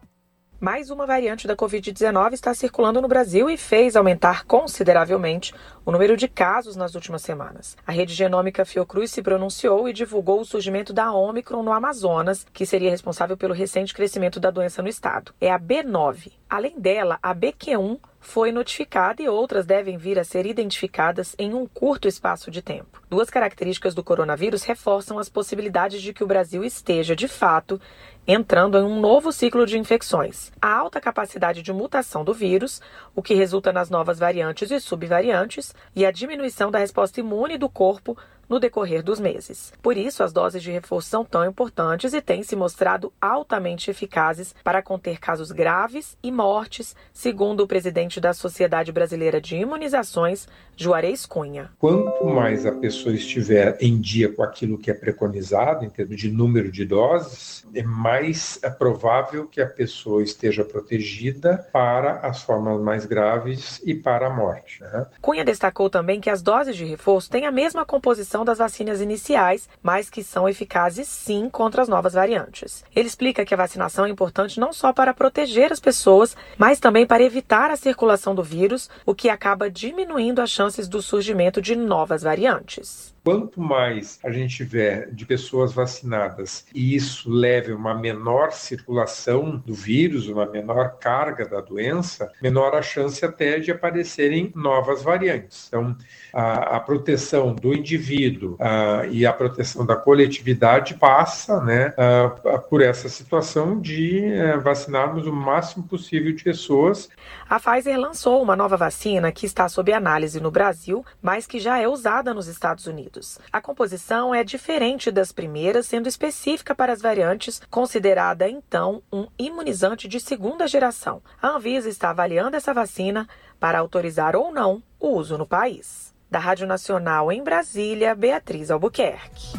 Mais 0.60 0.90
uma 0.90 1.06
variante 1.06 1.46
da 1.46 1.56
Covid-19 1.56 2.34
está 2.34 2.52
circulando 2.52 3.00
no 3.00 3.08
Brasil 3.08 3.48
e 3.48 3.56
fez 3.56 3.96
aumentar 3.96 4.44
consideravelmente 4.44 5.54
o 5.86 5.92
número 5.92 6.18
de 6.18 6.28
casos 6.28 6.76
nas 6.76 6.96
últimas 6.96 7.22
semanas. 7.22 7.78
A 7.86 7.92
rede 7.92 8.12
genômica 8.12 8.66
Fiocruz 8.66 9.12
se 9.12 9.22
pronunciou 9.22 9.88
e 9.88 9.94
divulgou 9.94 10.42
o 10.42 10.46
surgimento 10.46 10.92
da 10.92 11.14
Omicron 11.14 11.62
no 11.62 11.72
Amazonas, 11.72 12.44
que 12.52 12.66
seria 12.66 12.90
responsável 12.90 13.38
pelo 13.38 13.54
recente 13.54 13.94
crescimento 13.94 14.40
da 14.40 14.50
doença 14.50 14.82
no 14.82 14.90
estado. 14.90 15.32
É 15.40 15.52
a 15.52 15.60
B9. 15.60 16.32
Além 16.50 16.80
dela, 16.80 17.20
a 17.22 17.36
BQ1 17.36 18.00
foi 18.20 18.52
notificada 18.52 19.22
e 19.22 19.30
outras 19.30 19.66
devem 19.66 19.96
vir 19.98 20.18
a 20.18 20.24
ser 20.24 20.46
identificadas 20.46 21.36
em 21.38 21.54
um 21.54 21.68
curto 21.68 22.08
espaço 22.08 22.50
de 22.50 22.62
tempo. 22.62 23.02
Duas 23.10 23.30
características 23.30 23.94
do 23.94 24.04
coronavírus 24.04 24.64
reforçam 24.64 25.20
as 25.20 25.30
possibilidades 25.30 26.02
de 26.02 26.14
que 26.14 26.24
o 26.24 26.28
Brasil 26.28 26.64
esteja, 26.64 27.16
de 27.16 27.28
fato, 27.28 27.80
entrando 28.28 28.78
em 28.78 28.84
um 28.84 29.00
novo 29.00 29.32
ciclo 29.32 29.66
de 29.66 29.80
infecções. 29.80 30.52
A 30.62 30.74
alta 30.76 31.00
capacidade 31.00 31.62
de 31.62 31.72
mutação 31.72 32.26
do 32.26 32.34
vírus, 32.34 32.82
o 33.16 33.22
que 33.24 33.34
resulta 33.34 33.72
nas 33.72 33.90
novas 33.90 34.20
variantes 34.20 34.70
e 34.70 34.80
subvariantes, 34.82 35.74
e 35.96 36.06
a 36.06 36.12
diminuição 36.12 36.70
da 36.70 36.80
resposta 36.80 37.22
imune 37.22 37.58
do 37.58 37.70
corpo 37.70 38.18
no 38.50 38.60
decorrer 38.60 39.04
dos 39.04 39.20
meses. 39.20 39.74
Por 39.82 39.98
isso, 39.98 40.24
as 40.24 40.32
doses 40.32 40.64
de 40.64 40.72
reforço 40.72 41.10
são 41.10 41.26
tão 41.26 41.46
importantes 41.46 42.14
e 42.14 42.22
têm 42.22 42.44
se 42.44 42.56
mostrado 42.56 43.12
altamente 43.22 43.92
eficazes 43.92 44.56
para 44.64 44.82
conter 44.82 45.20
casos 45.20 45.52
graves 45.52 46.18
e 46.24 46.32
mortes, 46.32 46.96
segundo 47.14 47.62
o 47.62 47.68
presidente 47.68 48.20
da 48.20 48.34
Sociedade 48.34 48.92
Brasileira 48.92 49.42
de 49.42 49.58
Imunizações, 49.58 50.48
Juarez 50.76 51.26
Cunha. 51.26 51.72
Quanto 51.80 52.26
mais 52.26 52.66
a 52.66 52.72
pessoa 52.72 53.14
estiver 53.14 53.78
em 53.82 54.00
dia 54.00 54.32
com 54.32 54.44
aquilo 54.44 54.78
que 54.78 54.92
é 54.92 54.94
preconizado, 54.94 55.84
em 55.84 55.90
termos 55.90 56.18
de 56.18 56.32
número 56.32 56.72
de 56.72 56.86
doses, 56.86 57.66
é 57.74 57.84
mais 57.84 58.17
é 58.62 58.70
provável 58.70 59.48
que 59.48 59.62
a 59.62 59.68
pessoa 59.68 60.24
esteja 60.24 60.64
protegida 60.64 61.68
para 61.72 62.20
as 62.20 62.42
formas 62.42 62.82
mais 62.82 63.06
graves 63.06 63.82
e 63.86 63.94
para 63.94 64.28
a 64.28 64.30
morte. 64.30 64.82
Né? 64.82 65.06
Cunha 65.22 65.46
destacou 65.46 65.90
também 65.90 66.20
que 66.20 66.30
as 66.30 66.42
doses 66.42 66.76
de 66.76 66.86
reforço 66.86 67.30
têm 67.30 67.46
a 67.46 67.52
mesma 67.52 67.86
composição 67.86 68.44
das 68.44 68.58
vacinas 68.58 69.02
iniciais, 69.02 69.70
mas 69.82 70.10
que 70.10 70.24
são 70.24 70.48
eficazes 70.48 71.08
sim 71.08 71.50
contra 71.50 71.82
as 71.82 71.88
novas 71.88 72.14
variantes. 72.14 72.84
Ele 72.96 73.08
explica 73.08 73.46
que 73.46 73.54
a 73.54 73.58
vacinação 73.58 74.06
é 74.06 74.10
importante 74.10 74.60
não 74.60 74.74
só 74.74 74.92
para 74.94 75.14
proteger 75.14 75.72
as 75.72 75.80
pessoas, 75.80 76.36
mas 76.58 76.80
também 76.80 77.06
para 77.06 77.24
evitar 77.24 77.72
a 77.72 77.76
circulação 77.76 78.34
do 78.34 78.44
vírus, 78.44 78.90
o 79.06 79.16
que 79.16 79.30
acaba 79.30 79.70
diminuindo 79.70 80.42
as 80.42 80.50
chances 80.50 80.88
do 80.88 81.02
surgimento 81.02 81.62
de 81.62 81.76
novas 81.76 82.24
variantes. 82.24 83.16
Quanto 83.28 83.60
mais 83.60 84.20
a 84.24 84.32
gente 84.32 84.56
tiver 84.56 85.12
de 85.12 85.26
pessoas 85.26 85.74
vacinadas 85.74 86.66
e 86.74 86.96
isso 86.96 87.30
leve 87.30 87.74
uma 87.74 87.94
menor 87.94 88.54
circulação 88.54 89.58
do 89.58 89.74
vírus, 89.74 90.30
uma 90.30 90.46
menor 90.46 90.98
carga 90.98 91.46
da 91.46 91.60
doença, 91.60 92.32
menor 92.42 92.74
a 92.74 92.82
chance 92.82 93.26
até 93.26 93.60
de 93.60 93.70
aparecerem 93.70 94.54
novas 94.56 95.04
variantes. 95.04 95.68
Então, 95.68 95.94
a, 96.38 96.78
a 96.78 96.80
proteção 96.80 97.56
do 97.56 97.74
indivíduo 97.74 98.56
a, 98.60 99.08
e 99.10 99.26
a 99.26 99.34
proteção 99.34 99.84
da 99.84 99.96
coletividade 99.96 100.94
passa 100.94 101.60
né, 101.62 101.96
a, 101.98 102.60
por 102.60 102.80
essa 102.80 103.10
situação 103.10 103.82
de 103.82 104.24
eh, 104.24 104.56
vacinarmos 104.58 105.26
o 105.26 105.34
máximo 105.34 105.88
possível 105.88 106.32
de 106.32 106.44
pessoas. 106.44 107.10
A 107.50 107.60
Pfizer 107.60 108.00
lançou 108.00 108.40
uma 108.40 108.56
nova 108.56 108.78
vacina 108.78 109.32
que 109.32 109.48
está 109.48 109.68
sob 109.68 109.92
análise 109.92 110.40
no 110.40 110.52
Brasil, 110.52 111.04
mas 111.20 111.48
que 111.48 111.60
já 111.60 111.80
é 111.80 111.88
usada 111.88 112.36
nos 112.36 112.48
Estados 112.48 112.86
Unidos. 112.86 113.40
A 113.52 113.60
composição 113.60 114.36
é 114.36 114.44
diferente 114.44 115.10
das 115.10 115.32
primeiras, 115.32 115.88
sendo 115.88 116.08
específica 116.08 116.76
para 116.76 116.94
as 116.94 117.02
variantes, 117.02 117.60
considerada 117.72 118.48
então 118.48 119.02
um 119.12 119.26
imunizante 119.40 120.08
de 120.08 120.20
segunda 120.20 120.68
geração. 120.68 121.20
A 121.42 121.48
Anvisa 121.48 121.90
está 121.90 122.12
avaliando 122.12 122.56
essa 122.56 122.76
vacina 122.76 123.28
para 123.60 123.80
autorizar 123.80 124.36
ou 124.36 124.54
não 124.54 124.84
o 125.00 125.10
uso 125.10 125.36
no 125.36 125.48
país. 125.48 126.07
Da 126.30 126.40
Rádio 126.40 126.68
Nacional 126.68 127.32
em 127.32 127.42
Brasília, 127.42 128.14
Beatriz 128.14 128.70
Albuquerque. 128.70 129.58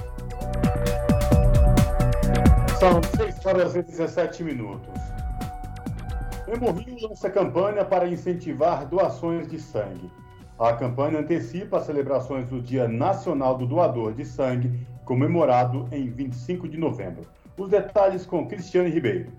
São 2.79 3.03
6 3.17 3.47
horas 3.47 3.75
e 3.75 3.83
17 3.83 4.45
minutos. 4.45 5.01
Hemorrio 6.47 7.09
lança 7.09 7.31
campanha 7.31 7.87
para 7.87 8.07
incentivar 8.07 8.85
doações 8.85 9.49
de 9.49 9.59
sangue. 9.59 10.11
A 10.59 10.75
campanha 10.75 11.21
antecipa 11.21 11.79
as 11.79 11.87
celebrações 11.87 12.51
do 12.51 12.61
Dia 12.61 12.87
Nacional 12.87 13.57
do 13.57 13.67
Doador 13.67 14.13
de 14.13 14.27
Sangue, 14.27 14.87
comemorado 15.07 15.89
em 15.91 16.11
25 16.11 16.69
de 16.69 16.77
novembro. 16.77 17.27
Os 17.57 17.71
detalhes 17.71 18.27
com 18.27 18.47
Cristiane 18.47 18.91
Ribeiro. 18.91 19.33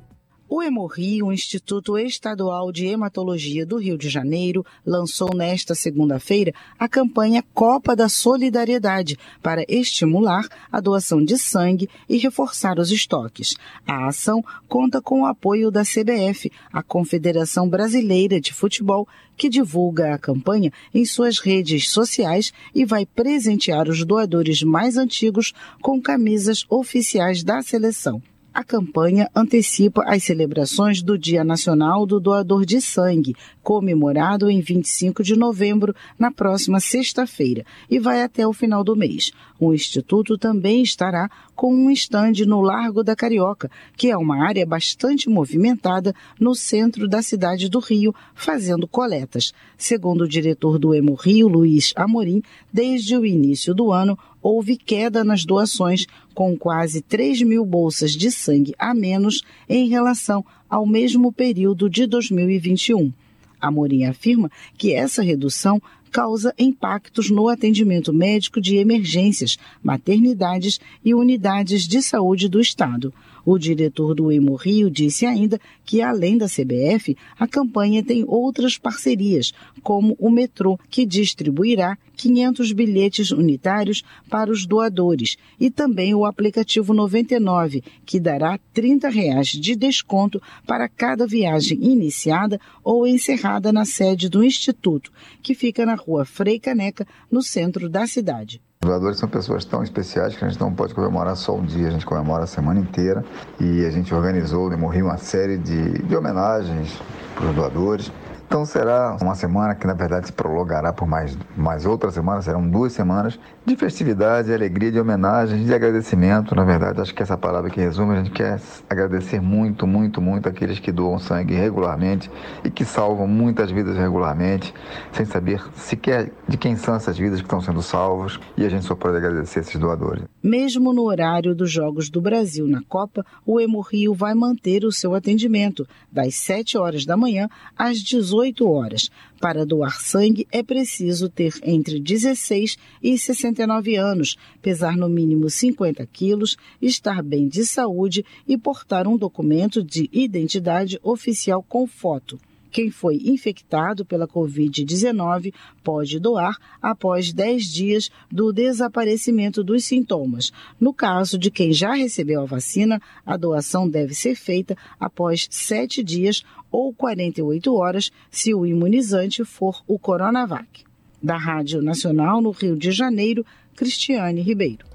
O 0.52 0.64
Hemorrio, 0.64 1.28
o 1.28 1.32
Instituto 1.32 1.96
Estadual 1.96 2.72
de 2.72 2.88
Hematologia 2.88 3.64
do 3.68 3.78
Rio 3.78 3.96
de 3.96 4.10
Janeiro, 4.10 4.66
lançou 4.84 5.30
nesta 5.36 5.76
segunda-feira 5.76 6.52
a 6.80 6.90
campanha 6.90 7.46
Copa 7.54 7.96
da 7.96 8.10
Solidariedade 8.10 9.16
para 9.44 9.64
estimular 9.70 10.48
a 10.72 10.80
doação 10.80 11.24
de 11.24 11.38
sangue 11.38 11.88
e 12.10 12.18
reforçar 12.18 12.80
os 12.80 12.90
estoques. 12.90 13.54
A 13.86 14.08
ação 14.08 14.44
conta 14.68 15.00
com 15.00 15.22
o 15.22 15.26
apoio 15.28 15.70
da 15.70 15.84
CBF, 15.84 16.52
a 16.74 16.82
Confederação 16.82 17.70
Brasileira 17.70 18.42
de 18.42 18.52
Futebol, 18.52 19.08
que 19.38 19.50
divulga 19.50 20.16
a 20.16 20.18
campanha 20.18 20.74
em 20.92 21.06
suas 21.06 21.38
redes 21.38 21.92
sociais 21.92 22.52
e 22.74 22.86
vai 22.86 23.06
presentear 23.06 23.88
os 23.88 24.04
doadores 24.04 24.64
mais 24.64 24.98
antigos 24.98 25.54
com 25.80 26.02
camisas 26.02 26.66
oficiais 26.72 27.44
da 27.44 27.62
seleção. 27.62 28.20
A 28.52 28.64
campanha 28.64 29.30
antecipa 29.36 30.04
as 30.08 30.24
celebrações 30.24 31.04
do 31.04 31.20
Dia 31.20 31.44
Nacional 31.44 32.04
do 32.06 32.20
Doador 32.20 32.66
de 32.66 32.82
Sangue, 32.82 33.36
comemorado 33.62 34.50
em 34.50 34.60
25 34.60 35.22
de 35.24 35.36
novembro, 35.36 35.96
na 36.18 36.32
próxima 36.32 36.80
sexta-feira, 36.80 37.64
e 37.88 38.00
vai 38.00 38.24
até 38.24 38.48
o 38.48 38.52
final 38.52 38.84
do 38.84 38.96
mês. 38.96 39.32
O 39.60 39.72
Instituto 39.72 40.36
também 40.36 40.82
estará 40.82 41.30
com 41.56 41.74
um 41.76 41.92
estande 41.92 42.44
no 42.44 42.60
Largo 42.60 43.04
da 43.04 43.16
Carioca, 43.16 43.70
que 43.96 44.10
é 44.10 44.18
uma 44.18 44.44
área 44.44 44.66
bastante 44.66 45.30
movimentada 45.30 46.16
no 46.40 46.56
centro 46.56 47.08
da 47.08 47.22
cidade 47.22 47.70
do 47.70 47.78
Rio, 47.78 48.16
fazendo 48.34 48.88
coletas. 48.88 49.54
Segundo 49.78 50.22
o 50.22 50.28
diretor 50.28 50.80
do 50.80 50.96
Emo 50.96 51.14
Rio, 51.14 51.48
Luiz 51.48 51.94
Amorim, 51.96 52.42
desde 52.74 53.16
o 53.16 53.26
início 53.26 53.76
do 53.76 53.92
ano, 53.92 54.18
houve 54.42 54.78
queda 54.78 55.24
nas 55.24 55.46
doações, 55.46 56.06
com 56.34 56.58
quase 56.58 57.02
3 57.02 57.42
mil 57.44 57.66
bolsas 57.66 58.12
de 58.12 58.32
sangue 58.32 58.74
a 58.78 58.94
menos 58.94 59.44
em 59.68 59.88
relação 59.88 60.46
ao 60.70 60.86
mesmo 60.86 61.32
período 61.32 61.90
de 61.90 62.06
2021. 62.06 63.12
Amorim 63.60 64.06
afirma 64.06 64.50
que 64.78 64.94
essa 64.94 65.22
redução 65.22 65.82
causa 66.10 66.54
impactos 66.58 67.30
no 67.30 67.48
atendimento 67.48 68.14
médico 68.14 68.60
de 68.60 68.78
emergências, 68.78 69.58
maternidades 69.84 70.80
e 71.04 71.14
unidades 71.14 71.88
de 71.88 72.02
saúde 72.02 72.50
do 72.50 72.60
Estado. 72.60 73.14
O 73.46 73.58
diretor 73.58 74.14
do 74.14 74.32
Emo 74.32 74.56
Rio 74.56 74.90
disse 74.90 75.26
ainda 75.26 75.60
que, 75.86 76.02
além 76.02 76.38
da 76.38 76.48
CBF, 76.48 77.18
a 77.38 77.48
campanha 77.48 78.04
tem 78.04 78.24
outras 78.28 78.78
parcerias, 78.78 79.54
como 79.82 80.16
o 80.20 80.30
metrô, 80.30 80.78
que 80.90 81.06
distribuirá 81.06 81.98
500 82.16 82.72
bilhetes 82.74 83.32
unitários 83.32 84.04
para 84.30 84.52
os 84.52 84.66
doadores, 84.66 85.38
e 85.60 85.72
também 85.72 86.14
o 86.14 86.26
aplicativo 86.26 86.94
99, 86.94 87.84
que 88.06 88.20
dará 88.20 88.60
30 88.74 89.10
reais 89.10 89.48
de 89.48 89.76
desconto 89.76 90.42
para 90.68 90.90
cada 90.90 91.26
viagem 91.26 91.80
iniciada 91.82 92.60
ou 92.84 93.08
encerrada 93.08 93.72
na 93.72 93.86
sede 93.86 94.30
do 94.30 94.44
Instituto, 94.44 95.12
que 95.42 95.56
fica 95.56 95.86
na 95.86 95.96
rua 95.96 96.26
Frei 96.26 96.60
Caneca, 96.60 97.08
no 97.32 97.42
centro 97.42 97.90
da 97.90 98.06
cidade. 98.06 98.62
Os 98.82 98.88
doadores 98.88 99.20
são 99.20 99.28
pessoas 99.28 99.66
tão 99.66 99.84
especiais 99.84 100.38
que 100.38 100.46
a 100.46 100.48
gente 100.48 100.58
não 100.58 100.74
pode 100.74 100.96
comemorar 100.96 101.36
só 101.36 101.54
um 101.54 101.66
dia, 101.66 101.90
a 101.90 101.92
gente 101.92 102.06
comemora 102.06 102.46
a 102.46 102.48
semana 102.48 102.80
inteira. 102.80 103.26
E 103.60 103.86
a 103.86 103.90
gente 103.92 104.14
organizou 104.16 104.70
no 104.70 104.78
Morri 104.78 105.02
uma 105.02 105.18
série 105.18 105.58
de, 105.58 106.02
de 106.02 106.16
homenagens 106.16 106.98
para 107.36 107.50
os 107.50 107.56
doadores. 107.56 108.10
Então 108.50 108.66
será 108.66 109.16
uma 109.22 109.36
semana 109.36 109.76
que 109.76 109.86
na 109.86 109.94
verdade 109.94 110.26
se 110.26 110.34
prolongará 110.34 110.92
por 110.92 111.08
mais, 111.08 111.38
mais 111.56 111.86
outra 111.86 112.10
semana, 112.10 112.42
serão 112.42 112.68
duas 112.68 112.92
semanas 112.94 113.40
de 113.64 113.76
festividade, 113.76 114.48
de 114.48 114.54
alegria, 114.56 114.92
de 114.92 115.00
homenagem, 115.00 115.64
de 115.64 115.72
agradecimento. 115.72 116.56
Na 116.56 116.64
verdade, 116.64 117.00
acho 117.00 117.14
que 117.14 117.22
essa 117.22 117.38
palavra 117.38 117.70
que 117.70 117.80
resume, 117.80 118.14
a 118.14 118.24
gente 118.24 118.32
quer 118.32 118.60
agradecer 118.90 119.40
muito, 119.40 119.86
muito, 119.86 120.20
muito 120.20 120.50
aqueles 120.50 120.80
que 120.80 120.92
doam 120.92 121.20
sangue 121.20 121.54
regularmente 121.54 122.32
e 122.64 122.72
que 122.72 122.84
salvam 122.84 123.28
muitas 123.28 123.70
vidas 123.70 123.96
regularmente, 123.96 124.74
sem 125.12 125.28
saber 125.28 125.62
sequer 125.76 126.32
de 126.48 126.58
quem 126.58 126.76
são 126.76 126.96
essas 126.96 127.20
vidas 127.20 127.42
que 127.42 127.46
estão 127.46 127.62
sendo 127.62 127.84
salvas. 127.84 128.40
E 128.58 128.66
a 128.66 128.70
gente 128.70 128.84
só 128.84 128.96
pode 128.96 129.16
agradecer 129.16 129.60
esses 129.60 129.80
doadores. 129.80 130.24
Mesmo 130.42 130.92
no 130.92 131.04
horário 131.04 131.54
dos 131.54 131.70
Jogos 131.70 132.10
do 132.10 132.20
Brasil 132.20 132.66
na 132.66 132.82
Copa, 132.90 133.24
o 133.46 133.60
Hemorrio 133.60 134.12
vai 134.16 134.34
manter 134.34 134.86
o 134.86 134.92
seu 134.92 135.14
atendimento 135.14 135.88
das 136.12 136.34
7 136.34 136.80
horas 136.80 137.06
da 137.06 137.16
manhã 137.16 137.48
às 137.78 138.00
18 138.00 138.39
horas. 138.66 139.10
Para 139.40 139.66
doar 139.66 140.02
sangue 140.02 140.48
é 140.52 140.62
preciso 140.62 141.30
ter 141.30 141.54
entre 141.64 142.00
16 142.00 142.78
e 143.02 143.18
69 143.18 143.96
anos, 143.96 144.36
pesar 144.62 144.98
no 144.98 145.10
mínimo 145.10 145.50
50 145.50 146.06
quilos, 146.08 146.58
estar 146.82 147.22
bem 147.22 147.48
de 147.48 147.66
saúde 147.66 148.26
e 148.48 148.58
portar 148.58 149.08
um 149.08 149.18
documento 149.18 149.84
de 149.84 150.10
identidade 150.12 151.00
oficial 151.04 151.64
com 151.64 151.88
foto. 151.88 152.40
Quem 152.72 152.92
foi 152.92 153.16
infectado 153.26 154.06
pela 154.06 154.28
Covid-19 154.28 155.54
pode 155.84 156.20
doar 156.20 156.56
após 156.82 157.34
10 157.34 157.66
dias 157.66 158.10
do 158.32 158.54
desaparecimento 158.54 159.64
dos 159.64 159.86
sintomas. 159.86 160.52
No 160.80 160.94
caso 160.94 161.38
de 161.38 161.50
quem 161.50 161.74
já 161.74 161.94
recebeu 161.94 162.42
a 162.42 162.46
vacina, 162.46 163.02
a 163.26 163.36
doação 163.36 163.90
deve 163.90 164.14
ser 164.14 164.36
feita 164.36 164.78
após 165.00 165.48
7 165.50 166.04
dias 166.04 166.44
ou 166.72 166.94
48 166.94 167.76
horas 167.76 168.12
se 168.30 168.54
o 168.54 168.66
imunizante 168.66 169.44
for 169.44 169.82
o 169.88 169.98
Coronavac. 169.98 170.84
Da 171.22 171.38
Rádio 171.38 171.82
Nacional 171.82 172.42
no 172.42 172.52
Rio 172.52 172.78
de 172.78 172.92
Janeiro, 172.92 173.46
Cristiane 173.76 174.42
Ribeiro. 174.42 174.86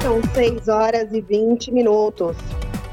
São 0.00 0.20
6 0.34 0.68
horas 0.68 1.12
e 1.12 1.20
20 1.20 1.72
minutos. 1.72 2.36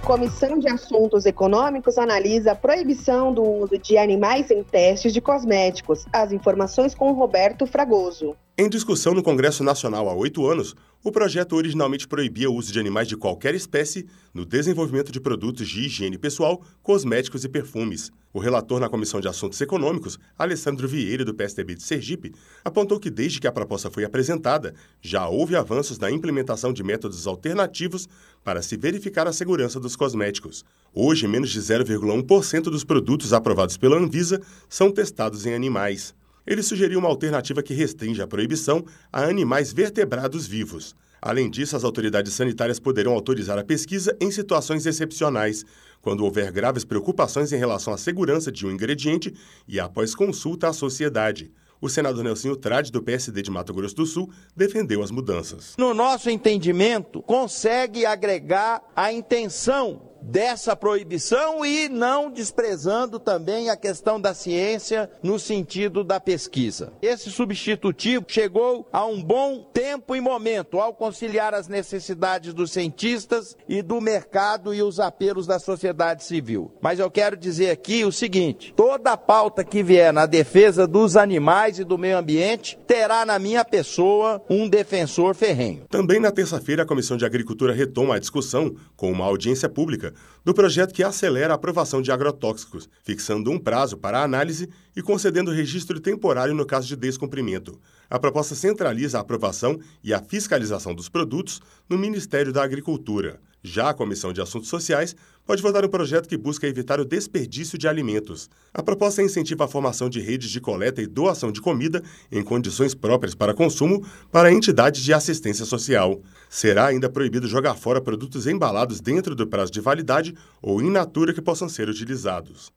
Comissão 0.05 0.57
de 0.57 0.67
Assuntos 0.67 1.25
Econômicos 1.27 1.99
analisa 1.99 2.53
a 2.53 2.55
proibição 2.55 3.31
do 3.31 3.43
uso 3.43 3.77
de 3.77 3.95
animais 3.95 4.49
em 4.49 4.63
testes 4.63 5.13
de 5.13 5.21
cosméticos. 5.21 6.05
As 6.11 6.31
informações 6.31 6.95
com 6.95 7.11
Roberto 7.11 7.67
Fragoso. 7.67 8.35
Em 8.57 8.67
discussão 8.67 9.13
no 9.13 9.21
Congresso 9.21 9.63
Nacional 9.63 10.09
há 10.09 10.13
oito 10.13 10.47
anos, 10.47 10.75
o 11.01 11.11
projeto 11.11 11.55
originalmente 11.55 12.07
proibia 12.07 12.49
o 12.49 12.55
uso 12.55 12.73
de 12.73 12.79
animais 12.79 13.07
de 13.07 13.15
qualquer 13.15 13.55
espécie 13.55 14.05
no 14.33 14.45
desenvolvimento 14.45 15.11
de 15.11 15.19
produtos 15.21 15.67
de 15.67 15.85
higiene 15.85 16.17
pessoal, 16.17 16.61
cosméticos 16.83 17.45
e 17.45 17.49
perfumes. 17.49 18.11
O 18.33 18.39
relator 18.39 18.81
na 18.81 18.89
Comissão 18.89 19.21
de 19.21 19.27
Assuntos 19.27 19.59
Econômicos, 19.61 20.19
Alessandro 20.37 20.87
Vieira, 20.87 21.23
do 21.23 21.33
PSDB 21.33 21.75
de 21.75 21.83
Sergipe, 21.83 22.33
apontou 22.65 22.99
que 22.99 23.09
desde 23.09 23.39
que 23.39 23.47
a 23.47 23.51
proposta 23.51 23.89
foi 23.89 24.03
apresentada, 24.03 24.75
já 25.01 25.27
houve 25.27 25.55
avanços 25.55 25.97
na 25.97 26.11
implementação 26.11 26.73
de 26.73 26.83
métodos 26.83 27.25
alternativos 27.25 28.07
para 28.43 28.61
se 28.61 28.75
verificar 28.75 29.25
a 29.25 29.33
segurança 29.33 29.79
dos 29.79 29.95
cosméticos. 29.95 30.65
Hoje, 30.93 31.27
menos 31.27 31.49
de 31.49 31.61
0,1% 31.61 32.63
dos 32.63 32.83
produtos 32.83 33.31
aprovados 33.31 33.77
pela 33.77 33.97
Anvisa 33.97 34.41
são 34.67 34.91
testados 34.91 35.45
em 35.45 35.53
animais 35.53 36.13
ele 36.49 36.63
sugeriu 36.63 36.97
uma 36.97 37.07
alternativa 37.07 37.61
que 37.61 37.75
restringe 37.75 38.23
a 38.23 38.27
proibição 38.27 38.83
a 39.13 39.23
animais 39.23 39.71
vertebrados 39.71 40.47
vivos. 40.47 40.95
Além 41.21 41.47
disso, 41.47 41.75
as 41.75 41.83
autoridades 41.83 42.33
sanitárias 42.33 42.79
poderão 42.79 43.13
autorizar 43.13 43.59
a 43.59 43.63
pesquisa 43.63 44.17
em 44.19 44.31
situações 44.31 44.87
excepcionais, 44.87 45.63
quando 46.01 46.25
houver 46.25 46.51
graves 46.51 46.83
preocupações 46.83 47.51
em 47.51 47.57
relação 47.57 47.93
à 47.93 47.99
segurança 47.99 48.51
de 48.51 48.65
um 48.65 48.71
ingrediente 48.71 49.31
e 49.67 49.79
após 49.79 50.15
consulta 50.15 50.69
à 50.69 50.73
sociedade. 50.73 51.51
O 51.79 51.87
senador 51.87 52.23
Nelson 52.23 52.55
Trade, 52.55 52.91
do 52.91 53.03
PSD 53.03 53.43
de 53.43 53.51
Mato 53.51 53.73
Grosso 53.73 53.95
do 53.95 54.05
Sul, 54.07 54.31
defendeu 54.55 55.03
as 55.03 55.11
mudanças. 55.11 55.75
No 55.77 55.93
nosso 55.93 56.31
entendimento, 56.31 57.21
consegue 57.21 58.07
agregar 58.07 58.81
a 58.95 59.13
intenção 59.13 60.08
dessa 60.21 60.75
proibição 60.75 61.65
e 61.65 61.89
não 61.89 62.31
desprezando 62.31 63.19
também 63.19 63.69
a 63.69 63.77
questão 63.77 64.19
da 64.19 64.33
ciência 64.33 65.09
no 65.23 65.39
sentido 65.39 66.03
da 66.03 66.19
pesquisa. 66.19 66.93
Esse 67.01 67.31
substitutivo 67.31 68.25
chegou 68.27 68.87
a 68.91 69.05
um 69.05 69.21
bom 69.21 69.63
tempo 69.73 70.15
e 70.15 70.21
momento 70.21 70.79
ao 70.79 70.93
conciliar 70.93 71.53
as 71.53 71.67
necessidades 71.67 72.53
dos 72.53 72.71
cientistas 72.71 73.55
e 73.67 73.81
do 73.81 73.99
mercado 74.01 74.73
e 74.73 74.81
os 74.81 74.99
apelos 74.99 75.47
da 75.47 75.59
sociedade 75.59 76.23
civil. 76.23 76.71
Mas 76.81 76.99
eu 76.99 77.09
quero 77.09 77.35
dizer 77.37 77.71
aqui 77.71 78.03
o 78.03 78.11
seguinte: 78.11 78.73
toda 78.75 79.17
pauta 79.17 79.63
que 79.63 79.83
vier 79.83 80.13
na 80.13 80.25
defesa 80.25 80.87
dos 80.87 81.15
animais 81.15 81.79
e 81.79 81.83
do 81.83 81.97
meio 81.97 82.17
ambiente 82.17 82.77
terá 82.87 83.25
na 83.25 83.39
minha 83.39 83.63
pessoa 83.63 84.41
um 84.49 84.67
defensor 84.67 85.35
ferrenho. 85.35 85.85
Também 85.89 86.19
na 86.19 86.31
terça-feira, 86.31 86.83
a 86.83 86.85
Comissão 86.85 87.17
de 87.17 87.25
Agricultura 87.25 87.73
retoma 87.73 88.15
a 88.15 88.19
discussão 88.19 88.75
com 88.95 89.11
uma 89.11 89.25
audiência 89.25 89.69
pública 89.69 90.08
do 90.43 90.53
projeto 90.53 90.93
que 90.93 91.03
acelera 91.03 91.53
a 91.53 91.55
aprovação 91.55 92.01
de 92.01 92.11
agrotóxicos, 92.11 92.89
fixando 93.03 93.51
um 93.51 93.59
prazo 93.59 93.97
para 93.97 94.19
a 94.19 94.23
análise 94.23 94.69
e 94.95 95.01
concedendo 95.01 95.51
registro 95.51 95.99
temporário 95.99 96.53
no 96.53 96.65
caso 96.65 96.87
de 96.87 96.95
descumprimento. 96.95 97.79
A 98.09 98.17
proposta 98.17 98.55
centraliza 98.55 99.17
a 99.17 99.21
aprovação 99.21 99.79
e 100.03 100.13
a 100.13 100.21
fiscalização 100.21 100.93
dos 100.95 101.09
produtos 101.09 101.61
no 101.87 101.97
Ministério 101.97 102.51
da 102.51 102.63
Agricultura. 102.63 103.39
Já 103.61 103.89
a 103.89 103.93
Comissão 103.93 104.31
de 104.31 104.41
Assuntos 104.41 104.69
Sociais 104.69 105.15
pode 105.45 105.61
votar 105.61 105.83
um 105.83 105.89
projeto 105.89 106.29
que 106.29 106.37
busca 106.37 106.67
evitar 106.67 106.99
o 106.99 107.05
desperdício 107.05 107.77
de 107.77 107.87
alimentos. 107.87 108.49
A 108.73 108.81
proposta 108.81 109.21
incentiva 109.21 109.65
a 109.65 109.67
formação 109.67 110.09
de 110.09 110.21
redes 110.21 110.49
de 110.49 110.61
coleta 110.61 111.01
e 111.01 111.07
doação 111.07 111.51
de 111.51 111.59
comida 111.59 112.01
em 112.31 112.41
condições 112.41 112.95
próprias 112.95 113.35
para 113.35 113.53
consumo 113.53 114.05
para 114.31 114.51
entidades 114.51 115.01
de 115.01 115.13
assistência 115.13 115.65
social. 115.65 116.21
Será 116.49 116.87
ainda 116.87 117.07
proibido 117.07 117.47
jogar 117.47 117.75
fora 117.75 118.01
produtos 118.01 118.47
embalados 118.47 118.99
dentro 118.99 119.35
do 119.35 119.45
prazo 119.45 119.71
de 119.71 119.79
validade 119.79 120.35
ou 120.59 120.81
in 120.81 120.89
natura 120.89 121.31
que 121.31 121.43
possam 121.43 121.69
ser 121.69 121.87
utilizados. 121.87 122.71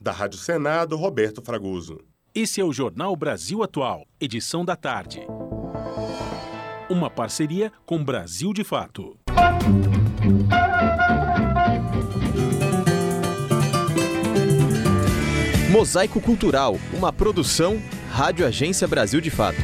Da 0.00 0.10
Rádio 0.10 0.38
Senado, 0.38 0.96
Roberto 0.96 1.42
Fragoso. 1.42 2.00
Esse 2.34 2.58
é 2.58 2.64
o 2.64 2.72
Jornal 2.72 3.14
Brasil 3.14 3.62
Atual, 3.62 4.06
edição 4.18 4.64
da 4.64 4.74
tarde. 4.74 5.26
Uma 6.88 7.10
parceria 7.10 7.70
com 7.84 8.02
Brasil 8.02 8.54
de 8.54 8.64
Fato. 8.64 9.18
Mosaico 15.70 16.18
Cultural, 16.18 16.78
uma 16.94 17.12
produção 17.12 17.78
Rádio 18.10 18.46
Agência 18.46 18.88
Brasil 18.88 19.20
de 19.20 19.30
Fato. 19.30 19.58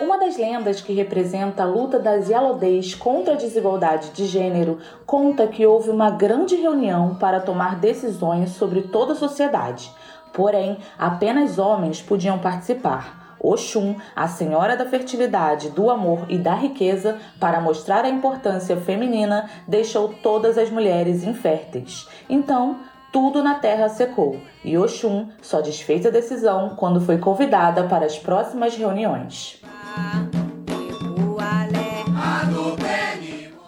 Uma 0.00 0.18
das 0.18 0.36
lendas 0.36 0.80
que 0.80 0.92
representa 0.92 1.62
a 1.62 1.66
luta 1.66 1.98
das 1.98 2.28
Yalodês 2.28 2.94
contra 2.94 3.34
a 3.34 3.36
desigualdade 3.36 4.10
de 4.10 4.26
gênero 4.26 4.78
conta 5.06 5.46
que 5.46 5.64
houve 5.66 5.90
uma 5.90 6.10
grande 6.10 6.56
reunião 6.56 7.14
para 7.14 7.40
tomar 7.40 7.76
decisões 7.76 8.50
sobre 8.50 8.82
toda 8.82 9.12
a 9.12 9.16
sociedade. 9.16 9.90
Porém, 10.32 10.78
apenas 10.98 11.58
homens 11.58 12.02
podiam 12.02 12.38
participar. 12.38 13.23
Oxum, 13.44 13.96
a 14.16 14.26
senhora 14.26 14.74
da 14.74 14.86
fertilidade, 14.86 15.68
do 15.68 15.90
amor 15.90 16.24
e 16.30 16.38
da 16.38 16.54
riqueza, 16.54 17.18
para 17.38 17.60
mostrar 17.60 18.06
a 18.06 18.08
importância 18.08 18.74
feminina, 18.78 19.50
deixou 19.68 20.08
todas 20.22 20.56
as 20.56 20.70
mulheres 20.70 21.24
inférteis. 21.24 22.08
Então, 22.28 22.78
tudo 23.12 23.42
na 23.42 23.56
terra 23.56 23.90
secou, 23.90 24.40
e 24.64 24.78
Oxum 24.78 25.28
só 25.42 25.60
desfez 25.60 26.06
a 26.06 26.10
decisão 26.10 26.70
quando 26.74 27.02
foi 27.02 27.18
convidada 27.18 27.84
para 27.84 28.06
as 28.06 28.18
próximas 28.18 28.76
reuniões. 28.76 29.62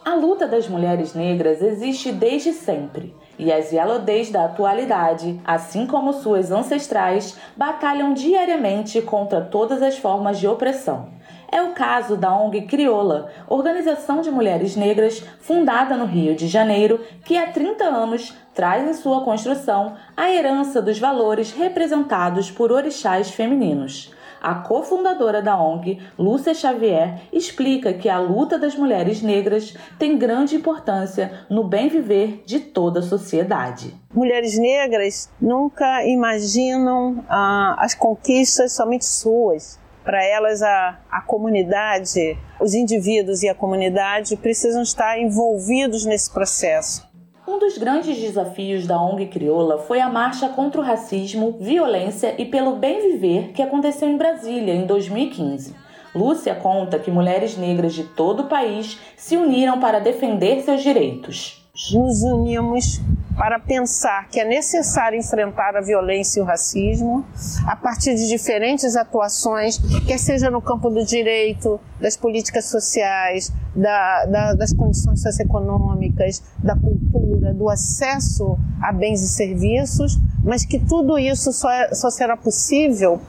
A 0.04 0.14
luta 0.14 0.48
das 0.48 0.66
mulheres 0.68 1.12
negras 1.12 1.60
existe 1.60 2.10
desde 2.12 2.54
sempre. 2.54 3.14
E 3.38 3.52
as 3.52 3.72
Yalodês 3.72 4.30
da 4.30 4.46
atualidade, 4.46 5.38
assim 5.44 5.86
como 5.86 6.12
suas 6.12 6.50
ancestrais, 6.50 7.36
batalham 7.56 8.14
diariamente 8.14 9.02
contra 9.02 9.40
todas 9.40 9.82
as 9.82 9.98
formas 9.98 10.38
de 10.38 10.48
opressão. 10.48 11.14
É 11.50 11.62
o 11.62 11.72
caso 11.72 12.16
da 12.16 12.34
ONG 12.36 12.62
Crioula, 12.62 13.30
organização 13.48 14.20
de 14.20 14.30
mulheres 14.30 14.74
negras 14.74 15.22
fundada 15.40 15.96
no 15.96 16.04
Rio 16.04 16.34
de 16.34 16.48
Janeiro, 16.48 17.00
que 17.24 17.36
há 17.36 17.50
30 17.50 17.84
anos 17.84 18.34
traz 18.52 18.88
em 18.88 18.94
sua 18.94 19.22
construção 19.22 19.94
a 20.16 20.30
herança 20.30 20.82
dos 20.82 20.98
valores 20.98 21.52
representados 21.52 22.50
por 22.50 22.72
orixás 22.72 23.30
femininos. 23.30 24.12
A 24.46 24.54
cofundadora 24.54 25.42
da 25.42 25.60
ONG, 25.60 25.98
Lúcia 26.16 26.54
Xavier, 26.54 27.20
explica 27.32 27.92
que 27.92 28.08
a 28.08 28.20
luta 28.20 28.56
das 28.56 28.76
mulheres 28.76 29.20
negras 29.20 29.74
tem 29.98 30.16
grande 30.16 30.54
importância 30.54 31.44
no 31.50 31.64
bem 31.64 31.88
viver 31.88 32.44
de 32.46 32.60
toda 32.60 33.00
a 33.00 33.02
sociedade. 33.02 33.92
Mulheres 34.14 34.56
negras 34.56 35.28
nunca 35.40 36.06
imaginam 36.06 37.24
ah, 37.28 37.74
as 37.80 37.92
conquistas 37.92 38.72
somente 38.72 39.04
suas. 39.04 39.80
Para 40.04 40.24
elas, 40.24 40.62
a, 40.62 40.96
a 41.10 41.20
comunidade, 41.22 42.38
os 42.60 42.72
indivíduos 42.72 43.42
e 43.42 43.48
a 43.48 43.54
comunidade 43.56 44.36
precisam 44.36 44.82
estar 44.82 45.18
envolvidos 45.18 46.06
nesse 46.06 46.32
processo. 46.32 47.04
Um 47.48 47.60
dos 47.60 47.78
grandes 47.78 48.18
desafios 48.18 48.88
da 48.88 49.00
ONG 49.00 49.26
Crioula 49.26 49.78
foi 49.78 50.00
a 50.00 50.08
marcha 50.08 50.48
contra 50.48 50.80
o 50.80 50.84
racismo, 50.84 51.56
violência 51.60 52.34
e 52.36 52.44
pelo 52.44 52.74
bem 52.74 53.12
viver 53.12 53.52
que 53.52 53.62
aconteceu 53.62 54.08
em 54.08 54.16
Brasília 54.16 54.74
em 54.74 54.84
2015. 54.84 55.72
Lúcia 56.12 56.56
conta 56.56 56.98
que 56.98 57.08
mulheres 57.08 57.56
negras 57.56 57.94
de 57.94 58.02
todo 58.02 58.40
o 58.40 58.48
país 58.48 58.98
se 59.16 59.36
uniram 59.36 59.78
para 59.78 60.00
defender 60.00 60.60
seus 60.62 60.82
direitos. 60.82 61.64
Nos 61.92 62.22
unimos 62.22 63.02
para 63.36 63.60
pensar 63.60 64.28
que 64.28 64.40
é 64.40 64.44
necessário 64.46 65.18
enfrentar 65.18 65.76
a 65.76 65.82
violência 65.82 66.40
e 66.40 66.42
o 66.42 66.46
racismo 66.46 67.22
a 67.66 67.76
partir 67.76 68.14
de 68.14 68.28
diferentes 68.28 68.96
atuações, 68.96 69.76
quer 70.06 70.18
seja 70.18 70.50
no 70.50 70.62
campo 70.62 70.88
do 70.88 71.04
direito, 71.04 71.78
das 72.00 72.16
políticas 72.16 72.64
sociais, 72.70 73.52
da, 73.74 74.24
da, 74.24 74.54
das 74.54 74.72
condições 74.72 75.20
socioeconômicas, 75.20 76.42
da 76.64 76.74
cultura, 76.74 77.52
do 77.52 77.68
acesso 77.68 78.58
a 78.80 78.90
bens 78.90 79.22
e 79.22 79.28
serviços, 79.28 80.18
mas 80.42 80.64
que 80.64 80.78
tudo 80.78 81.18
isso 81.18 81.52
só, 81.52 81.70
é, 81.70 81.92
só 81.94 82.08
será 82.08 82.38
possível 82.38 83.20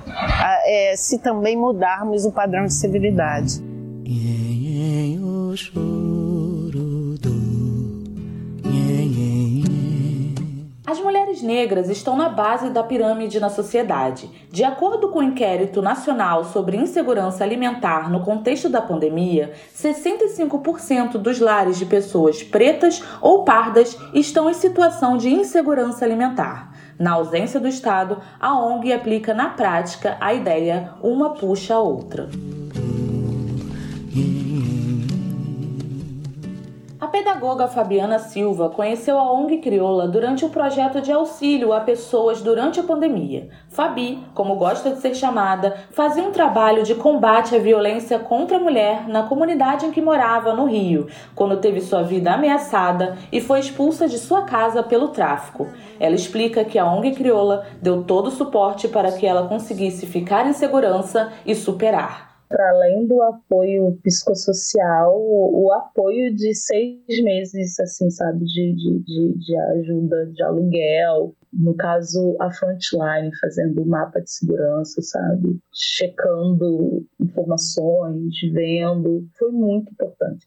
é, 0.65 0.95
se 0.95 1.19
também 1.19 1.57
mudarmos 1.57 2.23
o 2.23 2.31
padrão 2.31 2.65
de 2.65 2.73
civilidade. 2.73 3.61
As 10.87 11.01
mulheres 11.01 11.41
negras 11.41 11.89
estão 11.89 12.15
na 12.15 12.29
base 12.29 12.69
da 12.69 12.81
pirâmide 12.81 13.41
na 13.41 13.49
sociedade. 13.49 14.31
De 14.49 14.63
acordo 14.63 15.09
com 15.09 15.19
o 15.19 15.23
Inquérito 15.23 15.81
Nacional 15.81 16.45
sobre 16.45 16.77
Insegurança 16.77 17.43
Alimentar 17.43 18.09
no 18.09 18.21
contexto 18.21 18.69
da 18.69 18.81
pandemia, 18.81 19.51
65% 19.75 21.17
dos 21.17 21.41
lares 21.41 21.77
de 21.77 21.85
pessoas 21.85 22.41
pretas 22.41 23.03
ou 23.19 23.43
pardas 23.43 23.97
estão 24.13 24.49
em 24.49 24.53
situação 24.53 25.17
de 25.17 25.27
insegurança 25.27 26.05
alimentar. 26.05 26.73
Na 26.97 27.15
ausência 27.15 27.59
do 27.59 27.67
Estado, 27.67 28.21
a 28.39 28.57
ONG 28.57 28.93
aplica 28.93 29.33
na 29.33 29.49
prática 29.49 30.15
a 30.21 30.33
ideia 30.33 30.93
uma 31.03 31.31
puxa 31.31 31.75
a 31.75 31.79
outra. 31.81 32.29
Pedagoga 37.17 37.67
Fabiana 37.67 38.19
Silva 38.19 38.69
conheceu 38.69 39.17
a 39.17 39.31
ONG 39.31 39.57
Crioula 39.57 40.07
durante 40.07 40.45
o 40.45 40.49
projeto 40.49 41.01
de 41.01 41.11
auxílio 41.11 41.73
a 41.73 41.79
pessoas 41.79 42.43
durante 42.43 42.79
a 42.79 42.83
pandemia. 42.83 43.49
Fabi, 43.69 44.23
como 44.35 44.55
gosta 44.55 44.91
de 44.91 45.01
ser 45.01 45.15
chamada, 45.15 45.77
fazia 45.89 46.21
um 46.21 46.31
trabalho 46.31 46.83
de 46.83 46.93
combate 46.93 47.55
à 47.55 47.57
violência 47.57 48.19
contra 48.19 48.57
a 48.57 48.59
mulher 48.59 49.07
na 49.07 49.23
comunidade 49.23 49.87
em 49.87 49.91
que 49.91 49.99
morava, 49.99 50.53
no 50.53 50.65
Rio, 50.65 51.07
quando 51.33 51.57
teve 51.57 51.81
sua 51.81 52.03
vida 52.03 52.31
ameaçada 52.31 53.17
e 53.31 53.41
foi 53.41 53.61
expulsa 53.61 54.07
de 54.07 54.19
sua 54.19 54.43
casa 54.43 54.83
pelo 54.83 55.07
tráfico. 55.07 55.67
Ela 55.99 56.13
explica 56.13 56.63
que 56.63 56.77
a 56.77 56.85
ONG 56.85 57.13
Crioula 57.13 57.65
deu 57.81 58.03
todo 58.03 58.27
o 58.27 58.31
suporte 58.31 58.87
para 58.87 59.11
que 59.11 59.25
ela 59.25 59.47
conseguisse 59.47 60.05
ficar 60.05 60.45
em 60.45 60.53
segurança 60.53 61.33
e 61.43 61.55
superar 61.55 62.26
para 62.49 62.69
além 62.71 63.05
do 63.05 63.21
apoio 63.21 63.97
psicossocial, 64.03 65.15
o, 65.15 65.65
o, 65.65 65.71
apoio 65.73 66.33
de 66.33 66.53
seis 66.55 67.23
meses, 67.23 67.79
assim, 67.79 68.09
sabe, 68.09 68.45
de, 68.45 68.73
de, 68.73 68.99
de, 68.99 69.37
de, 69.37 69.57
ajuda 69.57 70.25
de 70.27 70.43
aluguel. 70.43 71.35
No 71.51 71.73
caso, 71.75 72.35
a 72.39 72.51
frontline 72.51 73.35
fazendo 73.39 73.81
o 73.81 73.85
mapa 73.85 74.21
de 74.21 74.31
segurança, 74.31 75.01
sabe, 75.01 75.59
checando 75.73 77.05
informações, 77.19 78.33
vendo, 78.53 79.27
foi 79.37 79.51
muito 79.51 79.91
importante. 79.91 80.45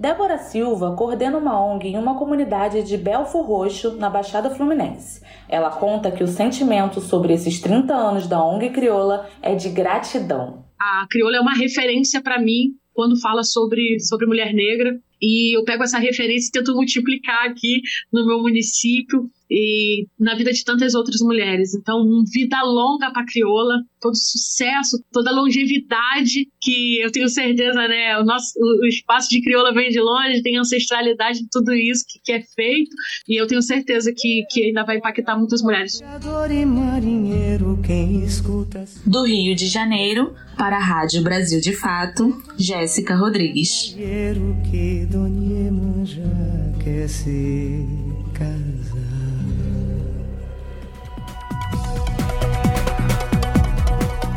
Débora 0.00 0.38
Silva 0.38 0.96
coordena 0.96 1.36
uma 1.36 1.62
ONG 1.62 1.88
em 1.88 1.98
uma 1.98 2.18
comunidade 2.18 2.82
de 2.82 2.96
Belfor 2.96 3.44
Roxo, 3.44 3.96
na 3.96 4.08
Baixada 4.08 4.48
Fluminense. 4.50 5.22
Ela 5.46 5.70
conta 5.70 6.10
que 6.10 6.24
o 6.24 6.26
sentimento 6.26 7.00
sobre 7.00 7.34
esses 7.34 7.60
30 7.60 7.94
anos 7.94 8.26
da 8.26 8.42
ONG 8.42 8.70
Crioula 8.70 9.28
é 9.42 9.54
de 9.54 9.68
gratidão 9.68 10.64
a 10.80 11.06
crioula 11.10 11.36
é 11.36 11.40
uma 11.40 11.54
referência 11.54 12.22
para 12.22 12.40
mim 12.40 12.74
quando 12.94 13.20
fala 13.20 13.42
sobre, 13.42 14.00
sobre 14.00 14.26
mulher 14.26 14.54
negra. 14.54 14.98
E 15.20 15.56
eu 15.56 15.62
pego 15.64 15.82
essa 15.82 15.98
referência 15.98 16.48
e 16.48 16.52
tento 16.52 16.74
multiplicar 16.74 17.46
aqui 17.46 17.82
no 18.10 18.26
meu 18.26 18.40
município 18.40 19.30
e 19.50 20.06
na 20.18 20.34
vida 20.34 20.52
de 20.52 20.64
tantas 20.64 20.94
outras 20.94 21.20
mulheres. 21.20 21.74
Então, 21.74 22.04
vida 22.32 22.62
longa 22.62 23.10
para 23.10 23.22
a 23.22 23.26
crioula, 23.26 23.82
todo 24.00 24.14
sucesso, 24.14 25.02
toda 25.12 25.32
longevidade 25.32 26.48
que 26.60 27.00
eu 27.00 27.10
tenho 27.10 27.28
certeza, 27.28 27.88
né? 27.88 28.18
O 28.18 28.24
nosso 28.24 28.52
o 28.60 28.86
espaço 28.86 29.28
de 29.28 29.42
crioula 29.42 29.74
vem 29.74 29.90
de 29.90 30.00
longe, 30.00 30.42
tem 30.42 30.56
ancestralidade 30.56 31.40
de 31.40 31.48
tudo 31.50 31.72
isso 31.72 32.04
que, 32.08 32.20
que 32.24 32.32
é 32.32 32.42
feito 32.54 32.90
e 33.28 33.40
eu 33.40 33.46
tenho 33.46 33.62
certeza 33.62 34.12
que, 34.16 34.44
que 34.50 34.64
ainda 34.64 34.84
vai 34.84 34.98
impactar 34.98 35.36
muitas 35.36 35.62
mulheres. 35.62 36.00
Do 39.06 39.24
Rio 39.24 39.56
de 39.56 39.66
Janeiro 39.66 40.34
para 40.56 40.76
a 40.76 40.80
Rádio 40.80 41.22
Brasil 41.22 41.60
de 41.60 41.72
Fato, 41.72 42.42
Jéssica 42.58 43.16
Rodrigues. 43.16 43.96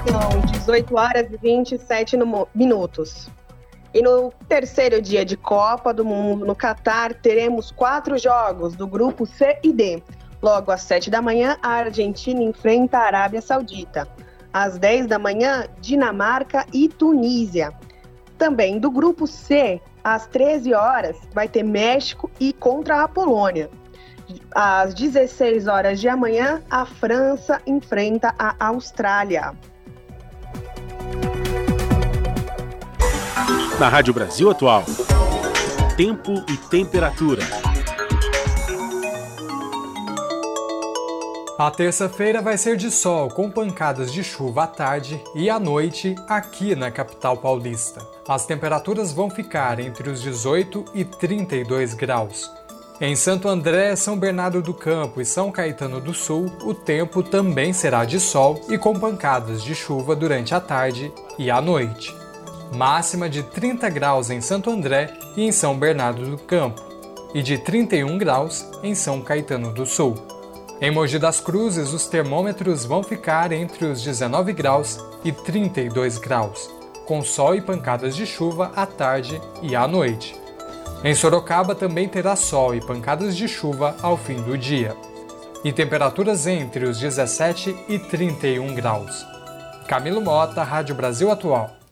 São 0.06 0.42
18 0.52 0.96
horas 0.96 1.32
e 1.32 1.38
27 1.38 2.18
minutos. 2.54 3.30
E 3.94 4.02
no 4.02 4.32
terceiro 4.50 5.02
dia 5.02 5.24
de 5.24 5.38
Copa 5.38 5.94
do 5.94 6.04
Mundo 6.04 6.46
no 6.46 6.56
Catar, 6.56 7.14
teremos 7.14 7.72
quatro 7.72 8.18
jogos 8.18 8.76
do 8.76 8.86
grupo 8.88 9.26
C 9.26 9.58
e 9.64 9.72
D. 9.72 10.04
Logo 10.42 10.72
às 10.72 10.82
7 10.82 11.10
da 11.10 11.22
manhã, 11.22 11.58
a 11.62 11.70
Argentina 11.70 12.42
enfrenta 12.42 12.98
a 12.98 13.06
Arábia 13.06 13.42
Saudita. 13.42 14.08
Às 14.52 14.78
10 14.78 15.08
da 15.08 15.18
manhã, 15.18 15.68
Dinamarca 15.80 16.66
e 16.74 16.90
Tunísia. 16.90 17.72
Também 18.38 18.80
do 18.80 18.92
grupo 18.92 19.26
C, 19.26 19.80
às 20.04 20.28
13 20.28 20.74
horas, 20.74 21.18
vai 21.34 21.48
ter 21.48 21.64
México 21.64 22.30
e 22.40 22.52
contra 22.52 23.04
a 23.04 23.08
Polônia. 23.08 23.70
Às 24.54 24.94
16 24.94 25.68
horas 25.68 26.00
de 26.02 26.10
amanhã, 26.10 26.62
a 26.70 26.86
França 26.86 27.62
enfrenta 27.66 28.34
a 28.38 28.68
Austrália. 28.68 29.54
Na 33.80 33.90
Rádio 33.90 34.14
Brasil 34.14 34.52
Atual, 34.52 34.84
tempo 35.98 36.32
e 36.48 36.56
temperatura. 36.56 37.42
A 41.58 41.72
terça-feira 41.72 42.40
vai 42.40 42.56
ser 42.58 42.78
de 42.78 42.92
sol, 42.92 43.30
com 43.30 43.50
pancadas 43.50 44.14
de 44.14 44.24
chuva 44.24 44.64
à 44.64 44.68
tarde 44.68 45.22
e 45.36 45.50
à 45.50 45.60
noite 45.60 46.16
aqui 46.30 46.76
na 46.76 46.92
capital 46.92 47.38
paulista. 47.38 48.06
As 48.28 48.46
temperaturas 48.46 49.12
vão 49.12 49.30
ficar 49.30 49.80
entre 49.80 50.10
os 50.10 50.22
18 50.22 50.86
e 50.94 51.04
32 51.04 51.96
graus. 51.96 52.52
Em 53.02 53.16
Santo 53.16 53.48
André, 53.48 53.96
São 53.96 54.18
Bernardo 54.18 54.62
do 54.62 54.74
Campo 54.74 55.20
e 55.20 55.26
São 55.26 55.52
Caetano 55.52 56.00
do 56.00 56.14
Sul, 56.14 56.46
o 56.64 56.76
tempo 56.76 57.24
também 57.24 57.74
será 57.74 58.06
de 58.06 58.20
sol 58.20 58.62
e 58.70 58.78
com 58.78 58.98
pancadas 59.00 59.64
de 59.64 59.74
chuva 59.74 60.16
durante 60.16 60.54
a 60.54 60.60
tarde 60.60 61.12
e 61.40 61.50
a 61.50 61.60
noite. 61.60 62.23
Máxima 62.72 63.30
de 63.30 63.44
30 63.44 63.90
graus 63.90 64.30
em 64.30 64.42
Santo 64.42 64.70
André 64.70 65.14
e 65.36 65.44
em 65.44 65.52
São 65.52 65.78
Bernardo 65.78 66.26
do 66.26 66.38
Campo, 66.38 66.82
e 67.34 67.42
de 67.42 67.58
31 67.58 68.18
graus 68.18 68.66
em 68.82 68.94
São 68.96 69.22
Caetano 69.22 69.74
do 69.74 69.86
Sul. 69.86 70.16
Em 70.82 70.92
Mogi 70.92 71.18
das 71.18 71.40
Cruzes, 71.40 71.94
os 71.94 72.08
termômetros 72.08 72.84
vão 72.84 73.04
ficar 73.04 73.52
entre 73.52 73.86
os 73.86 74.02
19 74.02 74.54
graus 74.54 75.00
e 75.24 75.32
32 75.32 76.18
graus, 76.18 76.70
com 77.06 77.24
sol 77.24 77.56
e 77.56 77.62
pancadas 77.62 78.16
de 78.16 78.26
chuva 78.26 78.72
à 78.76 78.86
tarde 78.86 79.42
e 79.62 79.76
à 79.76 79.88
noite. 79.88 80.36
Em 81.04 81.14
Sorocaba 81.14 81.76
também 81.76 82.08
terá 82.08 82.36
sol 82.36 82.74
e 82.74 82.80
pancadas 82.80 83.36
de 83.36 83.48
chuva 83.48 83.96
ao 84.02 84.18
fim 84.18 84.42
do 84.42 84.58
dia. 84.58 84.96
E 85.64 85.72
temperaturas 85.72 86.48
entre 86.48 86.86
os 86.86 87.00
17 87.00 87.76
e 87.88 88.00
31 88.00 88.74
graus. 88.74 89.26
Camilo 89.88 90.22
Mota, 90.22 90.64
Rádio 90.64 90.96
Brasil 90.96 91.30
Atual. 91.30 91.83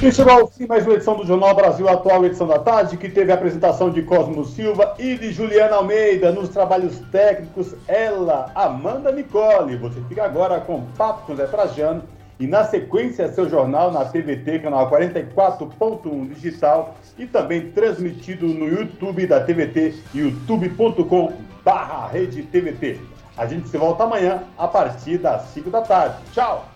E 0.00 0.12
chegou 0.12 0.32
ao 0.32 0.46
fim 0.46 0.64
mais 0.64 0.86
uma 0.86 0.94
edição 0.94 1.16
do 1.16 1.26
Jornal 1.26 1.56
Brasil 1.56 1.88
Atual, 1.88 2.24
edição 2.24 2.46
da 2.46 2.60
tarde, 2.60 2.96
que 2.96 3.08
teve 3.08 3.32
a 3.32 3.34
apresentação 3.34 3.90
de 3.90 4.00
Cosmo 4.02 4.44
Silva 4.44 4.94
e 4.96 5.16
de 5.16 5.32
Juliana 5.32 5.74
Almeida 5.74 6.30
nos 6.30 6.50
trabalhos 6.50 7.00
técnicos. 7.10 7.74
Ela, 7.88 8.48
Amanda 8.54 9.10
Nicole. 9.10 9.76
Você 9.76 10.00
fica 10.08 10.24
agora 10.24 10.60
com 10.60 10.84
Papo 10.96 11.26
com 11.26 11.34
Zé 11.34 11.46
Trajano 11.46 12.04
e 12.38 12.46
na 12.46 12.62
sequência, 12.62 13.32
seu 13.32 13.50
jornal 13.50 13.90
na 13.90 14.04
TVT, 14.04 14.60
canal 14.60 14.88
44.1 14.88 16.32
digital 16.32 16.94
e 17.18 17.26
também 17.26 17.72
transmitido 17.72 18.46
no 18.46 18.68
YouTube 18.68 19.26
da 19.26 19.40
TVT, 19.40 19.96
youtube.com 20.14 21.32
barra 21.64 22.06
rede 22.06 22.44
TVT. 22.44 23.00
A 23.36 23.46
gente 23.46 23.68
se 23.68 23.76
volta 23.76 24.04
amanhã 24.04 24.44
a 24.56 24.68
partir 24.68 25.18
das 25.18 25.42
5 25.48 25.70
da 25.70 25.82
tarde. 25.82 26.18
Tchau! 26.32 26.68